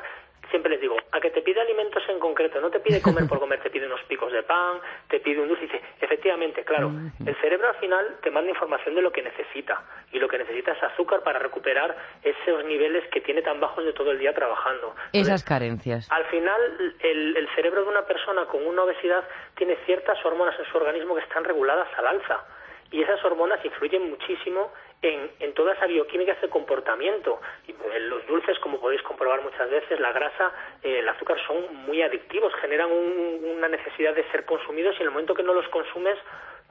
siempre 0.56 0.72
les 0.72 0.80
digo, 0.80 0.96
a 1.12 1.20
que 1.20 1.32
te 1.32 1.42
pide 1.42 1.60
alimentos 1.60 2.02
en 2.08 2.18
concreto, 2.18 2.62
no 2.62 2.70
te 2.70 2.80
pide 2.80 3.02
comer 3.02 3.28
por 3.28 3.40
comer, 3.40 3.60
te 3.62 3.70
pide 3.70 3.88
unos 3.88 4.02
picos 4.04 4.32
de 4.32 4.42
pan, 4.42 4.80
te 5.10 5.20
pide 5.20 5.42
un 5.42 5.50
dulce. 5.50 5.66
efectivamente, 6.00 6.64
claro, 6.64 6.92
el 7.26 7.36
cerebro 7.42 7.68
al 7.68 7.76
final 7.76 8.16
te 8.24 8.32
manda 8.32 8.50
información 8.50 8.96
de 8.96 9.02
lo 9.02 9.12
que 9.12 9.22
necesita 9.22 9.84
y 10.14 10.20
lo 10.20 10.30
que 10.30 10.38
necesita 10.38 10.72
es 10.72 10.82
azúcar 10.82 11.24
para 11.24 11.40
recuperar 11.40 11.94
esos 12.24 12.64
niveles 12.64 13.04
que 13.12 13.20
tiene 13.20 13.42
tan 13.42 13.60
bajos 13.60 13.84
de 13.84 13.92
todo 13.92 14.12
el 14.12 14.18
día 14.18 14.34
trabajando. 14.34 14.96
Esas 15.12 15.44
carencias. 15.44 16.10
Al 16.10 16.24
final, 16.28 16.94
el, 17.02 17.36
el 17.36 17.50
cerebro 17.54 17.84
de 17.84 17.90
una 17.90 18.06
persona 18.06 18.46
con 18.46 18.66
una 18.66 18.84
obesidad 18.84 19.26
tiene 19.58 19.76
ciertas 19.86 20.24
hormonas 20.24 20.58
en 20.58 20.66
su 20.72 20.78
organismo 20.78 21.16
que 21.16 21.22
están 21.22 21.44
reguladas 21.44 21.90
al 21.98 22.08
alza 22.08 22.46
y 22.92 23.02
esas 23.02 23.24
hormonas 23.26 23.64
influyen 23.66 24.10
muchísimo 24.10 24.72
en, 25.02 25.54
toda 25.54 25.74
esa 25.74 25.86
bioquímica, 25.86 26.34
ese 26.34 26.50
comportamiento. 26.50 27.40
Y 27.68 27.74
pues, 27.74 28.02
los 28.04 28.26
dulces, 28.28 28.58
como 28.60 28.80
podéis 28.80 29.02
comprobar 29.04 29.42
muchas 29.42 29.70
veces, 29.70 30.00
la 30.00 30.12
grasa, 30.12 30.52
eh, 30.84 31.00
el 31.00 31.10
azúcar 31.10 31.38
son 31.46 31.76
muy 31.86 32.02
adictivos, 32.02 32.54
generan 32.56 32.92
una 32.92 33.68
necesidad 33.68 34.14
de 34.14 34.30
ser 34.32 34.46
consumidos 34.46 34.96
y 34.96 35.02
en 35.02 35.08
el 35.08 35.12
momento 35.12 35.36
que 35.36 35.44
no 35.44 35.54
los 35.54 35.68
consumes, 35.70 36.18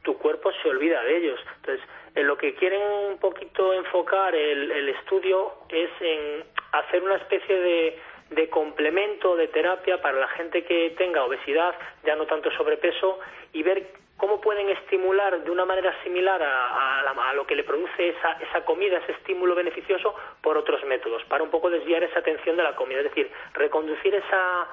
tu 0.03 0.19
cuerpo 0.19 0.51
se 0.63 0.69
olvida 0.69 1.03
de 1.03 1.17
ellos. 1.17 1.41
Entonces, 1.57 1.87
en 2.15 2.27
lo 2.27 2.37
que 2.37 2.55
quieren 2.55 2.83
un 2.83 3.19
poquito 3.19 3.73
enfocar 3.73 4.35
el, 4.35 4.71
el 4.71 4.89
estudio 4.91 5.55
es 5.71 5.91
en 6.01 6.45
hacer 6.73 7.03
una 7.03 7.17
especie 7.17 7.59
de, 7.59 7.99
de 8.31 8.49
complemento 8.49 9.37
de 9.37 9.49
terapia 9.49 10.01
para 10.01 10.19
la 10.19 10.29
gente 10.29 10.65
que 10.65 10.95
tenga 10.97 11.25
obesidad, 11.25 11.75
ya 12.05 12.17
no 12.17 12.27
tanto 12.27 12.51
sobrepeso, 12.53 13.19
y 13.53 13.63
ver 13.63 13.87
cómo 14.17 14.41
pueden 14.41 14.69
estimular 14.71 15.43
de 15.43 15.51
una 15.51 15.65
manera 15.65 15.95
similar 16.03 16.43
a, 16.43 17.33
lo 17.35 17.47
que 17.47 17.57
le 17.57 17.65
produce 17.65 18.11
esa, 18.11 18.33
esa, 18.41 18.65
comida, 18.65 18.99
ese 18.99 19.13
estímulo 19.13 19.55
beneficioso, 19.57 20.15
por 20.41 20.57
otros 20.57 20.85
métodos, 20.85 21.25
para 21.25 21.43
un 21.43 21.51
poco 21.51 21.69
desviar 21.69 22.05
esa 22.05 22.21
atención 22.21 22.57
de 22.57 22.63
la 22.63 22.77
comida, 22.77 22.99
es 22.99 23.05
decir, 23.05 23.29
reconducir 23.55 24.15
esa, 24.15 24.69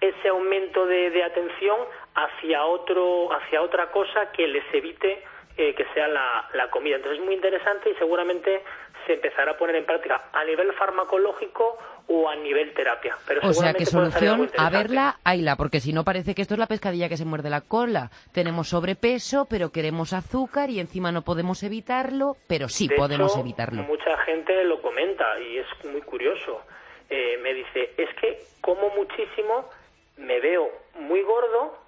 ese 0.00 0.28
aumento 0.28 0.86
de, 0.86 1.22
atención 1.22 1.78
hacia, 2.14 2.66
otro, 2.66 3.32
hacia 3.32 3.62
otra 3.62 3.90
cosa 3.90 4.30
que 4.32 4.46
les 4.46 4.64
evite 4.74 5.24
eh, 5.56 5.74
que 5.74 5.86
sea 5.94 6.08
la, 6.08 6.48
la 6.52 6.68
comida. 6.68 6.96
Entonces 6.96 7.20
es 7.20 7.24
muy 7.24 7.34
interesante 7.34 7.88
y 7.88 7.94
seguramente 7.94 8.62
se 9.06 9.14
empezará 9.14 9.52
a 9.52 9.56
poner 9.56 9.76
en 9.76 9.86
práctica 9.86 10.30
a 10.32 10.44
nivel 10.44 10.72
farmacológico 10.74 11.78
o 12.06 12.28
a 12.28 12.36
nivel 12.36 12.72
terapia. 12.74 13.16
Pero 13.26 13.40
o 13.48 13.52
sea 13.52 13.72
que 13.72 13.86
solución, 13.86 14.50
a 14.56 14.70
verla, 14.70 15.16
hayla, 15.24 15.56
porque 15.56 15.80
si 15.80 15.92
no 15.92 16.04
parece 16.04 16.34
que 16.34 16.42
esto 16.42 16.54
es 16.54 16.60
la 16.60 16.66
pescadilla 16.66 17.08
que 17.08 17.16
se 17.16 17.24
muerde 17.24 17.50
la 17.50 17.62
cola. 17.62 18.10
Tenemos 18.32 18.68
sobrepeso, 18.68 19.46
pero 19.48 19.70
queremos 19.70 20.12
azúcar 20.12 20.70
y 20.70 20.80
encima 20.80 21.12
no 21.12 21.22
podemos 21.22 21.62
evitarlo, 21.62 22.36
pero 22.46 22.68
sí 22.68 22.88
podemos 22.88 23.36
evitarlo. 23.36 23.82
Mucha 23.82 24.16
gente 24.18 24.64
lo 24.64 24.82
comenta 24.82 25.38
y 25.40 25.58
es 25.58 25.66
muy 25.90 26.02
curioso. 26.02 26.62
Eh, 27.08 27.38
me 27.42 27.54
dice, 27.54 27.92
es 27.96 28.08
que 28.20 28.38
como 28.60 28.90
muchísimo, 28.90 29.68
me 30.16 30.40
veo 30.40 30.70
muy 30.94 31.22
gordo 31.22 31.83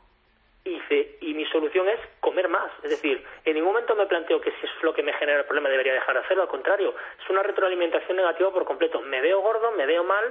y, 0.66 1.34
mi 1.34 1.44
solución 1.46 1.88
es 1.88 2.00
comer 2.20 2.48
más. 2.48 2.70
Es 2.82 2.90
decir, 2.90 3.22
en 3.44 3.54
ningún 3.54 3.72
momento 3.72 3.94
me 3.94 4.06
planteo 4.06 4.40
que 4.40 4.50
si 4.50 4.66
es 4.66 4.82
lo 4.82 4.92
que 4.94 5.02
me 5.02 5.12
genera 5.12 5.40
el 5.40 5.44
problema 5.44 5.68
debería 5.68 5.94
dejar 5.94 6.14
de 6.14 6.24
hacerlo. 6.24 6.42
Al 6.42 6.48
contrario, 6.48 6.94
es 7.22 7.30
una 7.30 7.42
retroalimentación 7.42 8.16
negativa 8.16 8.52
por 8.52 8.64
completo. 8.64 9.00
Me 9.00 9.20
veo 9.20 9.40
gordo, 9.40 9.70
me 9.72 9.86
veo 9.86 10.02
mal, 10.04 10.24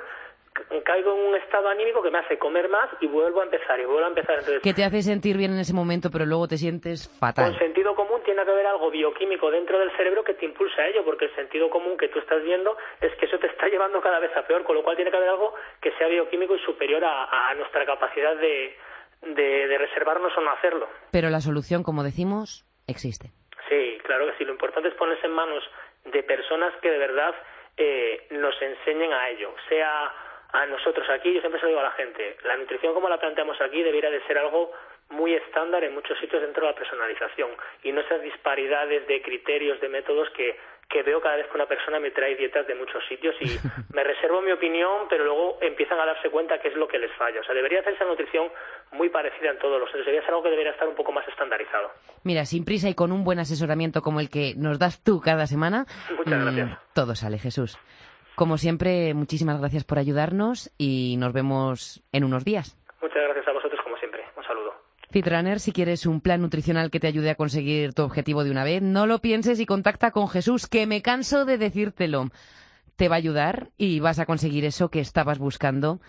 caigo 0.83 1.13
en 1.13 1.29
un 1.29 1.35
estado 1.35 1.67
anímico 1.67 2.01
que 2.01 2.09
me 2.09 2.19
hace 2.19 2.37
comer 2.37 2.69
más 2.69 2.89
y 3.01 3.07
vuelvo 3.07 3.41
a 3.41 3.43
empezar 3.43 3.79
y 3.79 3.85
vuelvo 3.85 4.05
a 4.05 4.09
empezar. 4.09 4.39
Entonces, 4.39 4.61
que 4.61 4.73
te 4.73 4.83
hace 4.83 5.01
sentir 5.01 5.37
bien 5.37 5.53
en 5.53 5.59
ese 5.59 5.73
momento, 5.73 6.09
pero 6.11 6.25
luego 6.25 6.47
te 6.47 6.57
sientes 6.57 7.09
fatal. 7.19 7.51
Con 7.51 7.59
sentido 7.59 7.95
común 7.95 8.21
tiene 8.23 8.43
que 8.43 8.51
haber 8.51 8.65
algo 8.65 8.89
bioquímico 8.89 9.51
dentro 9.51 9.79
del 9.79 9.91
cerebro 9.97 10.23
que 10.23 10.33
te 10.33 10.45
impulsa 10.45 10.81
a 10.81 10.87
ello, 10.87 11.03
porque 11.03 11.25
el 11.25 11.35
sentido 11.35 11.69
común 11.69 11.97
que 11.97 12.07
tú 12.07 12.19
estás 12.19 12.41
viendo 12.43 12.77
es 13.01 13.13
que 13.15 13.25
eso 13.25 13.37
te 13.39 13.47
está 13.47 13.67
llevando 13.69 14.01
cada 14.01 14.19
vez 14.19 14.35
a 14.35 14.47
peor, 14.47 14.63
con 14.63 14.75
lo 14.75 14.83
cual 14.83 14.95
tiene 14.95 15.11
que 15.11 15.17
haber 15.17 15.29
algo 15.29 15.53
que 15.81 15.91
sea 15.93 16.07
bioquímico 16.07 16.55
y 16.55 16.59
superior 16.59 17.03
a 17.05 17.53
nuestra 17.55 17.85
capacidad 17.85 18.35
de, 18.35 18.75
de, 19.21 19.77
reservarnos 19.77 20.35
o 20.37 20.41
no 20.41 20.51
hacerlo. 20.51 20.87
Pero 21.11 21.29
la 21.29 21.41
solución, 21.41 21.83
como 21.83 22.03
decimos, 22.03 22.65
existe. 22.87 23.31
Sí, 23.69 23.97
claro 24.03 24.27
que 24.27 24.37
sí. 24.37 24.45
Lo 24.45 24.51
importante 24.51 24.89
es 24.89 24.95
ponerse 24.95 25.25
en 25.25 25.33
manos 25.33 25.63
de 26.05 26.23
personas 26.23 26.73
que 26.81 26.89
de 26.89 26.97
verdad 26.97 27.35
eh, 27.77 28.27
nos 28.31 28.59
enseñen 28.61 29.11
a 29.13 29.29
ello, 29.29 29.53
sea 29.69 30.13
a 30.53 30.65
nosotros 30.67 31.09
aquí, 31.09 31.33
yo 31.33 31.41
siempre 31.41 31.59
se 31.59 31.65
lo 31.65 31.69
digo 31.69 31.81
a 31.81 31.89
la 31.89 31.91
gente, 31.91 32.37
la 32.43 32.55
nutrición 32.55 32.93
como 32.93 33.09
la 33.09 33.19
planteamos 33.19 33.59
aquí 33.59 33.83
debería 33.83 34.09
de 34.09 34.21
ser 34.25 34.37
algo 34.37 34.71
muy 35.09 35.33
estándar 35.33 35.83
en 35.83 35.93
muchos 35.93 36.17
sitios 36.19 36.41
dentro 36.41 36.65
de 36.65 36.71
la 36.71 36.77
personalización 36.77 37.51
y 37.83 37.91
no 37.91 38.01
esas 38.01 38.21
disparidades 38.21 39.05
de 39.07 39.21
criterios, 39.21 39.81
de 39.81 39.89
métodos 39.89 40.29
que, 40.31 40.57
que 40.89 41.03
veo 41.03 41.19
cada 41.21 41.35
vez 41.35 41.47
que 41.47 41.55
una 41.55 41.65
persona 41.65 41.99
me 41.99 42.11
trae 42.11 42.35
dietas 42.35 42.65
de 42.67 42.75
muchos 42.75 43.03
sitios 43.07 43.35
y 43.41 43.45
me 43.93 44.03
reservo 44.03 44.41
mi 44.41 44.51
opinión, 44.51 45.07
pero 45.09 45.25
luego 45.25 45.57
empiezan 45.61 45.99
a 45.99 46.05
darse 46.05 46.29
cuenta 46.29 46.59
qué 46.59 46.69
es 46.69 46.75
lo 46.75 46.87
que 46.87 46.99
les 46.99 47.11
falla. 47.13 47.41
O 47.41 47.43
sea, 47.43 47.53
debería 47.55 47.79
hacerse 47.79 48.05
nutrición 48.05 48.49
muy 48.91 49.09
parecida 49.09 49.49
en 49.51 49.59
todos 49.59 49.79
los 49.79 49.89
sitios. 49.89 50.05
Debería 50.05 50.21
ser 50.21 50.31
algo 50.31 50.43
que 50.43 50.51
debería 50.51 50.71
estar 50.71 50.87
un 50.87 50.95
poco 50.95 51.11
más 51.11 51.27
estandarizado. 51.27 51.91
Mira, 52.23 52.45
sin 52.45 52.65
prisa 52.65 52.87
y 52.89 52.93
con 52.95 53.11
un 53.11 53.23
buen 53.23 53.39
asesoramiento 53.39 54.01
como 54.01 54.19
el 54.19 54.29
que 54.29 54.53
nos 54.57 54.79
das 54.79 55.03
tú 55.03 55.19
cada 55.21 55.47
semana, 55.47 55.85
Muchas 56.17 56.41
gracias. 56.43 56.69
mm, 56.69 56.73
todo 56.93 57.15
sale, 57.15 57.37
Jesús. 57.39 57.77
Como 58.35 58.57
siempre, 58.57 59.13
muchísimas 59.13 59.59
gracias 59.59 59.85
por 59.85 59.97
ayudarnos 59.97 60.69
y 60.77 61.15
nos 61.17 61.31
vemos 61.33 62.03
en 62.11 62.23
unos 62.25 62.43
días. 62.43 62.77
Muchas 63.01 63.23
gracias 63.23 63.47
a 63.47 63.51
vosotros 63.53 63.79
como 63.83 63.97
siempre. 63.97 64.23
Un 64.35 64.43
saludo. 64.43 64.73
Fitrunner, 65.15 65.61
si 65.61 65.71
quieres 65.71 66.05
un 66.05 66.19
plan 66.19 66.41
nutricional 66.41 66.91
que 66.91 66.99
te 66.99 67.07
ayude 67.07 67.29
a 67.29 67.35
conseguir 67.35 67.93
tu 67.93 68.01
objetivo 68.01 68.43
de 68.43 68.51
una 68.51 68.65
vez, 68.65 68.81
no 68.81 69.07
lo 69.07 69.21
pienses 69.21 69.61
y 69.61 69.65
contacta 69.65 70.11
con 70.11 70.27
Jesús, 70.27 70.67
que 70.67 70.87
me 70.87 71.01
canso 71.01 71.45
de 71.45 71.57
decírtelo. 71.57 72.31
Te 72.97 73.07
va 73.07 73.15
a 73.15 73.19
ayudar 73.19 73.71
y 73.77 74.01
vas 74.01 74.19
a 74.19 74.25
conseguir 74.25 74.65
eso 74.65 74.89
que 74.89 74.99
estabas 74.99 75.39
buscando 75.39 76.01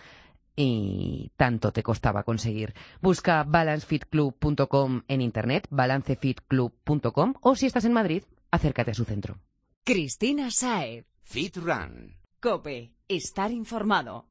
y 0.57 1.31
tanto 1.37 1.71
te 1.71 1.83
costaba 1.83 2.23
conseguir. 2.23 2.73
Busca 3.01 3.45
balancefitclub.com 3.45 5.03
en 5.07 5.21
internet, 5.21 5.67
balancefitclub.com 5.69 7.35
o 7.39 7.55
si 7.55 7.65
estás 7.65 7.85
en 7.85 7.93
Madrid, 7.93 8.23
acércate 8.51 8.91
a 8.91 8.93
su 8.93 9.05
centro. 9.05 9.37
Cristina 9.85 10.51
Saez. 10.51 11.05
Fit 11.23 11.55
Run. 11.55 12.17
Cope. 12.41 12.91
Estar 13.07 13.53
informado. 13.53 14.27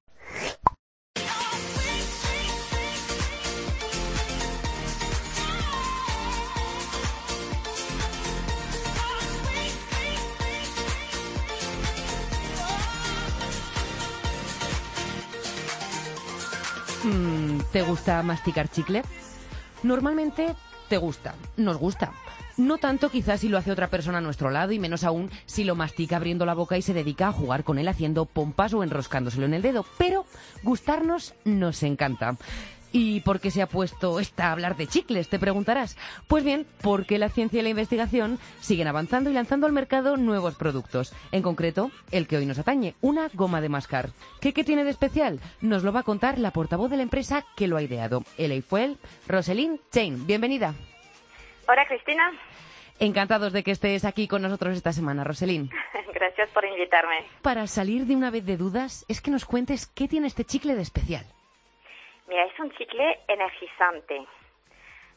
¿Te 17.72 17.82
gusta 17.82 18.22
masticar 18.22 18.68
chicle? 18.68 19.02
Normalmente 19.82 20.54
te 20.88 20.96
gusta, 20.96 21.34
nos 21.56 21.76
gusta. 21.76 22.12
No 22.56 22.78
tanto 22.78 23.10
quizás 23.10 23.40
si 23.40 23.48
lo 23.48 23.58
hace 23.58 23.70
otra 23.70 23.88
persona 23.88 24.18
a 24.18 24.22
nuestro 24.22 24.50
lado 24.50 24.72
y 24.72 24.78
menos 24.78 25.04
aún 25.04 25.30
si 25.44 25.64
lo 25.64 25.74
mastica 25.74 26.16
abriendo 26.16 26.46
la 26.46 26.54
boca 26.54 26.78
y 26.78 26.82
se 26.82 26.94
dedica 26.94 27.28
a 27.28 27.32
jugar 27.32 27.64
con 27.64 27.78
él 27.78 27.86
haciendo 27.86 28.24
pompas 28.24 28.72
o 28.72 28.82
enroscándoselo 28.82 29.44
en 29.44 29.54
el 29.54 29.62
dedo. 29.62 29.84
Pero 29.98 30.24
gustarnos 30.62 31.34
nos 31.44 31.82
encanta. 31.82 32.36
¿Y 32.98 33.20
por 33.20 33.40
qué 33.40 33.50
se 33.50 33.60
ha 33.60 33.66
puesto 33.66 34.20
esta 34.20 34.48
a 34.48 34.52
hablar 34.52 34.74
de 34.74 34.86
chicles? 34.86 35.28
Te 35.28 35.38
preguntarás. 35.38 35.98
Pues 36.28 36.44
bien, 36.44 36.66
porque 36.80 37.18
la 37.18 37.28
ciencia 37.28 37.60
y 37.60 37.62
la 37.62 37.68
investigación 37.68 38.38
siguen 38.60 38.88
avanzando 38.88 39.28
y 39.28 39.34
lanzando 39.34 39.66
al 39.66 39.74
mercado 39.74 40.16
nuevos 40.16 40.54
productos. 40.54 41.14
En 41.30 41.42
concreto, 41.42 41.90
el 42.10 42.26
que 42.26 42.38
hoy 42.38 42.46
nos 42.46 42.58
atañe, 42.58 42.94
una 43.02 43.28
goma 43.34 43.60
de 43.60 43.68
mascar. 43.68 44.08
¿Qué, 44.40 44.54
qué 44.54 44.64
tiene 44.64 44.82
de 44.82 44.92
especial? 44.92 45.40
Nos 45.60 45.82
lo 45.82 45.92
va 45.92 46.00
a 46.00 46.04
contar 46.04 46.38
la 46.38 46.52
portavoz 46.52 46.90
de 46.90 46.96
la 46.96 47.02
empresa 47.02 47.44
que 47.54 47.68
lo 47.68 47.76
ha 47.76 47.82
ideado. 47.82 48.24
El 48.38 48.62
fue 48.62 48.94
Roselyn 49.28 49.78
Chain. 49.92 50.26
Bienvenida. 50.26 50.72
Hola 51.68 51.84
Cristina, 51.86 52.32
Encantados 52.98 53.52
de 53.52 53.62
que 53.62 53.72
estés 53.72 54.06
aquí 54.06 54.26
con 54.26 54.40
nosotros 54.40 54.74
esta 54.74 54.94
semana, 54.94 55.22
Roselín. 55.22 55.68
gracias 56.14 56.48
por 56.48 56.64
invitarme. 56.64 57.26
Para 57.42 57.66
salir 57.66 58.06
de 58.06 58.16
una 58.16 58.30
vez 58.30 58.46
de 58.46 58.56
dudas, 58.56 59.04
es 59.06 59.20
que 59.20 59.30
nos 59.30 59.44
cuentes 59.44 59.86
qué 59.86 60.08
tiene 60.08 60.28
este 60.28 60.46
chicle 60.46 60.74
de 60.74 60.80
especial. 60.80 61.26
Mira, 62.28 62.44
es 62.44 62.58
un 62.58 62.70
chicle 62.72 63.20
energizante. 63.28 64.26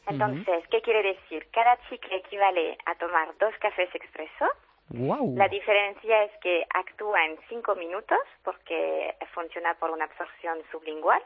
Entonces, 0.06 0.66
¿qué 0.70 0.80
quiere 0.82 1.02
decir? 1.02 1.46
Cada 1.52 1.78
chicle 1.88 2.16
equivale 2.16 2.78
a 2.86 2.94
tomar 2.96 3.36
dos 3.38 3.54
cafés 3.60 3.94
expreso. 3.94 4.46
¡Wow! 4.88 5.36
La 5.36 5.46
diferencia 5.48 6.24
es 6.24 6.32
que 6.42 6.66
actúa 6.74 7.24
en 7.26 7.38
cinco 7.48 7.76
minutos 7.76 8.18
porque 8.42 9.14
funciona 9.34 9.74
por 9.74 9.90
una 9.90 10.06
absorción 10.06 10.58
sublingual. 10.72 11.22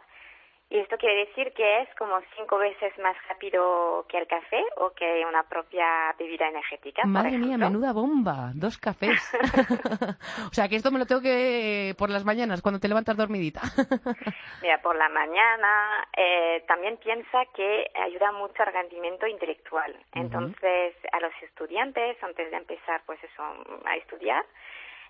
Y 0.71 0.79
esto 0.79 0.97
quiere 0.97 1.27
decir 1.27 1.53
que 1.53 1.83
es 1.83 1.89
como 1.97 2.19
cinco 2.37 2.59
veces 2.59 2.93
más 2.99 3.17
rápido 3.29 4.05
que 4.09 4.19
el 4.19 4.27
café 4.27 4.65
o 4.79 4.91
que 4.91 5.25
una 5.29 5.43
propia 5.45 6.13
bebida 6.19 6.49
energética. 6.49 7.03
Madre 7.05 7.39
mía, 7.39 7.59
menuda 7.59 7.93
bomba. 7.93 8.51
Dos 8.55 8.79
cafés. 8.79 9.21
o 10.51 10.53
sea, 10.53 10.69
que 10.69 10.77
esto 10.77 10.91
me 10.91 10.99
lo 10.99 11.07
tengo 11.07 11.21
que 11.21 11.95
por 11.99 12.11
las 12.11 12.25
mañanas, 12.25 12.63
cuando 12.63 12.81
te 12.81 12.89
levantas 12.89 13.17
dormidita. 13.17 13.61
Mira, 14.63 14.81
por 14.83 14.97
la 14.97 15.09
mañana 15.11 16.09
eh, 16.17 16.65
también 16.67 16.97
piensa 16.97 17.45
que 17.55 17.91
ayuda 17.95 18.33
mucho 18.33 18.63
al 18.63 18.73
rendimiento 18.73 19.27
intelectual. 19.27 19.95
Entonces, 20.15 20.95
a 21.13 21.21
los 21.21 21.33
estudiantes, 21.43 22.17
antes 22.23 22.51
de 22.51 22.57
empezar, 22.57 23.03
pues 23.07 23.23
eso, 23.23 23.43
a 23.85 23.97
estudiar, 23.97 24.45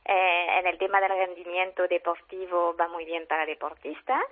eh, 0.06 0.58
en 0.58 0.66
el 0.66 0.76
tema 0.76 1.00
del 1.00 1.10
rendimiento 1.10 1.88
deportivo 1.88 2.76
va 2.78 2.88
muy 2.88 3.04
bien 3.06 3.26
para 3.26 3.46
deportistas. 3.46 4.22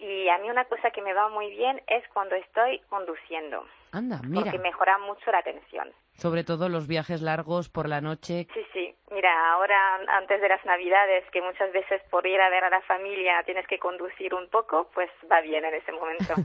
Y 0.00 0.28
a 0.30 0.38
mí 0.38 0.48
una 0.48 0.64
cosa 0.64 0.90
que 0.90 1.02
me 1.02 1.12
va 1.12 1.28
muy 1.28 1.50
bien 1.50 1.82
es 1.86 2.02
cuando 2.14 2.34
estoy 2.34 2.80
conduciendo, 2.88 3.66
Anda, 3.92 4.20
mira. 4.24 4.44
porque 4.44 4.58
mejora 4.58 4.96
mucho 4.96 5.30
la 5.30 5.38
atención. 5.38 5.92
Sobre 6.14 6.42
todo 6.42 6.70
los 6.70 6.88
viajes 6.88 7.20
largos 7.20 7.68
por 7.68 7.86
la 7.86 8.00
noche. 8.00 8.46
Sí, 8.54 8.60
sí. 8.72 8.94
Mira, 9.10 9.52
ahora 9.52 10.00
antes 10.16 10.40
de 10.40 10.48
las 10.48 10.64
Navidades, 10.64 11.24
que 11.32 11.42
muchas 11.42 11.70
veces 11.72 12.00
por 12.10 12.26
ir 12.26 12.40
a 12.40 12.48
ver 12.48 12.64
a 12.64 12.70
la 12.70 12.80
familia 12.82 13.42
tienes 13.44 13.66
que 13.66 13.78
conducir 13.78 14.32
un 14.34 14.48
poco, 14.48 14.88
pues 14.94 15.10
va 15.30 15.42
bien 15.42 15.64
en 15.64 15.74
ese 15.74 15.92
momento. 15.92 16.34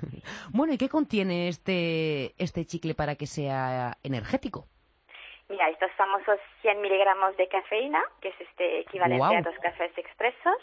Bueno, 0.52 0.74
¿y 0.74 0.78
qué 0.78 0.90
contiene 0.90 1.50
este, 1.50 2.34
este 2.38 2.66
chicle 2.66 2.96
para 2.96 3.16
que 3.16 3.28
sea 3.28 3.98
energético? 4.04 4.66
Mira, 5.50 5.70
estos 5.70 5.92
famosos 5.92 6.40
100 6.62 6.82
miligramos 6.82 7.38
de 7.38 7.48
cafeína, 7.48 8.02
que 8.22 8.30
es 8.30 8.42
este 8.42 8.80
equivalente 8.80 9.38
a 9.38 9.42
dos 9.42 9.56
cafés 9.62 9.92
expresos. 9.98 10.58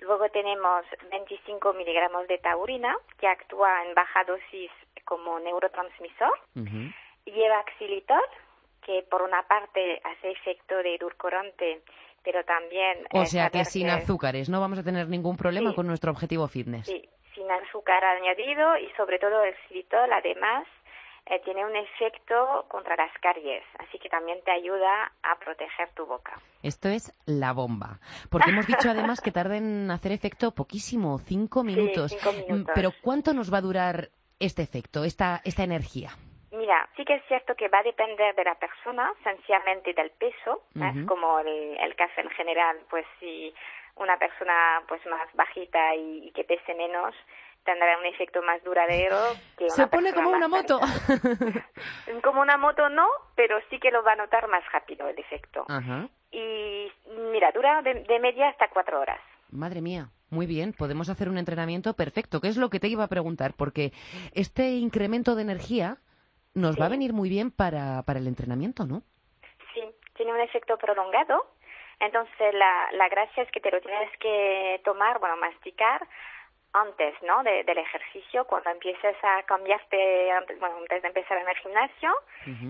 Luego 0.00 0.28
tenemos 0.30 0.84
25 1.10 1.72
miligramos 1.74 2.26
de 2.28 2.38
taurina, 2.38 2.96
que 3.18 3.26
actúa 3.28 3.84
en 3.84 3.94
baja 3.94 4.24
dosis 4.24 4.70
como 5.04 5.38
neurotransmisor. 5.40 6.32
Lleva 7.24 7.64
xilitol, 7.78 8.20
que 8.84 9.04
por 9.10 9.22
una 9.22 9.42
parte 9.46 10.00
hace 10.04 10.30
efecto 10.32 10.76
de 10.78 10.96
edulcorante, 10.96 11.82
pero 12.24 12.44
también... 12.44 13.06
O 13.12 13.24
sea 13.26 13.50
que 13.50 13.64
sin 13.64 13.88
azúcares 13.90 14.48
no 14.48 14.60
vamos 14.60 14.78
a 14.78 14.82
tener 14.82 15.08
ningún 15.08 15.36
problema 15.36 15.70
Sí. 15.70 15.76
con 15.76 15.86
nuestro 15.86 16.10
objetivo 16.10 16.48
fitness. 16.48 16.86
Sí, 16.86 17.08
sin 17.34 17.50
azúcar 17.50 18.04
añadido 18.04 18.76
y 18.78 18.90
sobre 18.96 19.18
todo 19.18 19.42
el 19.44 19.54
xilitol 19.68 20.12
además 20.12 20.66
eh, 21.26 21.40
tiene 21.44 21.64
un 21.64 21.76
efecto 21.76 22.64
contra 22.68 22.96
las 22.96 23.12
caries, 23.20 23.62
así 23.78 23.98
que 23.98 24.08
también 24.08 24.42
te 24.44 24.50
ayuda 24.50 25.12
a 25.22 25.38
proteger 25.38 25.88
tu 25.94 26.04
boca. 26.06 26.40
Esto 26.62 26.88
es 26.88 27.12
la 27.26 27.52
bomba. 27.52 27.98
Porque 28.30 28.50
hemos 28.50 28.66
dicho 28.66 28.90
además 28.90 29.20
que 29.20 29.30
tarda 29.32 29.56
en 29.56 29.90
hacer 29.90 30.12
efecto 30.12 30.52
poquísimo, 30.52 31.18
cinco 31.18 31.62
minutos. 31.64 32.10
cinco 32.12 32.32
Mm, 32.32 32.36
minutos. 32.36 32.72
Pero 32.74 32.90
¿cuánto 33.02 33.32
nos 33.34 33.52
va 33.52 33.58
a 33.58 33.62
durar 33.62 34.08
este 34.40 34.62
efecto, 34.62 35.04
esta, 35.04 35.40
esta 35.44 35.62
energía? 35.62 36.10
Mira, 36.50 36.86
sí 36.96 37.04
que 37.04 37.14
es 37.14 37.22
cierto 37.28 37.54
que 37.54 37.68
va 37.68 37.78
a 37.78 37.82
depender 37.82 38.34
de 38.34 38.44
la 38.44 38.54
persona, 38.56 39.10
esencialmente 39.20 39.94
del 39.94 40.10
peso, 40.10 40.64
¿eh? 40.74 40.90
Ujú. 40.98 41.06
como 41.06 41.38
el, 41.38 41.78
el 41.78 41.94
café 41.96 42.20
en 42.20 42.30
general, 42.30 42.78
pues 42.90 43.06
si 43.20 43.54
una 43.96 44.16
persona 44.18 44.82
pues 44.88 45.00
más 45.06 45.28
bajita 45.34 45.94
y, 45.94 46.26
y 46.28 46.30
que 46.32 46.44
pese 46.44 46.74
menos 46.74 47.14
tendrá 47.64 47.98
un 47.98 48.06
efecto 48.06 48.42
más 48.42 48.62
duradero 48.64 49.16
que 49.56 49.64
una 49.64 49.74
Se 49.74 49.86
pone 49.86 50.12
como 50.12 50.30
una 50.30 50.48
moto. 50.48 50.80
Como 52.22 52.40
una 52.40 52.56
moto 52.56 52.88
no, 52.88 53.08
pero 53.34 53.58
sí 53.70 53.78
que 53.78 53.90
lo 53.90 54.02
va 54.02 54.12
a 54.12 54.16
notar 54.16 54.48
más 54.48 54.62
rápido 54.72 55.08
el 55.08 55.18
efecto. 55.18 55.64
Ajá. 55.68 56.08
Y 56.30 56.90
mira, 57.32 57.50
dura 57.52 57.82
de, 57.82 57.94
de 58.04 58.18
media 58.20 58.48
hasta 58.48 58.68
cuatro 58.68 59.00
horas. 59.00 59.20
Madre 59.50 59.80
mía, 59.80 60.08
muy 60.30 60.46
bien, 60.46 60.72
podemos 60.72 61.10
hacer 61.10 61.28
un 61.28 61.38
entrenamiento 61.38 61.94
perfecto, 61.94 62.40
que 62.40 62.48
es 62.48 62.56
lo 62.56 62.70
que 62.70 62.80
te 62.80 62.88
iba 62.88 63.04
a 63.04 63.08
preguntar, 63.08 63.52
porque 63.56 63.92
este 64.34 64.70
incremento 64.70 65.34
de 65.34 65.42
energía 65.42 65.98
nos 66.54 66.80
va 66.80 66.86
a 66.86 66.90
venir 66.90 67.12
muy 67.12 67.28
bien 67.28 67.50
para, 67.50 68.02
para 68.02 68.18
el 68.18 68.26
entrenamiento, 68.26 68.84
¿no? 68.86 69.02
Sí, 69.74 69.82
tiene 70.14 70.32
un 70.32 70.40
efecto 70.40 70.76
prolongado. 70.78 71.46
Entonces, 72.00 72.54
la, 72.54 72.90
la 72.92 73.08
gracia 73.08 73.42
es 73.42 73.50
que 73.52 73.60
te 73.60 73.70
lo 73.70 73.80
tienes 73.80 74.10
que 74.18 74.80
tomar, 74.84 75.18
bueno, 75.20 75.36
masticar 75.36 76.06
antes, 76.72 77.14
¿no? 77.22 77.42
De- 77.42 77.64
del 77.64 77.78
ejercicio, 77.78 78.44
cuando 78.46 78.70
empieces 78.70 79.16
a 79.22 79.42
cambiarte, 79.44 80.30
antes, 80.32 80.58
bueno, 80.58 80.76
antes 80.78 81.02
de 81.02 81.08
empezar 81.08 81.38
en 81.38 81.48
el 81.48 81.56
gimnasio. 81.56 82.10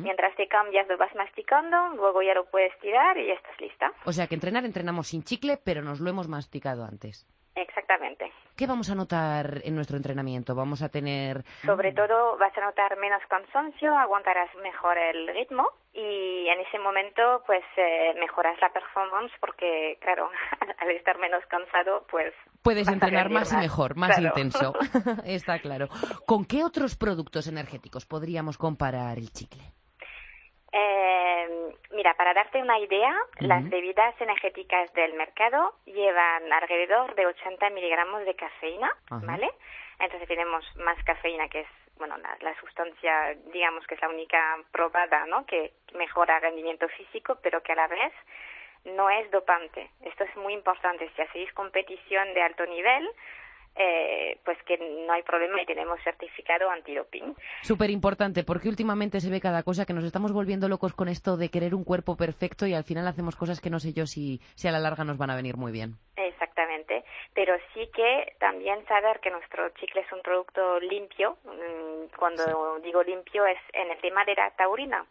Mientras 0.03 0.34
te 0.36 0.48
cambias, 0.48 0.86
lo 0.88 0.96
vas 0.98 1.14
masticando, 1.14 1.88
luego 1.96 2.20
ya 2.22 2.34
lo 2.34 2.44
puedes 2.46 2.76
tirar 2.80 3.16
y 3.16 3.26
ya 3.28 3.34
estás 3.34 3.61
lista. 3.61 3.92
O 4.05 4.12
sea 4.12 4.26
que 4.26 4.34
entrenar 4.34 4.64
entrenamos 4.64 5.09
sin 5.09 5.22
chicle, 5.22 5.59
pero 5.64 5.82
nos 5.82 6.00
lo 6.00 6.11
hemos 6.11 6.28
masticado 6.28 6.84
antes. 6.84 7.26
Exactamente. 7.55 8.32
¿Qué 8.57 8.66
vamos 8.66 8.90
a 8.90 8.94
notar 8.94 9.61
en 9.64 9.74
nuestro 9.74 9.96
entrenamiento? 9.96 10.55
Vamos 10.55 10.82
a 10.82 10.88
tener... 10.88 11.44
Sobre 11.64 11.92
todo 11.92 12.38
vas 12.38 12.57
a 12.57 12.61
notar 12.62 12.96
menos 12.98 13.22
cansancio, 13.28 13.94
aguantarás 13.96 14.55
mejor 14.62 14.96
el 14.96 15.28
ritmo 15.28 15.68
y 15.92 16.48
en 16.48 16.61
ese 16.61 16.78
momento 16.78 17.42
pues 17.46 17.62
eh, 17.76 18.14
mejoras 18.18 18.59
la 18.61 18.72
performance 18.72 19.32
porque 19.40 19.98
claro, 20.00 20.30
al 20.78 20.90
estar 20.90 21.18
menos 21.18 21.44
cansado 21.46 22.07
pues... 22.11 22.32
Puedes 22.62 22.88
entrenar 22.88 23.28
más, 23.28 23.53
y 23.53 23.57
mejor, 23.57 23.96
más 23.96 24.18
intenso. 24.18 24.72
Está 25.24 25.59
claro. 25.59 25.88
¿Con 26.26 26.44
qué 26.46 26.64
otros 26.64 26.96
productos 26.96 27.48
energéticos 27.48 28.07
podríamos 28.07 28.57
comparar 28.57 29.18
el 29.18 29.30
chicle? 29.30 29.72
Eh, 30.73 31.75
mira, 31.91 32.14
para 32.14 32.33
darte 32.33 32.62
una 32.62 32.79
idea, 32.79 33.14
las 33.41 33.68
bebidas 33.68 34.18
energéticas 34.20 34.93
del 34.95 35.12
mercado 35.14 35.75
llevan 35.85 36.51
alrededor 36.51 37.14
de 37.14 37.27
80 37.27 37.70
miligramos 37.70 38.25
de 38.25 38.35
cafeína, 38.35 38.91
¿vale? 39.11 39.51
Entonces 39.99 40.27
tenemos 40.27 40.64
más 40.77 40.97
cafeína, 41.05 41.49
que 41.49 41.61
es, 41.61 41.68
bueno, 41.99 42.16
la, 42.16 42.61
sustancia, 42.61 43.37
digamos 43.53 43.87
que 43.87 43.97
es 43.97 44.01
la 44.01 44.09
única 44.09 44.59
probada, 44.73 45.27
¿no? 45.27 45.45
Que 45.45 45.73
mejora 45.95 46.37
el 46.37 46.43
rendimiento 46.43 46.89
físico, 46.89 47.39
pero 47.43 47.62
que 47.62 47.73
a 47.73 47.77
la 47.77 47.89
vez 47.89 48.12
no 48.85 49.11
es 49.11 49.31
dopante. 49.31 49.91
Esto 50.01 50.25
es 50.25 50.35
muy 50.37 50.55
importante. 50.55 51.11
Si 51.14 51.23
hacéis 51.23 51.53
competición 51.53 52.33
de 52.33 52.43
alto 52.43 52.64
nivel, 52.66 53.09
eh, 53.77 54.39
pues 54.45 54.59
que 54.64 54.77
no 54.79 55.12
hay 55.12 55.23
problema 55.23 55.61
y 55.62 55.66
tenemos 55.66 55.99
certificado 56.03 56.70
antidoping. 56.70 57.35
Súper 57.62 57.91
importante, 57.91 58.45
porque 58.45 58.68
últimamente 58.68 59.20
se 59.20 59.31
ve 59.31 59.41
cada 59.41 59.62
cosa 59.62 59.87
que 59.87 59.95
nos 59.95 60.05
estamos 60.05 60.33
volviendo 60.33 60.68
locos 60.68 60.95
con 60.95 61.09
esto 61.09 61.37
de 61.37 61.49
querer 61.49 61.75
un 61.75 61.85
cuerpo 61.85 62.16
perfecto 62.16 62.66
y 62.66 62.75
al 62.75 62.85
final 62.85 63.07
hacemos 63.07 63.37
cosas 63.37 63.61
que 63.61 63.70
no 63.70 63.79
sé 63.79 63.93
yo 63.93 64.07
si, 64.07 64.41
si 64.55 64.68
a 64.68 64.73
la 64.73 64.81
larga 64.81 65.05
nos 65.05 65.18
van 65.18 65.31
a 65.31 65.37
venir 65.37 65.57
muy 65.57 65.73
bien. 65.73 65.97
Exactamente, 66.16 67.05
pero 67.35 67.55
sí 67.73 67.89
que 67.95 68.35
también 68.39 68.85
saber 68.87 69.20
que 69.20 69.31
nuestro 69.31 69.70
chicle 69.70 70.03
es 70.03 70.12
un 70.12 70.20
producto 70.23 70.79
limpio, 70.81 71.39
mm, 71.45 72.16
cuando 72.18 72.79
digo 72.81 73.03
limpio 73.03 73.47
es 73.47 73.59
en 73.73 73.91
el 73.91 73.99
tema 74.01 74.25
de 74.25 74.35
la 74.35 74.51
taurina 74.51 75.07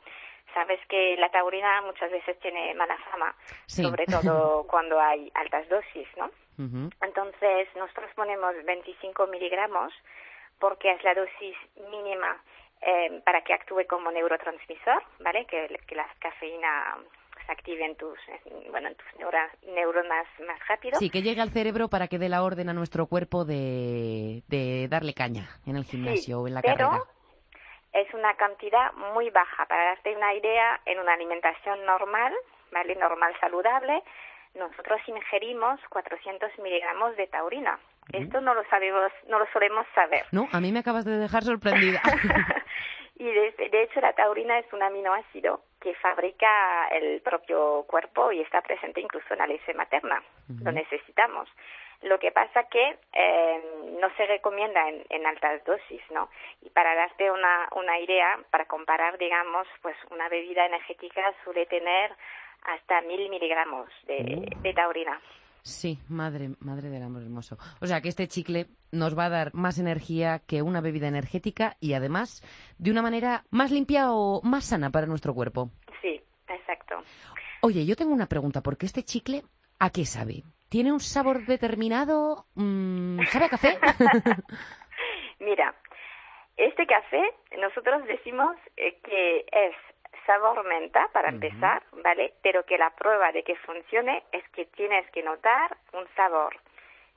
sabes 0.53 0.79
que 0.87 1.15
la 1.17 1.29
taurina 1.29 1.81
muchas 1.81 2.11
veces 2.11 2.39
tiene 2.39 2.73
mala 2.75 2.97
fama, 3.09 3.35
sobre 3.65 4.05
todo 4.05 4.65
cuando 4.69 4.99
hay 4.99 5.31
altas 5.35 5.67
dosis, 5.69 6.07
¿no? 6.17 6.29
Entonces, 7.01 7.69
nosotros 7.75 8.11
ponemos 8.15 8.53
25 8.63 9.25
miligramos 9.27 9.91
porque 10.59 10.91
es 10.91 11.03
la 11.03 11.15
dosis 11.15 11.55
mínima 11.89 12.39
eh, 12.81 13.19
para 13.25 13.41
que 13.41 13.53
actúe 13.53 13.87
como 13.89 14.11
neurotransmisor, 14.11 15.01
¿vale? 15.21 15.45
Que, 15.45 15.79
que 15.87 15.95
la 15.95 16.07
cafeína 16.19 16.97
se 17.45 17.51
active 17.51 17.83
en 17.83 17.95
tus, 17.95 18.17
bueno, 18.69 18.89
en 18.89 18.95
tus 18.95 19.07
neuronas 19.73 20.27
más 20.45 20.59
rápido. 20.67 20.99
Sí, 20.99 21.09
que 21.09 21.23
llegue 21.23 21.41
al 21.41 21.49
cerebro 21.49 21.87
para 21.87 22.07
que 22.07 22.19
dé 22.19 22.29
la 22.29 22.43
orden 22.43 22.69
a 22.69 22.73
nuestro 22.73 23.07
cuerpo 23.07 23.43
de, 23.43 24.43
de 24.47 24.87
darle 24.87 25.15
caña 25.15 25.49
en 25.65 25.77
el 25.77 25.83
gimnasio 25.83 26.41
o 26.41 26.47
en 26.47 26.53
la 26.53 26.61
pero 26.61 27.07
Es 27.93 28.13
una 28.13 28.33
cantidad 28.35 28.93
muy 28.93 29.29
baja. 29.29 29.65
Para 29.65 29.85
darte 29.85 30.15
una 30.15 30.33
idea, 30.33 30.79
en 30.85 30.99
una 30.99 31.13
alimentación 31.13 31.85
normal, 31.85 32.33
¿vale? 32.71 32.95
Normal 32.95 33.33
saludable, 33.39 34.01
nosotros 34.55 34.99
ingerimos 35.07 35.79
400 35.89 36.51
miligramos 36.59 37.15
de 37.15 37.27
taurina. 37.27 37.79
Esto 38.11 38.41
no 38.41 38.53
lo 38.53 38.63
sabemos, 38.65 39.11
no 39.29 39.39
lo 39.39 39.45
solemos 39.53 39.85
saber. 39.95 40.25
No, 40.31 40.49
a 40.51 40.59
mí 40.59 40.71
me 40.71 40.79
acabas 40.79 41.05
de 41.05 41.17
dejar 41.17 41.43
sorprendida. 41.43 42.01
y 43.15 43.25
de, 43.25 43.83
hecho 43.83 44.01
la 44.01 44.13
taurina 44.13 44.59
es 44.59 44.65
un 44.73 44.83
aminoácido 44.83 45.61
que 45.79 45.93
fabrica 45.95 46.87
el 46.89 47.21
propio 47.21 47.85
cuerpo 47.87 48.31
y 48.31 48.41
está 48.41 48.61
presente 48.61 48.99
incluso 48.99 49.33
en 49.33 49.39
la 49.39 49.47
leche 49.47 49.73
materna. 49.73 50.21
Lo 50.61 50.71
necesitamos. 50.71 51.47
Lo 52.03 52.17
que 52.17 52.31
pasa 52.31 52.63
que 52.63 52.97
eh, 53.13 53.63
no 53.99 54.09
se 54.17 54.25
recomienda 54.25 54.89
en, 54.89 55.03
en, 55.09 55.25
altas 55.25 55.63
dosis, 55.65 56.01
¿no? 56.11 56.29
Y 56.61 56.69
para 56.71 56.95
darte 56.95 57.29
una, 57.29 57.69
una 57.75 57.99
idea, 57.99 58.39
para 58.49 58.65
comparar, 58.65 59.17
digamos, 59.19 59.67
pues 59.81 59.95
una 60.09 60.27
bebida 60.27 60.65
energética 60.65 61.21
suele 61.43 61.67
tener 61.67 62.11
hasta 62.63 63.01
mil 63.01 63.29
miligramos 63.29 63.89
de, 64.07 64.73
taurina. 64.75 65.19
Sí, 65.63 65.99
madre, 66.09 66.49
madre 66.59 66.89
del 66.89 67.03
amor 67.03 67.21
hermoso. 67.21 67.57
O 67.81 67.87
sea 67.87 68.01
que 68.01 68.09
este 68.09 68.27
chicle 68.27 68.67
nos 68.91 69.17
va 69.17 69.25
a 69.25 69.29
dar 69.29 69.53
más 69.53 69.77
energía 69.77 70.39
que 70.47 70.61
una 70.63 70.81
bebida 70.81 71.07
energética 71.07 71.77
y 71.79 71.93
además 71.93 72.41
de 72.79 72.91
una 72.91 73.03
manera 73.03 73.43
más 73.51 73.71
limpia 73.71 74.11
o 74.11 74.41
más 74.43 74.65
sana 74.65 74.89
para 74.89 75.05
nuestro 75.05 75.33
cuerpo. 75.35 75.69
Sí, 76.01 76.19
exacto. 76.47 77.03
Oye, 77.61 77.85
yo 77.85 77.95
tengo 77.95 78.11
una 78.11 78.27
pregunta, 78.27 78.61
porque 78.61 78.87
este 78.87 79.03
chicle, 79.03 79.43
¿a 79.79 79.91
qué 79.91 80.05
sabe? 80.05 80.43
¿Tiene 80.71 80.93
un 80.93 81.01
sabor 81.01 81.45
determinado? 81.45 82.45
Mm, 82.55 83.19
¿Sabe 83.23 83.45
a 83.45 83.49
café? 83.49 83.77
Mira, 85.39 85.75
este 86.55 86.87
café 86.87 87.21
nosotros 87.59 88.05
decimos 88.05 88.55
eh, 88.77 88.97
que 89.03 89.45
es 89.51 89.75
sabor 90.25 90.65
menta 90.65 91.09
para 91.11 91.27
empezar, 91.27 91.83
¿vale? 92.01 92.35
Pero 92.41 92.63
que 92.63 92.77
la 92.77 92.89
prueba 92.91 93.33
de 93.33 93.43
que 93.43 93.57
funcione 93.57 94.23
es 94.31 94.47
que 94.51 94.63
tienes 94.67 95.05
que 95.11 95.21
notar 95.21 95.75
un 95.91 96.07
sabor 96.15 96.55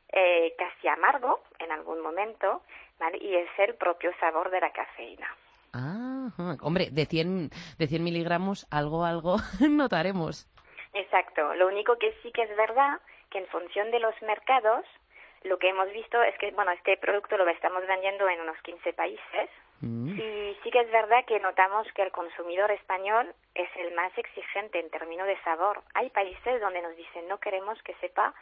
eh, 0.09 0.53
casi 0.59 0.89
amargo 0.89 1.45
en 1.61 1.71
algún 1.71 2.03
momento, 2.03 2.63
¿vale? 2.99 3.19
Y 3.19 3.37
es 3.37 3.49
el 3.59 3.77
propio 3.77 4.11
sabor 4.19 4.51
de 4.51 4.63
la 4.63 4.73
cafeína. 4.73 5.29
Ah, 5.73 6.57
hombre, 6.61 6.89
de 6.91 7.07
100, 7.07 7.51
de 7.79 7.87
100 7.87 8.03
miligramos 8.03 8.67
algo, 8.73 9.05
algo 9.05 9.37
notaremos. 9.61 10.49
Exacto. 10.93 11.55
Lo 11.55 11.69
único 11.69 11.97
que 11.99 12.13
sí 12.21 12.33
que 12.33 12.43
es 12.43 12.57
verdad 12.57 12.99
que 13.35 13.41
en 13.41 13.47
función 13.49 13.91
de 13.91 13.99
los 13.99 14.15
mercados, 14.23 14.87
lo 15.43 15.59
que 15.59 15.69
hemos 15.69 15.91
visto 15.91 16.23
es 16.23 16.39
que, 16.39 16.53
bueno, 16.53 16.71
este 16.71 16.97
producto 16.97 17.37
lo 17.37 17.47
estamos 17.49 17.87
vendiendo 17.87 18.29
en 18.29 18.41
unos 18.41 18.57
15 18.63 18.93
países, 18.93 19.51
Mm. 19.85 20.19
Y 20.19 20.57
sí 20.63 20.71
que 20.71 20.81
es 20.81 20.91
verdad 20.91 21.25
que 21.27 21.39
notamos 21.41 21.87
que 21.95 22.03
el 22.03 22.11
consumidor 22.11 22.71
español 22.71 23.35
es 23.55 23.69
el 23.77 23.95
más 23.95 24.17
exigente 24.17 24.81
en 24.81 24.91
términos 24.91 25.27
de 25.27 25.39
sabor. 25.43 25.83
Hay 25.93 26.09
países 26.11 26.61
donde 26.61 26.81
nos 26.81 26.97
dicen 26.97 27.29
no 27.29 27.39
queremos 27.39 27.81
que 27.83 27.95
sepa 27.97 28.33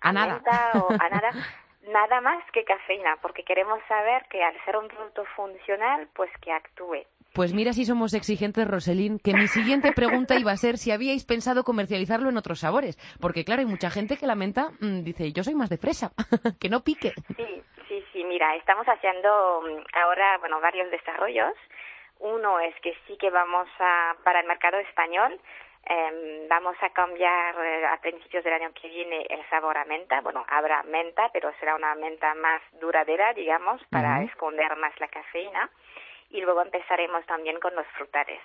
a, 0.00 0.12
nada 0.12 0.40
o 0.74 0.92
a 0.92 1.08
nada, 1.08 1.30
nada 1.86 2.20
más 2.20 2.42
que 2.52 2.64
cafeína, 2.64 3.16
porque 3.20 3.44
queremos 3.44 3.80
saber 3.88 4.24
que 4.30 4.42
al 4.42 4.54
ser 4.64 4.76
un 4.76 4.88
producto 4.88 5.24
funcional, 5.36 6.08
pues 6.14 6.30
que 6.40 6.52
actúe. 6.52 7.04
Pues 7.34 7.52
mira 7.52 7.72
si 7.72 7.84
somos 7.84 8.14
exigentes, 8.14 8.68
Roselín, 8.68 9.18
que 9.18 9.34
mi 9.34 9.48
siguiente 9.48 9.90
pregunta 9.92 10.38
iba 10.38 10.52
a 10.52 10.56
ser 10.56 10.78
si 10.78 10.92
habíais 10.92 11.24
pensado 11.24 11.64
comercializarlo 11.64 12.28
en 12.28 12.36
otros 12.36 12.60
sabores. 12.60 12.96
Porque 13.20 13.44
claro, 13.44 13.60
hay 13.60 13.66
mucha 13.66 13.90
gente 13.90 14.16
que 14.16 14.26
lamenta, 14.26 14.70
mm, 14.80 15.02
dice, 15.02 15.32
yo 15.32 15.42
soy 15.42 15.56
más 15.56 15.68
de 15.68 15.78
fresa, 15.78 16.12
que 16.60 16.68
no 16.68 16.84
pique. 16.84 17.12
Sí, 17.36 17.62
sí, 17.88 18.04
sí, 18.12 18.24
mira, 18.24 18.54
estamos 18.54 18.86
haciendo 18.86 19.62
mm, 19.62 19.98
ahora, 20.00 20.38
bueno, 20.38 20.60
varios 20.60 20.88
desarrollos. 20.92 21.54
Uno 22.20 22.60
es 22.60 22.74
que 22.80 22.94
sí 23.06 23.16
que 23.18 23.30
vamos 23.30 23.66
a, 23.80 24.14
para 24.22 24.38
el 24.40 24.46
mercado 24.46 24.78
español, 24.78 25.40
em, 25.86 26.48
vamos 26.48 26.76
a 26.80 26.90
cambiar 26.90 27.54
eh, 27.58 27.86
a 27.86 28.00
principios 28.00 28.44
del 28.44 28.54
año 28.54 28.72
que 28.72 28.88
viene 28.88 29.26
el 29.28 29.40
sabor 29.50 29.76
a 29.76 29.84
menta. 29.84 30.20
Bueno, 30.20 30.44
habrá 30.48 30.82
menta, 30.84 31.30
pero 31.32 31.52
será 31.60 31.74
una 31.74 31.94
menta 31.94 32.34
más 32.34 32.62
duradera, 32.80 33.32
digamos, 33.34 33.80
para 33.90 34.22
esconder 34.22 34.76
más 34.76 34.92
la 35.00 35.08
cafeína 35.08 35.70
y 36.30 36.40
luego 36.40 36.62
empezaremos 36.62 37.24
también 37.26 37.60
con 37.60 37.74
los 37.74 37.86
frutales. 37.96 38.40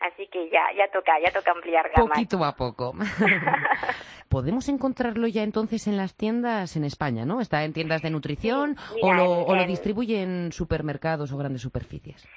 Así 0.00 0.26
que 0.28 0.50
ya, 0.50 0.66
ya 0.76 0.90
toca, 0.90 1.18
ya 1.18 1.32
toca 1.32 1.52
ampliar 1.52 1.90
gama. 1.94 2.10
Poquito 2.10 2.44
a 2.44 2.52
poco. 2.54 2.92
Podemos 4.28 4.68
encontrarlo 4.68 5.26
ya 5.26 5.42
entonces 5.42 5.86
en 5.86 5.96
las 5.96 6.14
tiendas 6.14 6.76
en 6.76 6.84
España, 6.84 7.24
¿no? 7.24 7.40
¿Está 7.40 7.64
en 7.64 7.72
tiendas 7.72 8.02
de 8.02 8.10
nutrición 8.10 8.76
o, 9.00 9.14
lo, 9.14 9.40
o 9.46 9.54
lo 9.54 9.64
distribuye 9.64 10.20
en 10.22 10.52
supermercados 10.52 11.32
o 11.32 11.38
grandes 11.38 11.62
superficies? 11.62 12.28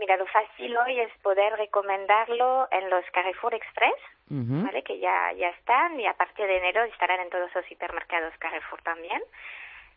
Mira, 0.00 0.16
lo 0.16 0.26
fácil 0.26 0.76
hoy 0.76 0.98
es 0.98 1.12
poder 1.22 1.52
recomendarlo 1.52 2.66
en 2.72 2.88
los 2.90 3.04
Carrefour 3.12 3.54
Express, 3.54 4.00
¿vale? 4.28 4.82
Que 4.82 4.98
ya, 4.98 5.32
ya 5.32 5.50
están 5.50 6.00
y 6.00 6.06
a 6.06 6.14
partir 6.14 6.46
de 6.46 6.56
enero 6.56 6.82
estarán 6.84 7.20
en 7.20 7.30
todos 7.30 7.54
los 7.54 7.66
supermercados 7.66 8.32
Carrefour 8.38 8.80
también. 8.82 9.20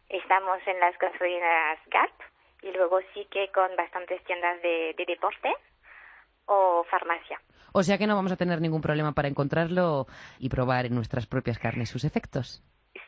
Estamos 0.09 0.59
en 0.67 0.79
las 0.81 0.97
gasolineras 0.99 1.79
Gap, 1.87 2.11
y 2.63 2.71
luego 2.71 2.99
sí 3.13 3.27
que 3.29 3.49
con 3.51 3.75
bastantes 3.75 4.23
tiendas 4.23 4.61
de, 4.61 4.95
deporte 5.05 5.53
o 6.45 6.85
farmacia. 6.89 7.39
O 7.73 7.83
sea 7.83 7.97
que 7.97 8.07
no 8.07 8.15
vamos 8.15 8.31
a 8.31 8.37
tener 8.37 8.61
ningún 8.61 8.81
problema 8.81 9.13
para 9.13 9.27
encontrarlo 9.27 10.07
y 10.39 10.49
probar 10.49 10.85
en 10.85 10.95
nuestras 10.95 11.27
propias 11.27 11.59
carnes 11.59 11.89
sus 11.89 12.03
efectos. 12.03 12.63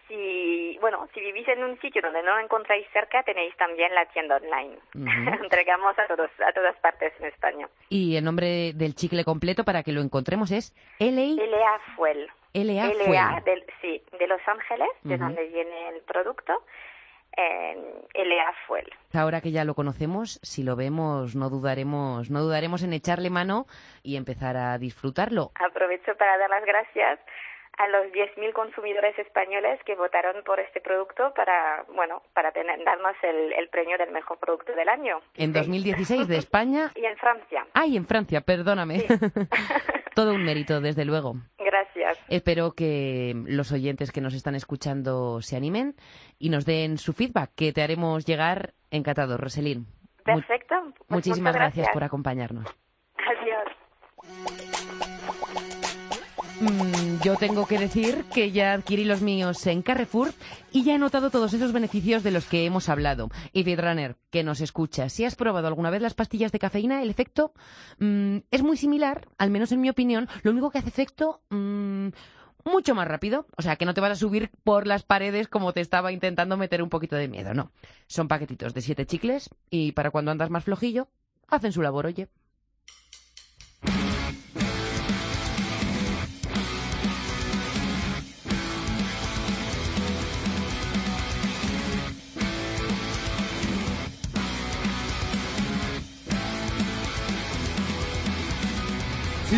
Sí, 0.08 0.78
bueno, 0.82 1.08
si 1.14 1.20
vivís 1.20 1.48
en 1.48 1.64
un 1.64 1.80
sitio 1.80 2.02
donde 2.02 2.22
no 2.22 2.36
lo 2.36 2.44
encontráis 2.44 2.86
cerca, 2.94 3.24
tenéis 3.24 3.56
también 3.58 3.94
la 3.94 4.06
tienda 4.08 4.38
online. 4.38 4.78
Entregamos 5.44 5.98
a, 5.98 6.06
todos, 6.08 6.30
a 6.46 6.52
todas 6.54 6.76
partes 6.78 7.14
en 7.20 7.26
España. 7.26 7.68
Y 7.90 8.16
el 8.16 8.24
nombre 8.24 8.74
del 8.74 8.96
chicle 8.96 9.24
completo 9.24 9.64
para 9.64 9.84
que 9.84 9.92
lo 9.92 10.02
encontremos 10.02 10.52
es 10.52 10.76
LA... 11.00 11.44
LA 11.44 11.80
Fuel. 11.96 12.30
LA, 12.54 12.92
Fuel. 12.92 13.66
sí, 13.82 14.02
de 14.18 14.28
Los 14.28 14.40
Ángeles, 14.48 14.88
de 15.04 15.18
donde 15.18 15.46
viene 15.50 15.90
el 15.90 16.02
producto 16.04 16.64
en 17.36 17.78
LA 18.14 18.54
Fuel. 18.66 18.90
Ahora 19.14 19.42
que 19.42 19.52
ya 19.52 19.66
lo 19.66 19.74
conocemos, 19.74 20.40
si 20.42 20.64
lo 20.64 20.76
vemos, 20.76 21.36
no 21.36 21.50
dudaremos, 21.50 22.30
no 22.30 22.42
dudaremos 22.42 22.84
en 22.84 22.94
echarle 22.94 23.30
mano 23.30 23.66
y 24.04 24.16
empezar 24.16 24.56
a 24.56 24.78
disfrutarlo. 24.78 25.52
Aprovecho 25.56 26.16
para 26.16 26.38
dar 26.38 26.50
las 26.50 26.66
gracias 26.66 27.20
a 27.78 27.88
los 27.88 28.12
10.000 28.14 28.54
consumidores 28.54 29.18
españoles 29.20 29.80
que 29.86 29.96
votaron 29.96 30.44
por 30.44 30.60
este 30.60 30.82
producto 30.82 31.34
para, 31.36 31.86
bueno, 31.94 32.22
para 32.34 32.52
tener, 32.52 32.84
darnos 32.84 33.16
el, 33.24 33.54
el 33.54 33.70
premio 33.70 33.98
del 33.98 34.12
mejor 34.12 34.38
producto 34.40 34.74
del 34.74 34.90
año. 34.90 35.20
En 35.36 35.54
2016 35.54 36.28
de 36.28 36.38
España. 36.46 36.92
y 36.96 37.06
en 37.06 37.18
Francia. 37.18 37.66
Ay, 37.74 37.98
en 37.98 38.06
Francia, 38.06 38.42
perdóname. 38.42 39.04
Todo 40.16 40.34
un 40.34 40.44
mérito, 40.44 40.80
desde 40.80 41.04
luego. 41.04 41.36
Gracias. 41.58 42.18
Espero 42.30 42.72
que 42.72 43.34
los 43.48 43.72
oyentes 43.74 44.12
que 44.12 44.22
nos 44.22 44.34
están 44.34 44.56
escuchando 44.56 45.42
se 45.42 45.58
animen 45.58 45.96
y 46.40 46.50
nos 46.50 46.66
den 46.66 46.98
su 46.98 47.12
feedback, 47.14 47.52
que 47.56 47.74
te 47.74 47.82
haremos 47.82 48.26
llegar 48.26 48.74
encantado, 48.92 49.38
Roselín. 49.38 49.88
Perfecto. 50.24 50.76
Pues 50.98 51.10
muchísimas 51.10 51.54
gracias 51.54 51.90
por 51.90 52.04
acompañarnos. 52.04 52.66
Mm, 56.66 57.22
yo 57.24 57.36
tengo 57.36 57.68
que 57.68 57.78
decir 57.78 58.26
que 58.34 58.52
ya 58.52 58.74
adquirí 58.74 59.06
los 59.06 59.22
míos 59.22 59.68
en 59.68 59.84
Carrefour 59.84 60.34
y 60.72 60.84
ya 60.84 60.96
he 60.96 60.98
notado 60.98 61.30
todos 61.30 61.54
esos 61.54 61.72
beneficios 61.72 62.24
de 62.24 62.32
los 62.32 62.46
que 62.46 62.66
hemos 62.66 62.90
hablado. 62.90 63.30
Y 63.54 63.64
Feedrunner, 63.64 64.16
que 64.32 64.44
nos 64.44 64.62
escucha, 64.62 65.10
si 65.10 65.26
has 65.26 65.36
probado 65.36 65.68
alguna 65.68 65.92
vez 65.92 66.02
las 66.02 66.16
pastillas 66.16 66.52
de 66.52 66.58
cafeína, 66.58 67.04
el 67.04 67.12
efecto 67.12 67.54
mm, 68.00 68.38
es 68.50 68.64
muy 68.64 68.78
similar, 68.78 69.28
al 69.38 69.52
menos 69.52 69.72
en 69.72 69.82
mi 69.82 69.90
opinión. 69.90 70.28
Lo 70.42 70.52
único 70.52 70.72
que 70.72 70.80
hace 70.80 70.90
efecto 70.90 71.42
mm, 71.50 72.08
mucho 72.64 72.96
más 72.96 73.08
rápido. 73.08 73.46
O 73.58 73.62
sea, 73.62 73.76
que 73.76 73.86
no 73.86 73.94
te 73.94 74.02
vas 74.02 74.12
a 74.12 74.16
subir 74.16 74.50
por 74.64 74.88
las 74.88 75.04
paredes 75.04 75.48
como 75.48 75.72
te 75.72 75.82
estaba 75.82 76.12
intentando 76.12 76.58
meter 76.58 76.82
un 76.82 76.90
poquito 76.90 77.16
de 77.16 77.28
miedo, 77.28 77.54
no. 77.54 77.72
Son 78.08 78.28
paquetitos 78.28 78.74
de 78.74 78.82
siete 78.82 79.06
chicles 79.06 79.52
y 79.70 79.92
para 79.92 80.10
cuando 80.10 80.32
andas 80.32 80.50
más 80.50 80.64
flojillo, 80.64 81.10
hacen 81.48 81.72
su 81.72 81.84
labor, 81.84 82.08
oye. 82.08 82.28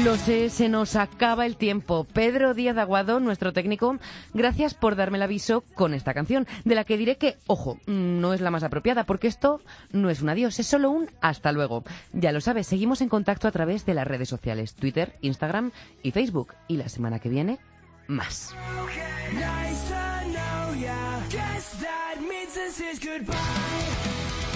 Lo 0.08 0.16
sé, 0.16 0.50
se 0.50 0.70
nos 0.70 0.96
acaba 0.96 1.46
el 1.46 1.58
tiempo. 1.58 2.06
Pedro 2.06 2.54
Díaz 2.54 2.78
Aguado, 2.78 3.20
nuestro 3.20 3.52
técnico, 3.52 3.98
gracias 4.34 4.74
por 4.74 4.96
darme 4.96 5.18
el 5.18 5.24
aviso 5.24 5.66
con 5.76 5.94
esta 5.94 6.14
canción, 6.14 6.48
de 6.64 6.76
la 6.76 6.86
que 6.86 6.96
diré 6.96 7.18
que, 7.18 7.36
ojo, 7.46 7.78
no 7.88 8.34
es 8.34 8.40
la 8.40 8.50
más 8.50 8.64
apropiada, 8.64 9.04
porque 9.04 9.28
esto 9.28 9.60
no 9.92 10.10
es 10.10 10.22
un 10.22 10.30
adiós, 10.30 10.60
es 10.60 10.68
solo 10.68 10.92
un 10.92 11.10
hasta 11.20 11.52
luego. 11.52 11.84
Ya 12.14 12.32
lo 12.32 12.40
sabes, 12.40 12.68
seguimos 12.68 13.02
en 13.02 13.10
contacto 13.10 13.50
a 13.50 13.52
través 13.52 13.86
de 13.86 13.96
las 13.96 14.08
redes 14.08 14.30
sociales, 14.30 14.76
Twitter, 14.76 15.18
Instagram 15.20 15.72
y 16.04 16.12
Facebook. 16.12 16.54
Y 16.70 16.78
la 16.78 16.88
semana 16.88 17.20
que 17.20 17.28
viene, 17.28 17.60
más. 18.08 18.56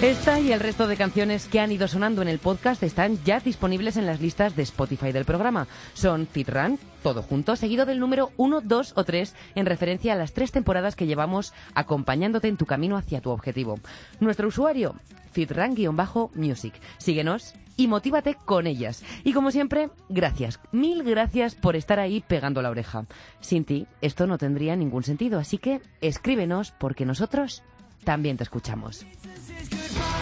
Esta 0.02 0.40
y 0.40 0.50
el 0.50 0.58
resto 0.58 0.88
de 0.88 0.96
canciones 0.96 1.46
que 1.46 1.60
han 1.60 1.70
ido 1.70 1.86
sonando 1.86 2.22
en 2.22 2.28
el 2.28 2.40
podcast 2.40 2.82
están 2.82 3.22
ya 3.22 3.38
disponibles 3.38 3.96
en 3.96 4.04
las 4.04 4.20
listas 4.20 4.56
de 4.56 4.64
Spotify 4.64 5.12
del 5.12 5.24
programa. 5.24 5.68
Son 5.94 6.26
Fit 6.26 6.48
Run, 6.48 6.76
todo 7.04 7.22
junto, 7.22 7.54
seguido 7.54 7.86
del 7.86 8.00
número 8.00 8.32
1, 8.36 8.62
2 8.62 8.94
o 8.96 9.04
3 9.04 9.32
en 9.54 9.64
referencia 9.64 10.12
a 10.12 10.16
las 10.16 10.32
tres 10.32 10.50
temporadas 10.50 10.96
que 10.96 11.06
llevamos 11.06 11.52
acompañándote 11.76 12.48
en 12.48 12.56
tu 12.56 12.66
camino 12.66 12.96
hacia 12.96 13.20
tu 13.20 13.30
objetivo. 13.30 13.78
Nuestro 14.18 14.48
usuario, 14.48 14.96
fitran-music. 15.30 16.74
Síguenos 16.98 17.54
y 17.76 17.86
motívate 17.86 18.34
con 18.44 18.66
ellas. 18.66 19.04
Y 19.22 19.32
como 19.32 19.52
siempre, 19.52 19.90
gracias, 20.08 20.58
mil 20.72 21.04
gracias 21.04 21.54
por 21.54 21.76
estar 21.76 22.00
ahí 22.00 22.24
pegando 22.26 22.60
la 22.60 22.70
oreja. 22.70 23.06
Sin 23.40 23.64
ti, 23.64 23.86
esto 24.00 24.26
no 24.26 24.36
tendría 24.36 24.74
ningún 24.74 25.04
sentido, 25.04 25.38
así 25.38 25.58
que 25.58 25.80
escríbenos 26.00 26.72
porque 26.72 27.06
nosotros 27.06 27.62
también 28.02 28.36
te 28.36 28.42
escuchamos. 28.42 29.06
Bye. 29.94 30.21